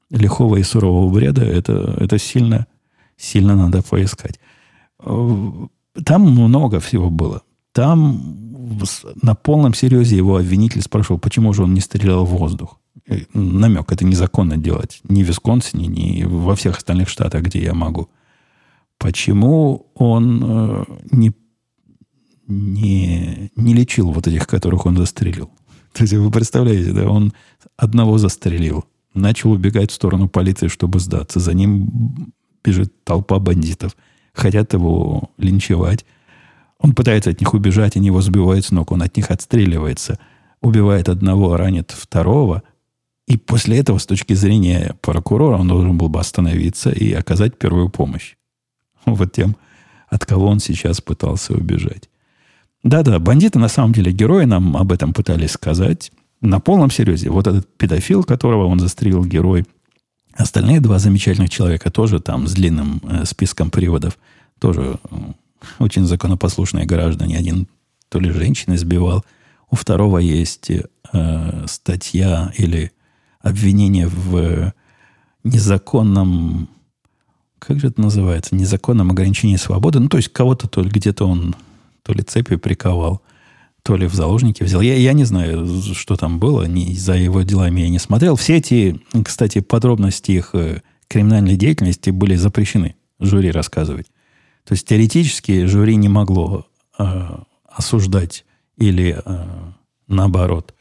лихого 0.10 0.58
и 0.58 0.64
сурового 0.64 1.10
бреда 1.10 1.46
это, 1.46 1.96
это 1.98 2.18
сильно, 2.18 2.68
сильно 3.16 3.56
надо 3.56 3.82
поискать. 3.84 4.42
Э, 5.00 5.52
там 6.04 6.22
много 6.24 6.82
всего 6.82 7.10
было. 7.10 7.42
Там 7.74 8.38
на 9.22 9.36
полном 9.36 9.74
серьезе 9.74 10.16
его 10.16 10.38
обвинитель 10.38 10.82
спрашивал, 10.82 11.20
почему 11.20 11.54
же 11.54 11.64
он 11.64 11.74
не 11.74 11.82
стрелял 11.82 12.26
в 12.26 12.30
воздух. 12.30 12.80
Намек, 13.34 13.92
это 13.92 14.06
незаконно 14.06 14.58
делать. 14.58 15.02
Ни 15.04 15.24
в 15.24 15.28
Висконсине, 15.28 15.88
ни 15.88 16.24
во 16.24 16.56
всех 16.56 16.78
остальных 16.78 17.10
штатах, 17.10 17.44
где 17.44 17.62
я 17.62 17.74
могу. 17.74 18.10
Почему 18.98 19.88
он 19.96 20.42
э, 20.44 20.86
не, 21.12 21.34
не, 22.48 23.52
не 23.56 23.74
лечил 23.74 24.12
вот 24.12 24.28
этих, 24.28 24.48
которых 24.48 24.86
он 24.86 24.96
застрелил? 24.96 25.50
То 25.94 26.04
есть 26.04 26.14
вы 26.14 26.32
представляете, 26.32 26.94
да, 26.94 27.10
он 27.10 27.34
одного 27.76 28.18
застрелил, 28.20 28.86
начал 29.14 29.52
убегать 29.52 29.92
в 29.92 29.96
сторону 29.96 30.30
полиции, 30.30 30.68
чтобы 30.68 31.00
сдаться. 31.00 31.40
За 31.40 31.54
ним 31.54 32.34
бежит 32.64 33.04
толпа 33.04 33.40
бандитов. 33.40 33.98
Хотят 34.34 34.74
его 34.74 35.32
линчевать. 35.38 36.06
Он 36.84 36.94
пытается 36.94 37.32
от 37.32 37.40
них 37.40 37.56
убежать, 37.56 37.96
они 37.98 38.08
его 38.08 38.22
сбивают 38.22 38.66
с 38.66 38.72
ног. 38.72 38.92
Он 38.92 39.02
от 39.02 39.18
них 39.18 39.32
отстреливается. 39.32 40.20
Убивает 40.62 41.10
одного, 41.10 41.58
ранит 41.58 41.90
второго– 41.90 42.62
и 43.28 43.38
после 43.38 43.78
этого, 43.78 43.98
с 43.98 44.06
точки 44.06 44.34
зрения 44.34 44.96
прокурора, 45.02 45.58
он 45.58 45.68
должен 45.68 45.98
был 45.98 46.10
бы 46.10 46.20
остановиться 46.20 46.92
и 46.92 47.14
оказать 47.14 47.58
первую 47.58 47.90
помощь. 47.90 48.36
Вот 49.06 49.32
тем, 49.32 49.56
от 50.10 50.26
кого 50.26 50.48
он 50.48 50.60
сейчас 50.60 51.02
пытался 51.02 51.54
убежать. 51.54 52.10
Да-да, 52.84 53.20
бандиты 53.20 53.60
на 53.60 53.70
самом 53.70 53.94
деле 53.94 54.12
герои, 54.12 54.44
нам 54.44 54.76
об 54.76 54.92
этом 54.92 55.14
пытались 55.14 55.52
сказать. 55.52 56.12
На 56.42 56.60
полном 56.60 56.92
серьезе. 56.92 57.30
Вот 57.30 57.48
этот 57.48 57.68
педофил, 57.78 58.26
которого 58.26 58.66
он 58.66 58.80
застрелил, 58.80 59.24
герой. 59.24 59.66
Остальные 60.34 60.82
два 60.82 61.00
замечательных 61.00 61.50
человека 61.50 61.90
тоже 61.90 62.20
там 62.20 62.48
с 62.48 62.54
длинным 62.54 63.02
э, 63.04 63.24
списком 63.24 63.70
приводов. 63.70 64.18
Тоже 64.60 65.00
очень 65.80 66.06
законопослушные 66.06 66.86
граждане. 66.86 67.38
Один 67.38 67.68
то 68.10 68.20
ли 68.20 68.30
женщины 68.30 68.78
сбивал. 68.78 69.26
У 69.70 69.76
второго 69.76 70.20
есть 70.20 70.70
э, 70.70 71.66
статья 71.68 72.52
или 72.58 72.92
обвинение 73.42 74.08
в 74.08 74.72
незаконном, 75.44 76.70
как 77.60 77.80
же 77.80 77.88
это 77.88 78.02
называется, 78.02 78.56
незаконном 78.56 79.12
ограничении 79.12 79.56
свободы. 79.56 80.00
Ну, 80.00 80.10
то 80.10 80.18
есть 80.18 80.30
кого-то 80.30 80.68
то 80.68 80.82
ли 80.82 80.90
где-то 80.90 81.28
он 81.28 81.56
то 82.04 82.14
ли 82.14 82.22
цепью 82.22 82.60
приковал, 82.60 83.22
то 83.82 83.96
ли 83.96 84.08
в 84.08 84.14
заложники 84.14 84.64
взял. 84.64 84.82
Я, 84.82 84.96
я 84.96 85.14
не 85.14 85.24
знаю, 85.24 85.66
что 85.94 86.16
там 86.16 86.40
было, 86.40 86.64
не, 86.64 86.96
за 86.96 87.14
его 87.16 87.42
делами 87.42 87.82
я 87.82 87.90
не 87.90 88.00
смотрел. 88.00 88.36
Все 88.36 88.58
эти, 88.58 89.02
кстати, 89.24 89.60
подробности 89.62 90.32
их 90.32 90.52
э, 90.54 90.82
криминальной 91.08 91.56
деятельности 91.56 92.10
были 92.10 92.36
запрещены 92.36 92.96
жюри 93.20 93.52
рассказывать. 93.52 94.08
То 94.66 94.74
есть 94.74 94.88
теоретически 94.88 95.66
жюри 95.66 95.96
не 95.96 96.10
могло 96.10 96.66
э, 96.98 97.04
осуждать 97.68 98.46
или 98.78 99.22
э, 99.24 99.46
наоборот 100.08 100.74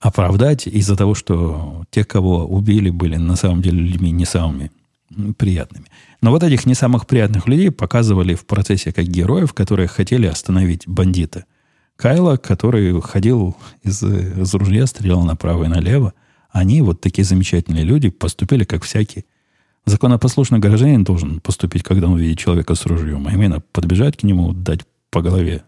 оправдать 0.00 0.66
из-за 0.66 0.96
того, 0.96 1.14
что 1.14 1.84
те, 1.90 2.04
кого 2.04 2.44
убили, 2.44 2.90
были 2.90 3.16
на 3.16 3.36
самом 3.36 3.62
деле 3.62 3.80
людьми 3.80 4.10
не 4.10 4.24
самыми 4.24 4.72
приятными. 5.36 5.86
Но 6.20 6.30
вот 6.30 6.42
этих 6.42 6.66
не 6.66 6.74
самых 6.74 7.06
приятных 7.06 7.46
людей 7.46 7.70
показывали 7.70 8.34
в 8.34 8.44
процессе 8.46 8.92
как 8.92 9.06
героев, 9.06 9.52
которые 9.52 9.86
хотели 9.86 10.26
остановить 10.26 10.88
бандита. 10.88 11.44
Кайла, 11.96 12.36
который 12.36 13.00
ходил 13.00 13.56
из, 13.82 14.02
из 14.02 14.54
ружья, 14.54 14.86
стрелял 14.86 15.22
направо 15.22 15.64
и 15.64 15.68
налево. 15.68 16.14
Они, 16.50 16.82
вот 16.82 17.00
такие 17.00 17.24
замечательные 17.24 17.84
люди, 17.84 18.10
поступили 18.10 18.64
как 18.64 18.82
всякий. 18.82 19.24
Законопослушный 19.84 20.60
гражданин 20.60 21.02
должен 21.02 21.40
поступить, 21.40 21.82
когда 21.82 22.08
он 22.08 22.18
видит 22.18 22.38
человека 22.38 22.74
с 22.74 22.86
ружьем. 22.86 23.26
А 23.26 23.32
именно 23.32 23.60
подбежать 23.72 24.16
к 24.16 24.22
нему, 24.22 24.52
дать 24.52 24.80
по 25.10 25.22
голове 25.22 25.64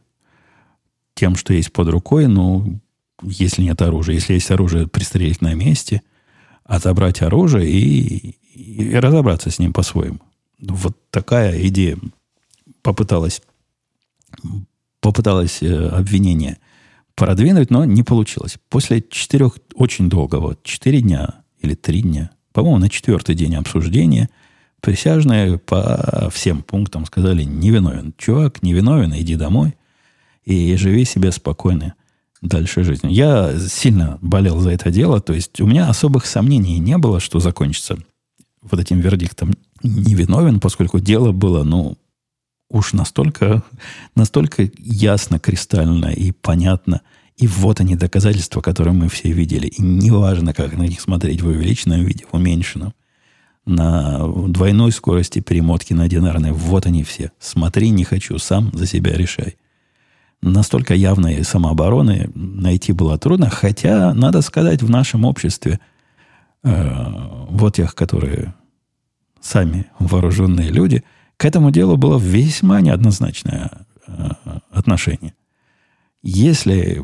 тем, 1.15 1.37
что 1.37 1.53
есть 1.53 1.73
под 1.73 1.89
рукой, 1.89 2.27
ну, 2.27 2.81
если 3.23 3.63
нет 3.63 3.81
оружия. 3.83 4.15
Если 4.15 4.35
есть 4.35 4.51
оружие, 4.51 4.87
пристрелить 4.87 5.41
на 5.41 5.55
месте, 5.55 6.03
отобрать 6.65 7.23
оружие 7.23 7.69
и, 7.69 8.37
и 8.55 8.95
разобраться 8.97 9.51
с 9.51 9.59
ним 9.59 9.73
по-своему. 9.73 10.21
Вот 10.61 10.97
такая 11.11 11.67
идея 11.69 11.99
попыталась, 12.83 13.43
попыталась 15.01 15.63
э, 15.63 15.89
обвинение 15.89 16.59
продвинуть, 17.15 17.71
но 17.71 17.85
не 17.85 18.03
получилось. 18.03 18.59
После 18.69 19.03
четырех, 19.03 19.59
очень 19.75 20.09
долгого, 20.09 20.57
четыре 20.63 21.01
дня 21.01 21.43
или 21.61 21.75
три 21.75 22.03
дня, 22.03 22.31
по-моему, 22.55 22.79
на 22.79 22.89
четвертый 22.89 23.35
день 23.35 23.57
обсуждения, 23.57 24.31
присяжные 24.81 25.59
по 25.59 26.31
всем 26.33 26.63
пунктам 26.63 27.05
сказали, 27.05 27.43
невиновен. 27.43 28.15
Чувак, 28.17 28.63
невиновен, 28.63 29.13
иди 29.15 29.37
домой 29.37 29.75
и 30.45 30.77
живи 30.77 31.05
себе 31.05 31.33
спокойно 31.33 31.95
дальше 32.43 32.85
жизнь. 32.85 33.11
Я 33.11 33.59
сильно 33.59 34.19
болел 34.21 34.61
за 34.61 34.71
это 34.71 34.91
дело, 34.91 35.21
то 35.21 35.33
есть 35.33 35.61
у 35.61 35.67
меня 35.67 35.89
особых 35.89 36.27
сомнений 36.27 36.79
не 36.79 36.97
было, 36.97 37.19
что 37.19 37.41
закончится 37.41 37.99
вот 38.63 38.79
этим 38.79 39.01
вердиктом 39.01 39.55
невиновен, 39.83 40.61
поскольку 40.61 41.01
дело 41.01 41.33
было, 41.33 41.65
ну, 41.65 41.97
уж 42.71 42.93
настолько, 42.93 43.63
настолько 44.15 44.71
ясно, 44.79 45.41
кристально 45.41 46.13
и 46.13 46.31
понятно. 46.31 47.01
И 47.37 47.47
вот 47.47 47.81
они, 47.81 47.97
доказательства, 47.97 48.61
которые 48.61 48.95
мы 48.95 49.09
все 49.09 49.33
видели. 49.33 49.67
И 49.67 49.83
неважно, 49.83 50.55
как 50.55 50.77
на 50.77 50.83
них 50.83 51.01
смотреть 51.01 51.43
в 51.43 51.49
увеличенном 51.49 52.05
виде, 52.05 52.25
в 52.31 52.35
уменьшенном, 52.35 52.95
на 53.67 54.27
двойной 54.49 54.93
скорости 54.93 55.41
перемотки 55.41 55.95
на 55.95 56.09
динарной. 56.09 56.53
Вот 56.53 56.87
они 56.87 57.03
все. 57.03 57.33
Смотри, 57.39 57.91
не 57.91 58.05
хочу, 58.05 58.39
сам 58.39 58.71
за 58.73 58.87
себя 58.87 59.15
решай 59.15 59.57
настолько 60.45 60.95
явной 60.95 61.43
самообороны 61.43 62.31
найти 62.35 62.93
было 62.93 63.19
трудно, 63.19 63.49
хотя, 63.49 64.13
надо 64.15 64.43
сказать, 64.43 64.83
в 64.83 64.91
нашем 64.91 65.25
обществе 65.25 65.81
э, 66.63 67.03
вот 67.49 67.77
тех, 67.77 67.95
которые 67.95 68.55
сами 69.41 69.87
вооруженные 69.99 70.71
люди, 70.71 71.03
к 71.37 71.45
этому 71.45 71.71
делу 71.71 71.97
было 71.97 72.19
весьма 72.19 72.81
неоднозначное 72.81 73.71
э, 74.07 74.29
отношение. 74.71 75.35
Если 76.23 77.03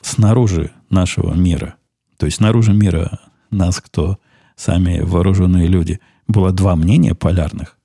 снаружи 0.00 0.72
нашего 0.90 1.34
мира, 1.34 1.76
то 2.16 2.26
есть 2.26 2.38
снаружи 2.38 2.72
мира 2.72 3.20
нас, 3.50 3.80
кто? 3.80 4.18
Сами 4.56 5.00
вооруженные 5.00 5.66
люди, 5.66 6.00
было 6.26 6.52
два 6.52 6.76
мнения 6.76 7.14
полярных, 7.14 7.76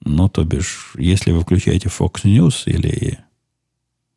ну, 0.00 0.28
то 0.28 0.44
бишь, 0.44 0.92
если 0.96 1.32
вы 1.32 1.40
включаете 1.40 1.88
Fox 1.88 2.24
News 2.24 2.64
или 2.66 3.18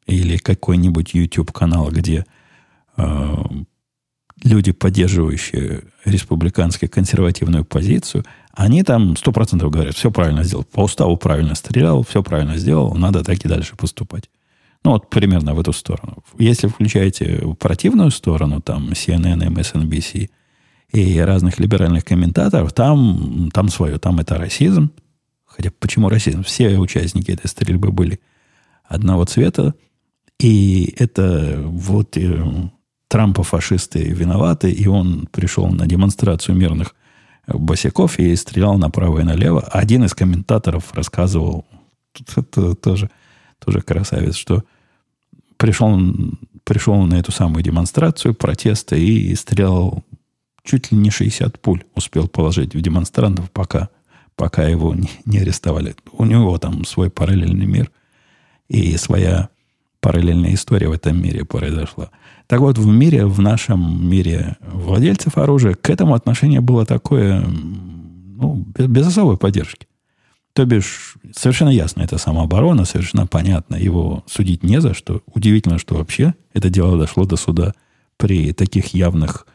или 0.06 0.38
какой-нибудь 0.38 1.14
YouTube-канал, 1.14 1.92
где 1.92 2.26
э, 2.96 3.36
люди, 4.44 4.72
поддерживающие 4.72 5.84
республиканскую 6.06 6.90
консервативную 6.90 7.66
позицию, 7.66 8.24
они 8.54 8.84
там 8.84 9.18
сто 9.18 9.32
процентов 9.32 9.70
говорят, 9.70 9.96
все 9.96 10.10
правильно 10.10 10.44
сделал, 10.44 10.64
по 10.64 10.84
уставу 10.84 11.18
правильно 11.18 11.56
стрелял, 11.56 12.04
все 12.04 12.24
правильно 12.24 12.58
сделал, 12.58 12.96
надо 12.96 13.24
так 13.24 13.44
и 13.44 13.50
дальше 13.50 13.76
поступать. 13.76 14.30
Ну, 14.84 14.92
вот 14.92 15.10
примерно 15.10 15.54
в 15.54 15.60
эту 15.60 15.74
сторону. 15.74 16.24
Если 16.38 16.68
включаете 16.68 17.44
противную 17.60 18.12
сторону, 18.12 18.62
там 18.62 18.90
CNN, 18.90 19.48
MSNBC 19.50 20.30
и 20.94 21.20
разных 21.20 21.60
либеральных 21.60 22.06
комментаторов, 22.06 22.74
там, 22.74 23.50
там 23.54 23.70
свое, 23.70 23.98
там 23.98 24.20
это 24.20 24.38
расизм. 24.38 24.92
Хотя 25.46 25.72
почему 25.80 26.10
расизм? 26.10 26.44
Все 26.44 26.78
участники 26.78 27.32
этой 27.32 27.48
стрельбы 27.48 27.92
были 27.92 28.20
одного 28.84 29.26
цвета, 29.26 29.74
и 30.40 30.94
это 30.98 31.62
вот 31.66 32.16
э, 32.16 32.70
Трампа 33.08 33.44
фашисты 33.44 34.04
виноваты, 34.04 34.70
и 34.70 34.86
он 34.88 35.28
пришел 35.32 35.68
на 35.68 35.88
демонстрацию 35.88 36.56
мирных 36.56 36.94
босиков 37.48 38.20
и 38.20 38.36
стрелял 38.36 38.78
направо 38.78 39.20
и 39.20 39.24
налево. 39.24 39.62
Один 39.62 40.04
из 40.04 40.14
комментаторов 40.14 40.94
рассказывал, 40.94 41.66
это 42.36 42.76
тоже, 42.76 43.10
тоже 43.64 43.82
красавец, 43.82 44.36
что 44.36 44.64
пришел 45.58 46.00
пришел 46.68 47.02
на 47.04 47.16
эту 47.16 47.32
самую 47.32 47.64
демонстрацию 47.64 48.34
протеста 48.34 48.96
и 48.96 49.34
стрелял 49.36 50.04
чуть 50.64 50.92
ли 50.92 50.98
не 50.98 51.10
60 51.10 51.60
пуль 51.62 51.84
успел 51.96 52.28
положить 52.28 52.76
в 52.76 52.82
демонстрантов, 52.82 53.50
пока, 53.52 53.90
пока 54.36 54.68
его 54.68 54.94
не, 54.94 55.10
не 55.26 55.40
арестовали. 55.40 55.96
У 56.12 56.26
него 56.26 56.58
там 56.58 56.84
свой 56.84 57.10
параллельный 57.10 57.66
мир 57.66 57.90
и 58.68 58.98
своя 58.98 59.48
параллельная 60.02 60.54
история 60.54 60.90
в 60.90 60.92
этом 60.92 61.22
мире 61.22 61.46
произошла. 61.46 62.12
Так 62.48 62.60
вот, 62.60 62.78
в 62.78 62.86
мире, 62.86 63.26
в 63.26 63.40
нашем 63.40 64.10
мире 64.10 64.58
владельцев 64.62 65.38
оружия 65.38 65.74
к 65.74 65.90
этому 65.90 66.14
отношение 66.14 66.62
было 66.62 66.86
такое, 66.86 67.42
ну, 67.46 68.66
без, 68.78 68.88
без 68.88 69.08
особой 69.08 69.38
поддержки. 69.38 69.87
То 70.58 70.66
бишь, 70.66 71.18
совершенно 71.36 71.70
ясно, 71.70 72.02
это 72.02 72.18
самооборона, 72.18 72.84
совершенно 72.86 73.28
понятно, 73.28 73.76
его 73.76 74.24
судить 74.26 74.64
не 74.64 74.82
за 74.82 74.96
что. 74.96 75.22
Удивительно, 75.36 75.78
что 75.78 75.94
вообще 75.94 76.34
это 76.52 76.72
дело 76.72 76.98
дошло 76.98 77.26
до 77.26 77.36
суда 77.36 77.76
при 78.18 78.54
таких 78.54 78.96
явных 78.96 79.46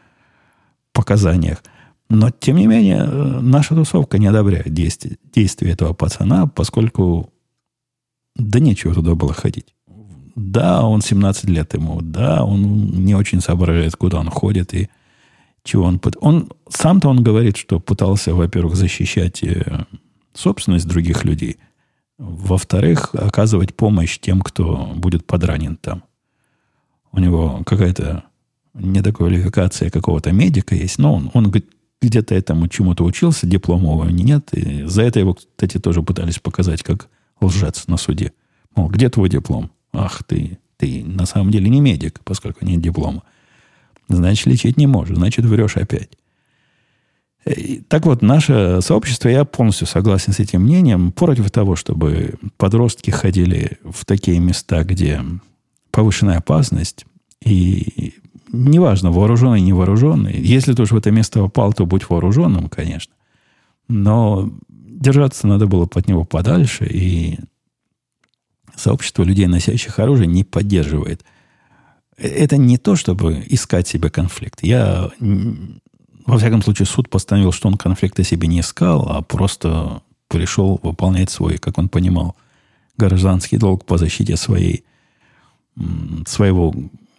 показаниях. 0.93 1.61
Но, 2.09 2.31
тем 2.31 2.55
не 2.55 2.67
менее, 2.67 3.03
наша 3.03 3.75
тусовка 3.75 4.17
не 4.17 4.27
одобряет 4.27 4.73
действия, 4.73 5.17
действия 5.35 5.71
этого 5.71 5.91
пацана, 5.91 6.47
поскольку 6.47 7.33
да 8.37 8.61
нечего 8.61 8.93
туда 8.93 9.13
было 9.13 9.33
ходить. 9.33 9.75
Да, 10.37 10.83
он 10.83 11.01
17 11.01 11.49
лет 11.49 11.73
ему, 11.73 11.99
да, 12.01 12.45
он 12.45 13.03
не 13.03 13.13
очень 13.13 13.41
соображает, 13.41 13.97
куда 13.97 14.19
он 14.21 14.29
ходит 14.29 14.73
и 14.73 14.87
чего 15.65 15.83
он... 15.83 15.99
Он 16.21 16.49
сам-то 16.69 17.09
он 17.09 17.23
говорит, 17.23 17.57
что 17.57 17.81
пытался, 17.81 18.33
во-первых, 18.33 18.77
защищать 18.77 19.43
э, 19.43 19.83
собственность 20.33 20.87
других 20.87 21.25
людей, 21.25 21.57
во-вторых, 22.17 23.13
оказывать 23.13 23.75
помощь 23.75 24.19
тем, 24.19 24.41
кто 24.41 24.91
будет 24.95 25.25
подранен 25.25 25.75
там. 25.75 26.03
У 27.11 27.19
него 27.19 27.63
какая-то 27.65 28.23
недоквалификация 28.73 29.89
какого-то 29.89 30.31
медика 30.31 30.75
есть, 30.75 30.97
но 30.97 31.13
он, 31.13 31.31
он 31.33 31.53
где-то 32.01 32.35
этому 32.35 32.67
чему-то 32.67 33.03
учился, 33.03 33.47
него 33.47 34.05
нет, 34.09 34.53
и 34.53 34.83
за 34.83 35.03
это 35.03 35.19
его, 35.19 35.35
кстати, 35.35 35.79
тоже 35.79 36.01
пытались 36.01 36.39
показать 36.39 36.83
как 36.83 37.09
лжец 37.39 37.87
на 37.87 37.97
суде. 37.97 38.33
Мол, 38.75 38.89
где 38.89 39.09
твой 39.09 39.29
диплом? 39.29 39.71
Ах 39.93 40.23
ты, 40.23 40.57
ты 40.77 41.03
на 41.03 41.25
самом 41.25 41.51
деле 41.51 41.69
не 41.69 41.81
медик, 41.81 42.19
поскольку 42.23 42.65
нет 42.65 42.81
диплома. 42.81 43.23
Значит, 44.09 44.47
лечить 44.47 44.77
не 44.77 44.87
можешь, 44.87 45.15
значит, 45.15 45.45
врешь 45.45 45.77
опять. 45.77 46.17
Так 47.89 48.05
вот, 48.05 48.21
наше 48.21 48.79
сообщество, 48.81 49.27
я 49.27 49.43
полностью 49.43 49.85
согласен 49.85 50.31
с 50.31 50.39
этим 50.39 50.61
мнением, 50.61 51.11
против 51.11 51.51
того, 51.51 51.75
чтобы 51.75 52.35
подростки 52.57 53.11
ходили 53.11 53.79
в 53.83 54.05
такие 54.05 54.39
места, 54.39 54.83
где 54.83 55.21
повышенная 55.91 56.37
опасность, 56.37 57.05
и 57.43 58.13
неважно, 58.51 59.11
вооруженный, 59.11 59.61
не 59.61 59.73
вооруженный. 59.73 60.39
Если 60.39 60.73
ты 60.73 60.83
уж 60.83 60.91
в 60.91 60.97
это 60.97 61.11
место 61.11 61.39
попал, 61.39 61.73
то 61.73 61.85
будь 61.85 62.09
вооруженным, 62.09 62.69
конечно. 62.69 63.13
Но 63.89 64.49
держаться 64.69 65.45
надо 65.47 65.67
было 65.67 65.85
под 65.85 66.07
него 66.07 66.23
подальше, 66.23 66.87
и 66.89 67.39
сообщество 68.75 69.23
людей, 69.23 69.47
носящих 69.47 69.99
оружие, 69.99 70.27
не 70.27 70.43
поддерживает. 70.43 71.25
Это 72.17 72.57
не 72.57 72.77
то, 72.77 72.95
чтобы 72.95 73.43
искать 73.47 73.87
себе 73.87 74.09
конфликт. 74.09 74.63
Я, 74.63 75.11
во 76.25 76.37
всяком 76.37 76.61
случае, 76.61 76.85
суд 76.85 77.09
постановил, 77.09 77.51
что 77.51 77.67
он 77.67 77.77
конфликта 77.77 78.23
себе 78.23 78.47
не 78.47 78.59
искал, 78.59 79.07
а 79.09 79.21
просто 79.21 80.01
пришел 80.27 80.79
выполнять 80.81 81.29
свой, 81.29 81.57
как 81.57 81.77
он 81.77 81.89
понимал, 81.89 82.35
гражданский 82.97 83.57
долг 83.57 83.85
по 83.85 83.97
защите 83.97 84.37
своей, 84.37 84.83
своего 86.25 86.73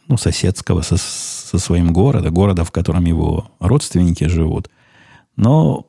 ну, 0.08 0.16
соседского, 0.16 0.82
со, 0.82 0.96
со 0.96 1.58
своим 1.58 1.92
города, 1.92 2.30
города, 2.30 2.64
в 2.64 2.70
котором 2.70 3.04
его 3.04 3.50
родственники 3.60 4.24
живут. 4.28 4.68
Но 5.36 5.86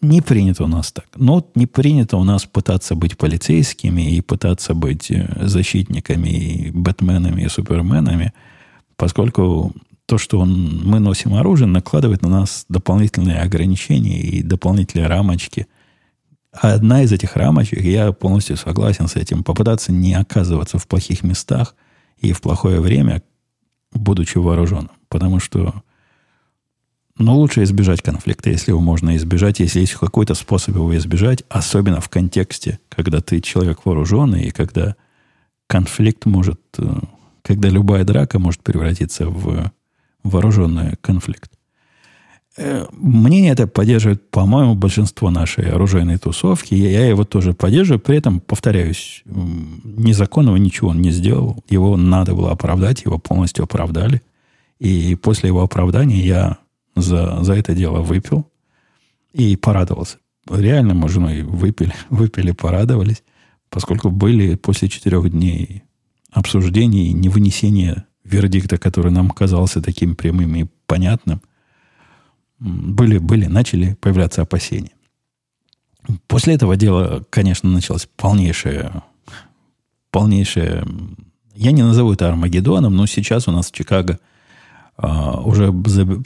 не 0.00 0.22
принято 0.22 0.64
у 0.64 0.66
нас 0.66 0.92
так. 0.92 1.06
Но 1.16 1.46
не 1.54 1.66
принято 1.66 2.16
у 2.16 2.24
нас 2.24 2.46
пытаться 2.46 2.94
быть 2.94 3.18
полицейскими 3.18 4.16
и 4.16 4.20
пытаться 4.20 4.74
быть 4.74 5.10
э, 5.10 5.46
защитниками, 5.46 6.28
и 6.28 6.70
бэтменами, 6.70 7.42
и 7.42 7.48
суперменами, 7.48 8.32
поскольку 8.96 9.74
то, 10.10 10.18
что 10.18 10.40
он, 10.40 10.80
мы 10.84 10.98
носим 10.98 11.34
оружие, 11.34 11.68
накладывает 11.68 12.22
на 12.22 12.28
нас 12.28 12.64
дополнительные 12.68 13.42
ограничения 13.42 14.20
и 14.20 14.42
дополнительные 14.42 15.06
рамочки. 15.06 15.68
Одна 16.50 17.04
из 17.04 17.12
этих 17.12 17.36
рамочек, 17.36 17.80
я 17.80 18.10
полностью 18.10 18.56
согласен 18.56 19.06
с 19.06 19.14
этим, 19.14 19.44
попытаться 19.44 19.92
не 19.92 20.14
оказываться 20.14 20.78
в 20.78 20.88
плохих 20.88 21.22
местах 21.22 21.76
и 22.18 22.32
в 22.32 22.40
плохое 22.40 22.80
время, 22.80 23.22
будучи 23.92 24.36
вооруженным. 24.36 24.90
Потому 25.08 25.38
что 25.38 25.84
но 27.16 27.36
лучше 27.36 27.62
избежать 27.62 28.02
конфликта, 28.02 28.50
если 28.50 28.72
его 28.72 28.80
можно 28.80 29.16
избежать, 29.16 29.60
если 29.60 29.78
есть 29.78 29.94
какой-то 29.94 30.34
способ 30.34 30.74
его 30.74 30.96
избежать, 30.96 31.44
особенно 31.48 32.00
в 32.00 32.08
контексте, 32.08 32.80
когда 32.88 33.20
ты 33.20 33.40
человек 33.40 33.84
вооруженный, 33.84 34.42
и 34.46 34.50
когда 34.50 34.96
конфликт 35.68 36.26
может, 36.26 36.60
э, 36.78 36.98
когда 37.42 37.68
любая 37.68 38.02
драка 38.02 38.40
может 38.40 38.62
превратиться 38.62 39.28
в 39.28 39.70
вооруженный 40.22 40.96
конфликт. 41.00 41.50
Э, 42.56 42.86
мнение 42.92 43.52
это 43.52 43.66
поддерживает, 43.66 44.30
по-моему, 44.30 44.74
большинство 44.74 45.30
нашей 45.30 45.70
оружейной 45.70 46.18
тусовки. 46.18 46.74
Я 46.74 47.06
его 47.06 47.24
тоже 47.24 47.54
поддерживаю. 47.54 48.00
При 48.00 48.16
этом, 48.16 48.40
повторяюсь, 48.40 49.22
незаконного 49.24 50.56
ничего 50.56 50.90
он 50.90 51.00
не 51.00 51.10
сделал. 51.10 51.64
Его 51.68 51.96
надо 51.96 52.34
было 52.34 52.52
оправдать, 52.52 53.04
его 53.04 53.18
полностью 53.18 53.64
оправдали. 53.64 54.22
И 54.78 55.14
после 55.14 55.48
его 55.48 55.62
оправдания 55.62 56.20
я 56.20 56.58
за, 56.96 57.42
за 57.42 57.54
это 57.54 57.74
дело 57.74 58.00
выпил 58.00 58.46
и 59.32 59.56
порадовался. 59.56 60.18
Реально 60.48 60.94
мы 60.94 61.08
с 61.08 61.12
женой 61.12 61.42
выпили, 61.42 61.94
выпили, 62.10 62.52
порадовались, 62.52 63.22
поскольку 63.68 64.10
были 64.10 64.56
после 64.56 64.88
четырех 64.88 65.30
дней 65.30 65.84
обсуждений 66.32 67.08
и 67.08 67.12
невынесения 67.12 68.06
вердикта, 68.30 68.78
который 68.78 69.12
нам 69.12 69.30
казался 69.30 69.82
таким 69.82 70.16
прямым 70.16 70.54
и 70.56 70.66
понятным, 70.86 71.40
были, 72.58 73.18
были, 73.18 73.46
начали 73.46 73.94
появляться 74.00 74.42
опасения. 74.42 74.92
После 76.26 76.54
этого 76.54 76.76
дела, 76.76 77.24
конечно, 77.30 77.70
началось 77.70 78.08
полнейшее, 78.16 79.02
полнейшее, 80.10 80.84
я 81.54 81.72
не 81.72 81.82
назову 81.82 82.12
это 82.12 82.28
Армагеддоном, 82.28 82.94
но 82.94 83.06
сейчас 83.06 83.48
у 83.48 83.52
нас 83.52 83.70
в 83.70 83.72
Чикаго– 83.72 84.18
а, 85.02 85.40
уже 85.40 85.72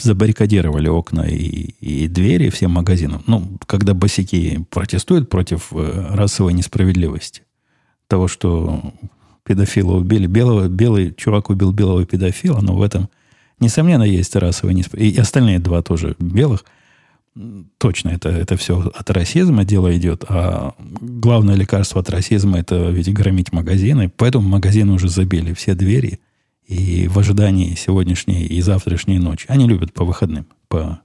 забаррикадировали 0.01 0.89
окна 0.89 1.29
и, 1.29 1.75
и 1.81 2.09
двери 2.09 2.51
всем 2.51 2.73
магазинам. 2.73 3.23
Ну, 3.29 3.57
когда 3.67 3.95
босики 3.95 4.67
протестуют 4.69 5.31
против 5.31 5.69
э, 5.73 6.07
расовой 6.11 6.55
несправедливости. 6.55 7.43
Того, 8.09 8.27
что 8.27 8.93
педофила 9.45 9.93
убили. 9.93 10.27
Белого, 10.27 10.69
белый 10.69 11.15
чувак 11.15 11.51
убил 11.51 11.73
белого 11.73 12.05
педофила, 12.05 12.61
но 12.61 12.75
в 12.75 12.83
этом, 12.83 13.09
несомненно, 13.61 14.03
есть 14.03 14.35
расовая 14.37 14.75
несправедливость. 14.75 15.19
И 15.19 15.21
остальные 15.21 15.59
два 15.59 15.83
тоже 15.83 16.17
белых. 16.19 16.65
Точно, 17.79 18.11
это, 18.11 18.29
это 18.29 18.57
все 18.57 18.81
от 18.95 19.11
расизма 19.11 19.65
дело 19.65 19.97
идет. 19.97 20.25
А 20.29 20.75
главное 20.79 21.57
лекарство 21.57 22.01
от 22.01 22.11
расизма– 22.11 22.59
это 22.61 22.91
ведь 22.91 23.13
громить 23.13 23.53
магазины. 23.53 24.11
Поэтому 24.17 24.49
магазины 24.49 24.93
уже 24.93 25.09
забили 25.09 25.53
все 25.53 25.75
двери– 25.75 26.21
и 26.67 27.09
в 27.09 27.19
ожидании 27.19 27.75
сегодняшней 27.75 28.45
и 28.45 28.61
завтрашней 28.61 29.19
ночи. 29.19 29.47
Они 29.49 29.69
любят 29.69 29.93
по 29.93 30.05
выходным 30.05 30.47
по, 30.69 31.01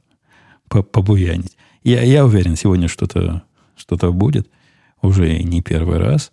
по, 0.68 0.84
побуянить. 0.84 1.58
Я, 1.84 2.02
я 2.02 2.26
уверен, 2.26 2.56
сегодня 2.56 2.88
что-то 2.88 3.44
что 3.76 4.12
будет. 4.12 4.50
Уже 5.02 5.42
не 5.44 5.62
первый 5.62 5.98
раз. 5.98 6.32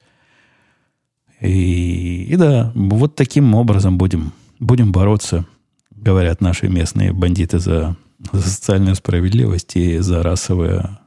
И, 1.40 2.24
и 2.24 2.36
да, 2.36 2.72
вот 2.74 3.14
таким 3.14 3.54
образом 3.54 3.98
будем, 3.98 4.32
будем 4.58 4.92
бороться, 4.92 5.46
говорят 5.90 6.40
наши 6.40 6.68
местные 6.68 7.12
бандиты, 7.12 7.58
за, 7.58 7.96
за 8.32 8.42
социальную 8.42 8.94
справедливость 8.94 9.76
и 9.76 9.98
за 9.98 10.22
расовое, 10.22 10.98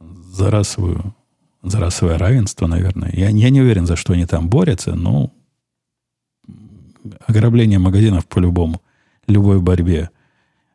за 0.00 0.50
расовую, 0.50 1.14
за 1.62 1.80
расовое 1.80 2.18
равенство, 2.18 2.66
наверное. 2.66 3.10
Я, 3.12 3.28
я 3.28 3.50
не 3.50 3.60
уверен, 3.60 3.86
за 3.86 3.96
что 3.96 4.14
они 4.14 4.24
там 4.24 4.48
борются, 4.48 4.94
но 4.94 5.32
ограбление 7.26 7.78
магазинов 7.78 8.26
по-любому, 8.26 8.80
любой 9.26 9.60
борьбе 9.60 10.10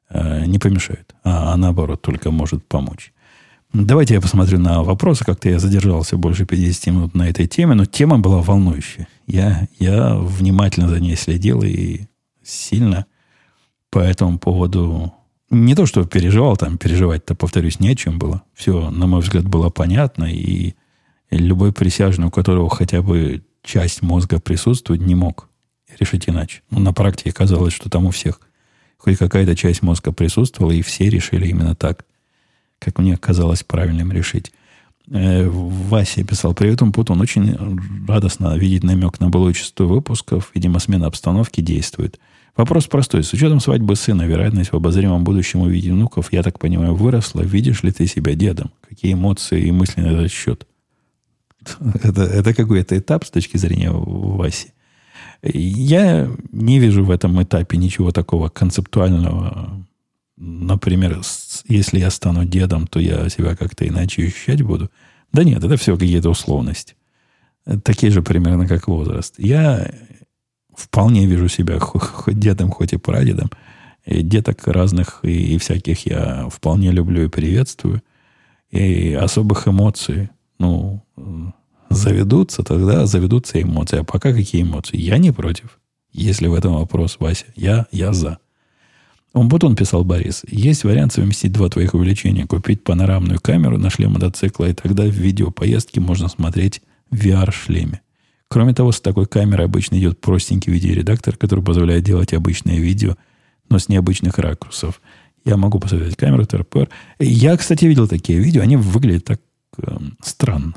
э, 0.09 0.45
не 0.45 0.59
помешает, 0.59 1.15
а, 1.23 1.53
а 1.53 1.57
наоборот 1.57 2.01
только 2.01 2.31
может 2.31 2.65
помочь. 2.65 3.13
Давайте 3.73 4.15
я 4.15 4.21
посмотрю 4.21 4.59
на 4.59 4.83
вопросы. 4.83 5.23
Как-то 5.23 5.49
я 5.49 5.57
задержался 5.57 6.17
больше 6.17 6.45
50 6.45 6.87
минут 6.87 7.15
на 7.15 7.29
этой 7.29 7.47
теме, 7.47 7.73
но 7.73 7.85
тема 7.85 8.19
была 8.19 8.41
волнующая. 8.41 9.07
Я, 9.27 9.67
я 9.79 10.15
внимательно 10.15 10.89
за 10.89 10.99
ней 10.99 11.15
следил 11.15 11.61
и 11.63 12.01
сильно 12.43 13.05
по 13.89 13.99
этому 13.99 14.39
поводу 14.39 15.13
не 15.49 15.75
то, 15.75 15.85
что 15.85 16.05
переживал, 16.05 16.57
там 16.57 16.77
переживать-то, 16.77 17.35
повторюсь, 17.35 17.79
не 17.79 17.89
о 17.89 17.95
чем 17.95 18.19
было. 18.19 18.43
Все, 18.53 18.89
на 18.89 19.07
мой 19.07 19.21
взгляд, 19.21 19.47
было 19.47 19.69
понятно, 19.69 20.25
и 20.25 20.75
любой 21.29 21.71
присяжный, 21.71 22.27
у 22.27 22.31
которого 22.31 22.69
хотя 22.69 23.01
бы 23.01 23.43
часть 23.63 24.01
мозга 24.01 24.39
присутствует, 24.39 25.01
не 25.01 25.15
мог 25.15 25.47
решить 25.99 26.27
иначе. 26.27 26.61
Ну, 26.71 26.79
на 26.79 26.93
практике 26.93 27.31
казалось, 27.31 27.73
что 27.73 27.89
там 27.89 28.05
у 28.05 28.11
всех 28.11 28.39
хоть 28.97 29.17
какая-то 29.17 29.55
часть 29.55 29.81
мозга 29.81 30.11
присутствовала, 30.11 30.71
и 30.71 30.81
все 30.81 31.09
решили 31.09 31.47
именно 31.47 31.75
так, 31.75 32.05
как 32.81 32.97
мне 32.97 33.15
казалось 33.15 33.63
правильным 33.63 34.11
решить. 34.11 34.51
Э, 35.09 35.47
Вася 35.47 36.23
писал, 36.23 36.53
привет, 36.55 36.81
Умпут, 36.81 37.11
он 37.11 37.21
очень 37.21 37.55
радостно 38.07 38.57
видеть 38.57 38.83
намек 38.83 39.19
на 39.19 39.29
былую 39.29 39.53
частоту 39.53 39.87
выпусков. 39.87 40.51
Видимо, 40.55 40.79
смена 40.79 41.05
обстановки 41.05 41.61
действует. 41.61 42.19
Вопрос 42.57 42.87
простой. 42.87 43.23
С 43.23 43.31
учетом 43.33 43.59
свадьбы 43.59 43.95
сына, 43.95 44.23
вероятность 44.23 44.71
в 44.71 44.75
обозримом 44.75 45.23
будущем 45.23 45.61
увидеть 45.61 45.91
внуков, 45.91 46.33
я 46.33 46.43
так 46.43 46.59
понимаю, 46.59 46.95
выросла. 46.95 47.41
Видишь 47.41 47.83
ли 47.83 47.91
ты 47.91 48.07
себя 48.07 48.33
дедом? 48.33 48.71
Какие 48.87 49.13
эмоции 49.13 49.67
и 49.67 49.71
мысли 49.71 50.01
на 50.01 50.07
этот 50.07 50.31
счет? 50.31 50.67
Это, 52.03 52.23
это 52.23 52.55
какой-то 52.55 52.97
этап 52.97 53.23
с 53.23 53.29
точки 53.29 53.57
зрения 53.57 53.91
Васи. 53.91 54.73
Я 55.43 56.27
не 56.51 56.79
вижу 56.79 57.03
в 57.05 57.11
этом 57.11 57.41
этапе 57.43 57.77
ничего 57.77 58.11
такого 58.11 58.49
концептуального. 58.49 59.85
Например, 60.43 61.21
если 61.67 61.99
я 61.99 62.09
стану 62.09 62.45
дедом, 62.45 62.87
то 62.87 62.99
я 62.99 63.29
себя 63.29 63.55
как-то 63.55 63.87
иначе 63.87 64.25
ощущать 64.25 64.63
буду. 64.63 64.89
Да 65.31 65.43
нет, 65.43 65.63
это 65.63 65.77
все 65.77 65.95
какие-то 65.95 66.31
условности. 66.31 66.95
Такие 67.83 68.11
же 68.11 68.23
примерно, 68.23 68.67
как 68.67 68.87
возраст. 68.87 69.35
Я 69.37 69.91
вполне 70.75 71.27
вижу 71.27 71.47
себя 71.47 71.77
хоть 71.79 72.39
дедом, 72.39 72.71
хоть 72.71 72.91
и 72.91 72.97
прадедом. 72.97 73.51
И 74.03 74.23
деток 74.23 74.67
разных 74.67 75.19
и, 75.21 75.53
и 75.53 75.57
всяких 75.59 76.07
я 76.07 76.49
вполне 76.49 76.89
люблю 76.91 77.23
и 77.25 77.29
приветствую. 77.29 78.01
И 78.71 79.13
особых 79.13 79.67
эмоций, 79.67 80.31
ну, 80.57 81.03
заведутся, 81.91 82.63
тогда 82.63 83.05
заведутся 83.05 83.61
эмоции. 83.61 83.99
А 83.99 84.03
пока 84.03 84.33
какие 84.33 84.63
эмоции? 84.63 84.97
Я 84.97 85.19
не 85.19 85.31
против. 85.31 85.79
Если 86.11 86.47
в 86.47 86.55
этом 86.55 86.73
вопрос, 86.73 87.17
Вася, 87.19 87.45
я, 87.55 87.85
я 87.91 88.11
за. 88.11 88.39
Он 89.33 89.47
потом 89.47 89.75
писал 89.75 90.03
Борис. 90.03 90.43
Есть 90.47 90.83
вариант 90.83 91.13
совместить 91.13 91.53
два 91.53 91.69
твоих 91.69 91.93
увлечения. 91.93 92.45
Купить 92.45 92.83
панорамную 92.83 93.39
камеру 93.39 93.77
на 93.77 93.89
шлем 93.89 94.13
мотоцикла, 94.13 94.65
и 94.69 94.73
тогда 94.73 95.03
в 95.03 95.11
видеопоездке 95.11 96.01
можно 96.01 96.27
смотреть 96.27 96.81
в 97.09 97.15
VR-шлеме. 97.15 98.01
Кроме 98.49 98.73
того, 98.73 98.91
с 98.91 98.99
такой 98.99 99.27
камерой 99.27 99.65
обычно 99.65 99.97
идет 99.97 100.19
простенький 100.19 100.73
видеоредактор, 100.73 101.37
который 101.37 101.63
позволяет 101.63 102.03
делать 102.03 102.33
обычное 102.33 102.79
видео, 102.79 103.15
но 103.69 103.79
с 103.79 103.87
необычных 103.87 104.37
ракурсов. 104.37 105.01
Я 105.45 105.55
могу 105.55 105.79
посоветовать 105.79 106.17
камеру 106.17 106.45
ТРПР. 106.45 106.89
Я, 107.19 107.55
кстати, 107.55 107.85
видел 107.85 108.09
такие 108.09 108.39
видео. 108.39 108.61
Они 108.61 108.75
выглядят 108.75 109.23
так 109.23 109.41
э, 109.77 109.97
странно. 110.21 110.73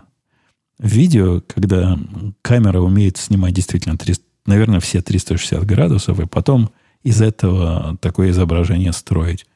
Видео, 0.79 1.43
когда 1.47 1.99
камера 2.43 2.81
умеет 2.81 3.17
снимать 3.17 3.55
действительно, 3.55 3.99
300, 3.99 4.25
наверное, 4.47 4.79
все 4.79 5.03
360 5.03 5.67
градусов, 5.67 6.21
и 6.21 6.27
потом 6.27 6.71
из 7.05 7.21
этого 7.23 7.97
такое 8.01 8.31
изображение 8.31 8.93
строить. 8.93 9.47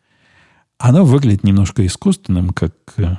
Оно 0.79 1.05
выглядит 1.05 1.43
немножко 1.43 1.85
искусственным, 1.85 2.51
как 2.51 2.75
э, 2.99 3.17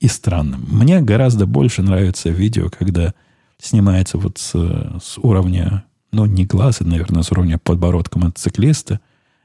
и 0.00 0.08
странным. 0.08 0.66
Мне 0.68 1.00
гораздо 1.00 1.46
больше 1.46 1.80
нравится 1.80 2.28
видео, 2.28 2.68
когда 2.68 3.14
снимается 3.58 4.18
вот 4.18 4.38
с, 4.38 4.52
с 4.52 5.16
уровня, 5.18 5.84
ну, 6.12 6.26
не 6.26 6.44
глаз, 6.44 6.80
а, 6.80 6.84
наверное, 6.84 7.22
с 7.22 7.32
уровня 7.32 7.58
подбородка 7.58 8.18
мотоциклиста, 8.18 9.00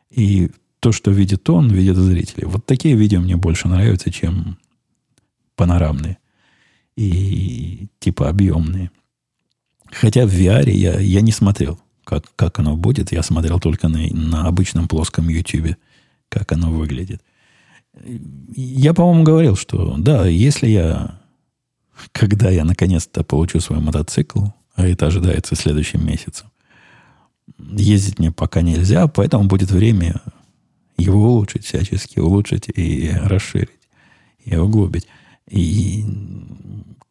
и 0.10 0.52
то, 0.80 0.92
что 0.92 1.12
видит 1.12 1.50
он, 1.50 1.70
видит 1.70 1.96
зрители. 1.96 2.46
Вот 2.46 2.66
такие 2.66 2.96
видео 2.96 3.22
мне 3.22 3.38
больше 3.38 3.68
нравятся, 3.68 4.12
чем 4.12 4.58
панорамные 5.56 6.18
и 6.96 7.88
типа 8.00 8.30
объемные. 8.30 8.92
Хотя 9.92 10.26
в 10.26 10.34
VR 10.34 10.70
я, 10.70 11.00
я 11.00 11.22
не 11.22 11.32
смотрел, 11.32 11.80
как, 12.14 12.36
как 12.36 12.60
оно 12.60 12.76
будет. 12.76 13.12
Я 13.12 13.24
смотрел 13.24 13.60
только 13.60 13.88
на, 13.88 14.00
на 14.12 14.48
обычном 14.48 14.88
плоском 14.88 15.30
YouTube, 15.30 15.76
как 16.30 16.52
оно 16.52 16.72
выглядит. 16.72 17.22
Я, 18.56 18.94
по-моему, 18.94 19.24
говорил, 19.24 19.56
что 19.56 19.96
да, 19.98 20.28
если 20.28 20.68
я, 20.68 21.20
когда 22.12 22.50
я 22.50 22.66
наконец-то 22.66 23.24
получу 23.24 23.60
свой 23.60 23.80
мотоцикл, 23.80 24.46
а 24.76 24.88
это 24.88 25.08
ожидается 25.08 25.56
следующим 25.56 26.06
месяцем, 26.06 26.50
ездить 27.58 28.20
мне 28.20 28.32
пока 28.32 28.62
нельзя, 28.62 29.08
поэтому 29.08 29.46
будет 29.46 29.72
время 29.72 30.22
его 30.98 31.34
улучшить, 31.34 31.66
всячески 31.66 32.20
улучшить 32.20 32.70
и 32.74 33.12
расширить, 33.24 33.70
и 34.44 34.56
углубить. 34.56 35.08
И 35.50 36.06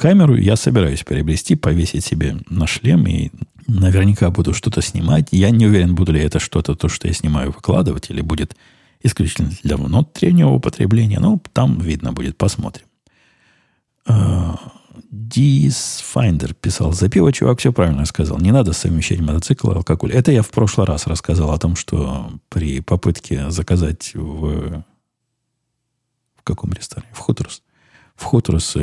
камеру 0.03 0.35
я 0.35 0.57
собираюсь 0.57 1.05
приобрести, 1.05 1.55
повесить 1.55 2.05
себе 2.05 2.37
на 2.51 2.67
шлем 2.67 3.07
и 3.07 3.31
наверняка 3.69 4.31
буду 4.31 4.53
что-то 4.53 4.83
снимать. 4.83 5.29
Я 5.31 5.51
не 5.51 5.65
уверен, 5.65 5.95
буду 5.95 6.11
ли 6.11 6.21
это 6.21 6.41
что-то, 6.41 6.75
то, 6.75 6.89
что 6.89 7.07
я 7.07 7.15
снимаю, 7.15 7.53
выкладывать, 7.53 8.11
или 8.11 8.21
будет 8.21 8.57
исключительно 9.01 9.53
для 9.63 9.77
внутреннего 9.77 10.51
употребления. 10.51 11.21
Ну, 11.21 11.41
там 11.53 11.79
видно 11.79 12.13
будет, 12.13 12.37
посмотрим. 12.37 12.87
Disfinder 15.13 16.51
а, 16.51 16.55
писал, 16.61 16.93
за 16.93 17.09
пиво 17.09 17.33
чувак 17.33 17.61
все 17.61 17.73
правильно 17.73 18.05
сказал. 18.05 18.39
Не 18.39 18.51
надо 18.51 18.73
совмещать 18.73 19.21
мотоцикл 19.21 19.71
и 19.71 19.77
алкоголь. 19.77 20.11
Это 20.11 20.33
я 20.33 20.43
в 20.43 20.51
прошлый 20.51 20.85
раз 20.89 21.07
рассказал 21.07 21.53
о 21.53 21.59
том, 21.59 21.77
что 21.77 22.33
при 22.49 22.81
попытке 22.81 23.51
заказать 23.51 24.11
в... 24.15 24.85
В 26.35 26.43
каком 26.43 26.73
ресторане? 26.73 27.13
В 27.15 27.19
Хуторс 27.19 27.63
в 28.17 28.25
Хотрус 28.25 28.77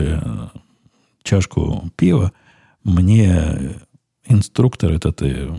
чашку 1.23 1.89
пива, 1.95 2.31
мне 2.83 3.77
инструктор 4.25 4.91
этот 4.91 5.21
э, 5.21 5.49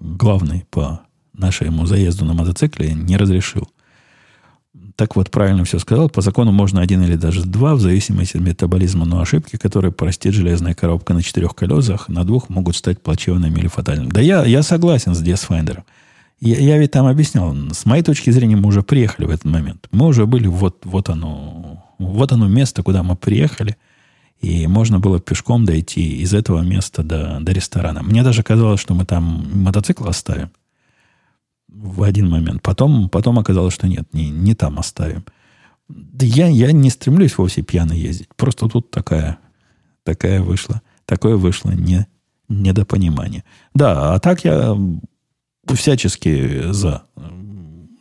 главный 0.00 0.66
по 0.70 1.02
нашему 1.32 1.86
заезду 1.86 2.24
на 2.24 2.34
мотоцикле 2.34 2.92
не 2.92 3.16
разрешил. 3.16 3.68
Так 4.96 5.14
вот, 5.14 5.30
правильно 5.30 5.64
все 5.64 5.78
сказал. 5.78 6.10
По 6.10 6.22
закону 6.22 6.50
можно 6.50 6.80
один 6.80 7.04
или 7.04 7.14
даже 7.14 7.44
два, 7.44 7.76
в 7.76 7.80
зависимости 7.80 8.36
от 8.36 8.42
метаболизма, 8.42 9.04
но 9.04 9.20
ошибки, 9.20 9.56
которые 9.56 9.92
простит 9.92 10.34
железная 10.34 10.74
коробка 10.74 11.14
на 11.14 11.22
четырех 11.22 11.54
колесах, 11.54 12.08
на 12.08 12.24
двух 12.24 12.48
могут 12.48 12.74
стать 12.74 13.00
плачевными 13.00 13.60
или 13.60 13.68
фатальными. 13.68 14.10
Да 14.10 14.20
я, 14.20 14.44
я 14.44 14.64
согласен 14.64 15.14
с 15.14 15.20
Десфайндером. 15.20 15.84
Я, 16.40 16.58
я 16.58 16.78
ведь 16.78 16.90
там 16.90 17.06
объяснял. 17.06 17.54
С 17.72 17.86
моей 17.86 18.02
точки 18.02 18.30
зрения, 18.30 18.56
мы 18.56 18.68
уже 18.68 18.82
приехали 18.82 19.26
в 19.26 19.30
этот 19.30 19.44
момент. 19.44 19.86
Мы 19.92 20.06
уже 20.06 20.26
были, 20.26 20.48
вот, 20.48 20.78
вот 20.84 21.08
оно, 21.10 21.84
вот 21.98 22.32
оно 22.32 22.48
место, 22.48 22.82
куда 22.82 23.04
мы 23.04 23.14
приехали. 23.14 23.76
И 24.40 24.66
можно 24.66 25.00
было 25.00 25.18
пешком 25.18 25.64
дойти 25.64 26.20
из 26.22 26.32
этого 26.32 26.62
места 26.62 27.02
до, 27.02 27.38
до 27.40 27.52
ресторана. 27.52 28.02
Мне 28.02 28.22
даже 28.22 28.42
казалось, 28.42 28.80
что 28.80 28.94
мы 28.94 29.04
там 29.04 29.50
мотоцикл 29.52 30.06
оставим 30.06 30.50
в 31.68 32.02
один 32.02 32.28
момент. 32.28 32.62
Потом, 32.62 33.08
потом 33.08 33.38
оказалось, 33.38 33.74
что 33.74 33.88
нет, 33.88 34.12
не, 34.12 34.30
не 34.30 34.54
там 34.54 34.78
оставим. 34.78 35.24
Да 35.88 36.26
я, 36.26 36.48
я 36.48 36.72
не 36.72 36.90
стремлюсь 36.90 37.36
вовсе 37.36 37.62
пьяно 37.62 37.92
ездить. 37.92 38.28
Просто 38.36 38.68
тут 38.68 38.90
такая, 38.90 39.38
такая 40.04 40.40
вышла. 40.40 40.82
Такое 41.04 41.36
вышло 41.36 41.70
не, 41.70 42.06
недопонимание. 42.48 43.44
Да, 43.74 44.14
а 44.14 44.18
так 44.18 44.44
я 44.44 44.76
всячески 45.74 46.72
за. 46.72 47.04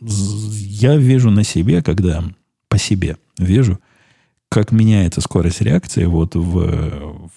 Я 0.01 0.97
вижу 0.97 1.31
на 1.31 1.43
себе, 1.43 1.81
когда 1.81 2.23
по 2.67 2.77
себе 2.77 3.17
вижу, 3.37 3.79
как 4.49 4.71
меняется 4.71 5.21
скорость 5.21 5.61
реакции 5.61 6.05
вот 6.05 6.35
в, 6.35 7.29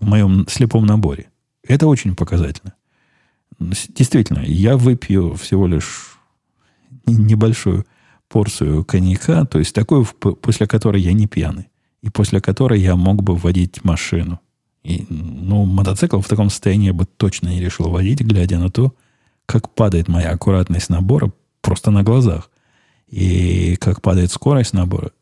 в 0.00 0.06
моем 0.06 0.46
слепом 0.48 0.86
наборе. 0.86 1.26
Это 1.66 1.86
очень 1.86 2.14
показательно. 2.14 2.74
Действительно, 3.58 4.40
я 4.40 4.76
выпью 4.76 5.34
всего 5.34 5.66
лишь 5.66 6.18
небольшую 7.06 7.86
порцию 8.28 8.84
коньяка, 8.84 9.44
то 9.44 9.58
есть 9.58 9.74
такую, 9.74 10.04
после 10.04 10.66
которой 10.66 11.00
я 11.00 11.12
не 11.12 11.26
пьяный, 11.26 11.68
и 12.02 12.10
после 12.10 12.40
которой 12.40 12.80
я 12.80 12.96
мог 12.96 13.22
бы 13.22 13.36
водить 13.36 13.84
машину. 13.84 14.40
И, 14.82 15.06
ну, 15.08 15.64
мотоцикл 15.64 16.20
в 16.20 16.28
таком 16.28 16.50
состоянии 16.50 16.88
я 16.88 16.92
бы 16.92 17.06
точно 17.06 17.48
не 17.48 17.60
решил 17.60 17.88
водить, 17.88 18.20
глядя 18.20 18.58
на 18.58 18.70
то, 18.70 18.94
как 19.46 19.70
падает 19.70 20.08
моя 20.08 20.30
аккуратность 20.30 20.90
набора 20.90 21.32
просто 21.62 21.90
на 21.90 22.02
глазах. 22.02 22.50
И 23.08 23.76
как 23.76 24.02
падает 24.02 24.30
скорость 24.30 24.74
набора. 24.74 25.12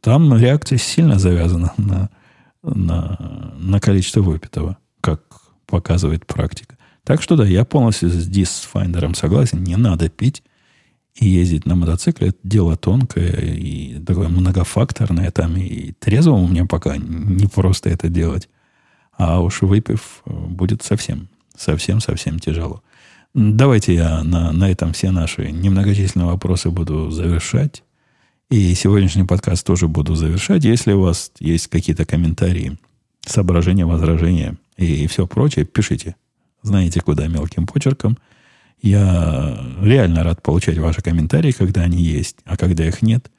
Там 0.00 0.36
реакция 0.36 0.78
сильно 0.78 1.18
завязана 1.18 1.72
на, 1.76 2.10
на, 2.62 3.54
на 3.58 3.80
количество 3.80 4.20
выпитого, 4.22 4.78
как 5.00 5.22
показывает 5.66 6.26
практика. 6.26 6.76
Так 7.04 7.22
что 7.22 7.36
да, 7.36 7.44
я 7.46 7.64
полностью 7.64 8.10
с 8.10 8.28
Disfinder 8.28 9.14
согласен. 9.14 9.62
Не 9.64 9.76
надо 9.76 10.08
пить 10.08 10.42
и 11.14 11.28
ездить 11.28 11.66
на 11.66 11.74
мотоцикле. 11.74 12.28
Это 12.28 12.38
дело 12.42 12.76
тонкое 12.76 13.32
и 13.32 13.98
такое 14.00 14.28
многофакторное. 14.28 15.30
Там 15.30 15.56
и 15.56 15.92
трезвому 15.92 16.46
мне 16.46 16.66
пока 16.66 16.96
не 16.96 17.46
просто 17.46 17.90
это 17.90 18.08
делать. 18.08 18.48
А 19.16 19.40
уж 19.40 19.62
выпив, 19.62 20.22
будет 20.24 20.82
совсем, 20.82 21.28
совсем-совсем 21.56 22.38
тяжело. 22.38 22.82
Давайте 23.34 23.94
я 23.94 24.24
на, 24.24 24.50
на 24.52 24.70
этом 24.70 24.92
все 24.92 25.10
наши 25.10 25.52
немногочисленные 25.52 26.26
вопросы 26.26 26.70
буду 26.70 27.10
завершать. 27.10 27.82
И 28.50 28.74
сегодняшний 28.74 29.24
подкаст 29.24 29.64
тоже 29.64 29.88
буду 29.88 30.16
завершать. 30.16 30.64
Если 30.64 30.92
у 30.92 31.02
вас 31.02 31.30
есть 31.38 31.68
какие-то 31.68 32.04
комментарии, 32.04 32.78
соображения, 33.24 33.86
возражения 33.86 34.56
и, 34.76 35.06
все 35.06 35.26
прочее, 35.26 35.64
пишите 35.64 36.16
знаете 36.62 37.00
куда, 37.00 37.26
мелким 37.26 37.66
почерком. 37.66 38.18
Я 38.82 39.58
реально 39.80 40.22
рад 40.22 40.42
получать 40.42 40.78
ваши 40.78 41.02
комментарии, 41.02 41.52
когда 41.52 41.82
они 41.82 42.02
есть, 42.02 42.38
а 42.44 42.56
когда 42.56 42.86
их 42.86 43.02
нет, 43.02 43.30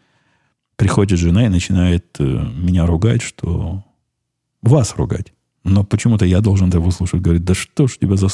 приходит 0.76 1.20
жена 1.20 1.46
и 1.46 1.50
начинает 1.50 2.06
э, 2.20 2.24
меня 2.24 2.86
ругать, 2.86 3.22
что 3.22 3.84
вас 4.62 4.96
ругать. 4.96 5.34
Но 5.64 5.84
почему-то 5.84 6.26
я 6.26 6.42
должен 6.42 6.70
это 6.70 6.80
выслушать. 6.80 7.22
Говорит, 7.22 7.44
да 7.44 7.54
что 7.54 7.88
ж 7.88 7.98
тебя 7.98 8.16
за 8.16 8.30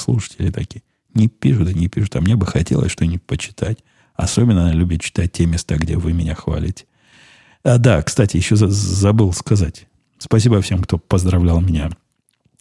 такие? 0.51 0.83
Не 1.13 1.27
пишут 1.27 1.69
не 1.73 1.87
пишут. 1.87 2.15
А 2.15 2.21
мне 2.21 2.35
бы 2.35 2.45
хотелось 2.45 2.91
что-нибудь 2.91 3.23
почитать. 3.23 3.79
Особенно 4.17 4.63
она 4.63 4.73
любит 4.73 5.01
читать 5.01 5.31
те 5.31 5.45
места, 5.45 5.77
где 5.77 5.95
вы 5.95 6.11
меня 6.11 6.33
хвалите. 6.33 6.85
А, 7.63 7.77
да, 7.77 8.01
кстати, 8.01 8.35
еще 8.35 8.55
за- 8.55 8.67
забыл 8.67 9.31
сказать. 9.31 9.87
Спасибо 10.17 10.59
всем, 10.61 10.81
кто 10.81 10.97
поздравлял 10.97 11.61
меня 11.61 11.91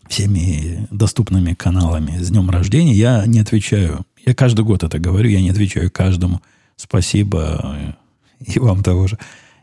всеми 0.09 0.87
доступными 0.91 1.55
каналами 1.55 2.19
с 2.19 2.29
днем 2.29 2.51
рождения. 2.51 2.93
Я 2.93 3.25
не 3.27 3.41
отвечаю. 3.41 4.05
Я 4.25 4.35
каждый 4.35 4.65
год 4.65 4.85
это 4.85 4.99
говорю. 4.99 5.31
Я 5.31 5.41
не 5.41 5.51
отвечаю 5.51 5.91
каждому. 5.91 6.43
Спасибо. 6.77 7.97
И 8.39 8.59
вам 8.59 8.83
того 8.83 9.07
же. 9.07 9.19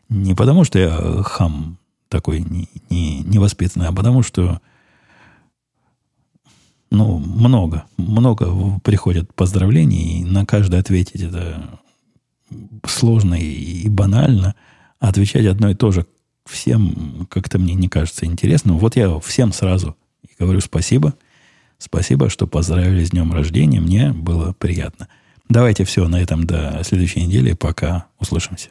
Не 0.09 0.33
потому, 0.33 0.63
что 0.63 0.79
я 0.79 1.23
хам 1.23 1.77
такой 2.09 2.41
не, 2.41 2.67
не, 2.89 3.19
невоспитанный, 3.21 3.87
а 3.87 3.91
потому, 3.91 4.23
что 4.23 4.59
ну, 6.91 7.17
много, 7.17 7.85
много 7.97 8.79
приходят 8.83 9.33
поздравлений, 9.33 10.21
и 10.21 10.23
на 10.23 10.45
каждое 10.45 10.79
ответить 10.79 11.21
это 11.21 11.79
сложно 12.85 13.35
и 13.35 13.87
банально. 13.89 14.55
Отвечать 14.99 15.45
одно 15.45 15.69
и 15.69 15.75
то 15.75 15.91
же 15.91 16.05
всем 16.45 17.27
как-то 17.29 17.59
мне 17.59 17.73
не 17.73 17.89
кажется 17.89 18.25
интересным. 18.25 18.77
Вот 18.77 18.95
я 18.95 19.19
всем 19.19 19.53
сразу 19.53 19.95
говорю 20.39 20.59
спасибо. 20.59 21.13
Спасибо, 21.77 22.29
что 22.29 22.47
поздравили 22.47 23.03
с 23.03 23.11
днем 23.11 23.33
рождения. 23.33 23.81
Мне 23.81 24.11
было 24.11 24.53
приятно. 24.53 25.07
Давайте 25.49 25.83
все 25.83 26.07
на 26.07 26.21
этом 26.21 26.45
до 26.45 26.81
следующей 26.83 27.25
недели. 27.25 27.53
Пока 27.53 28.05
услышимся. 28.19 28.69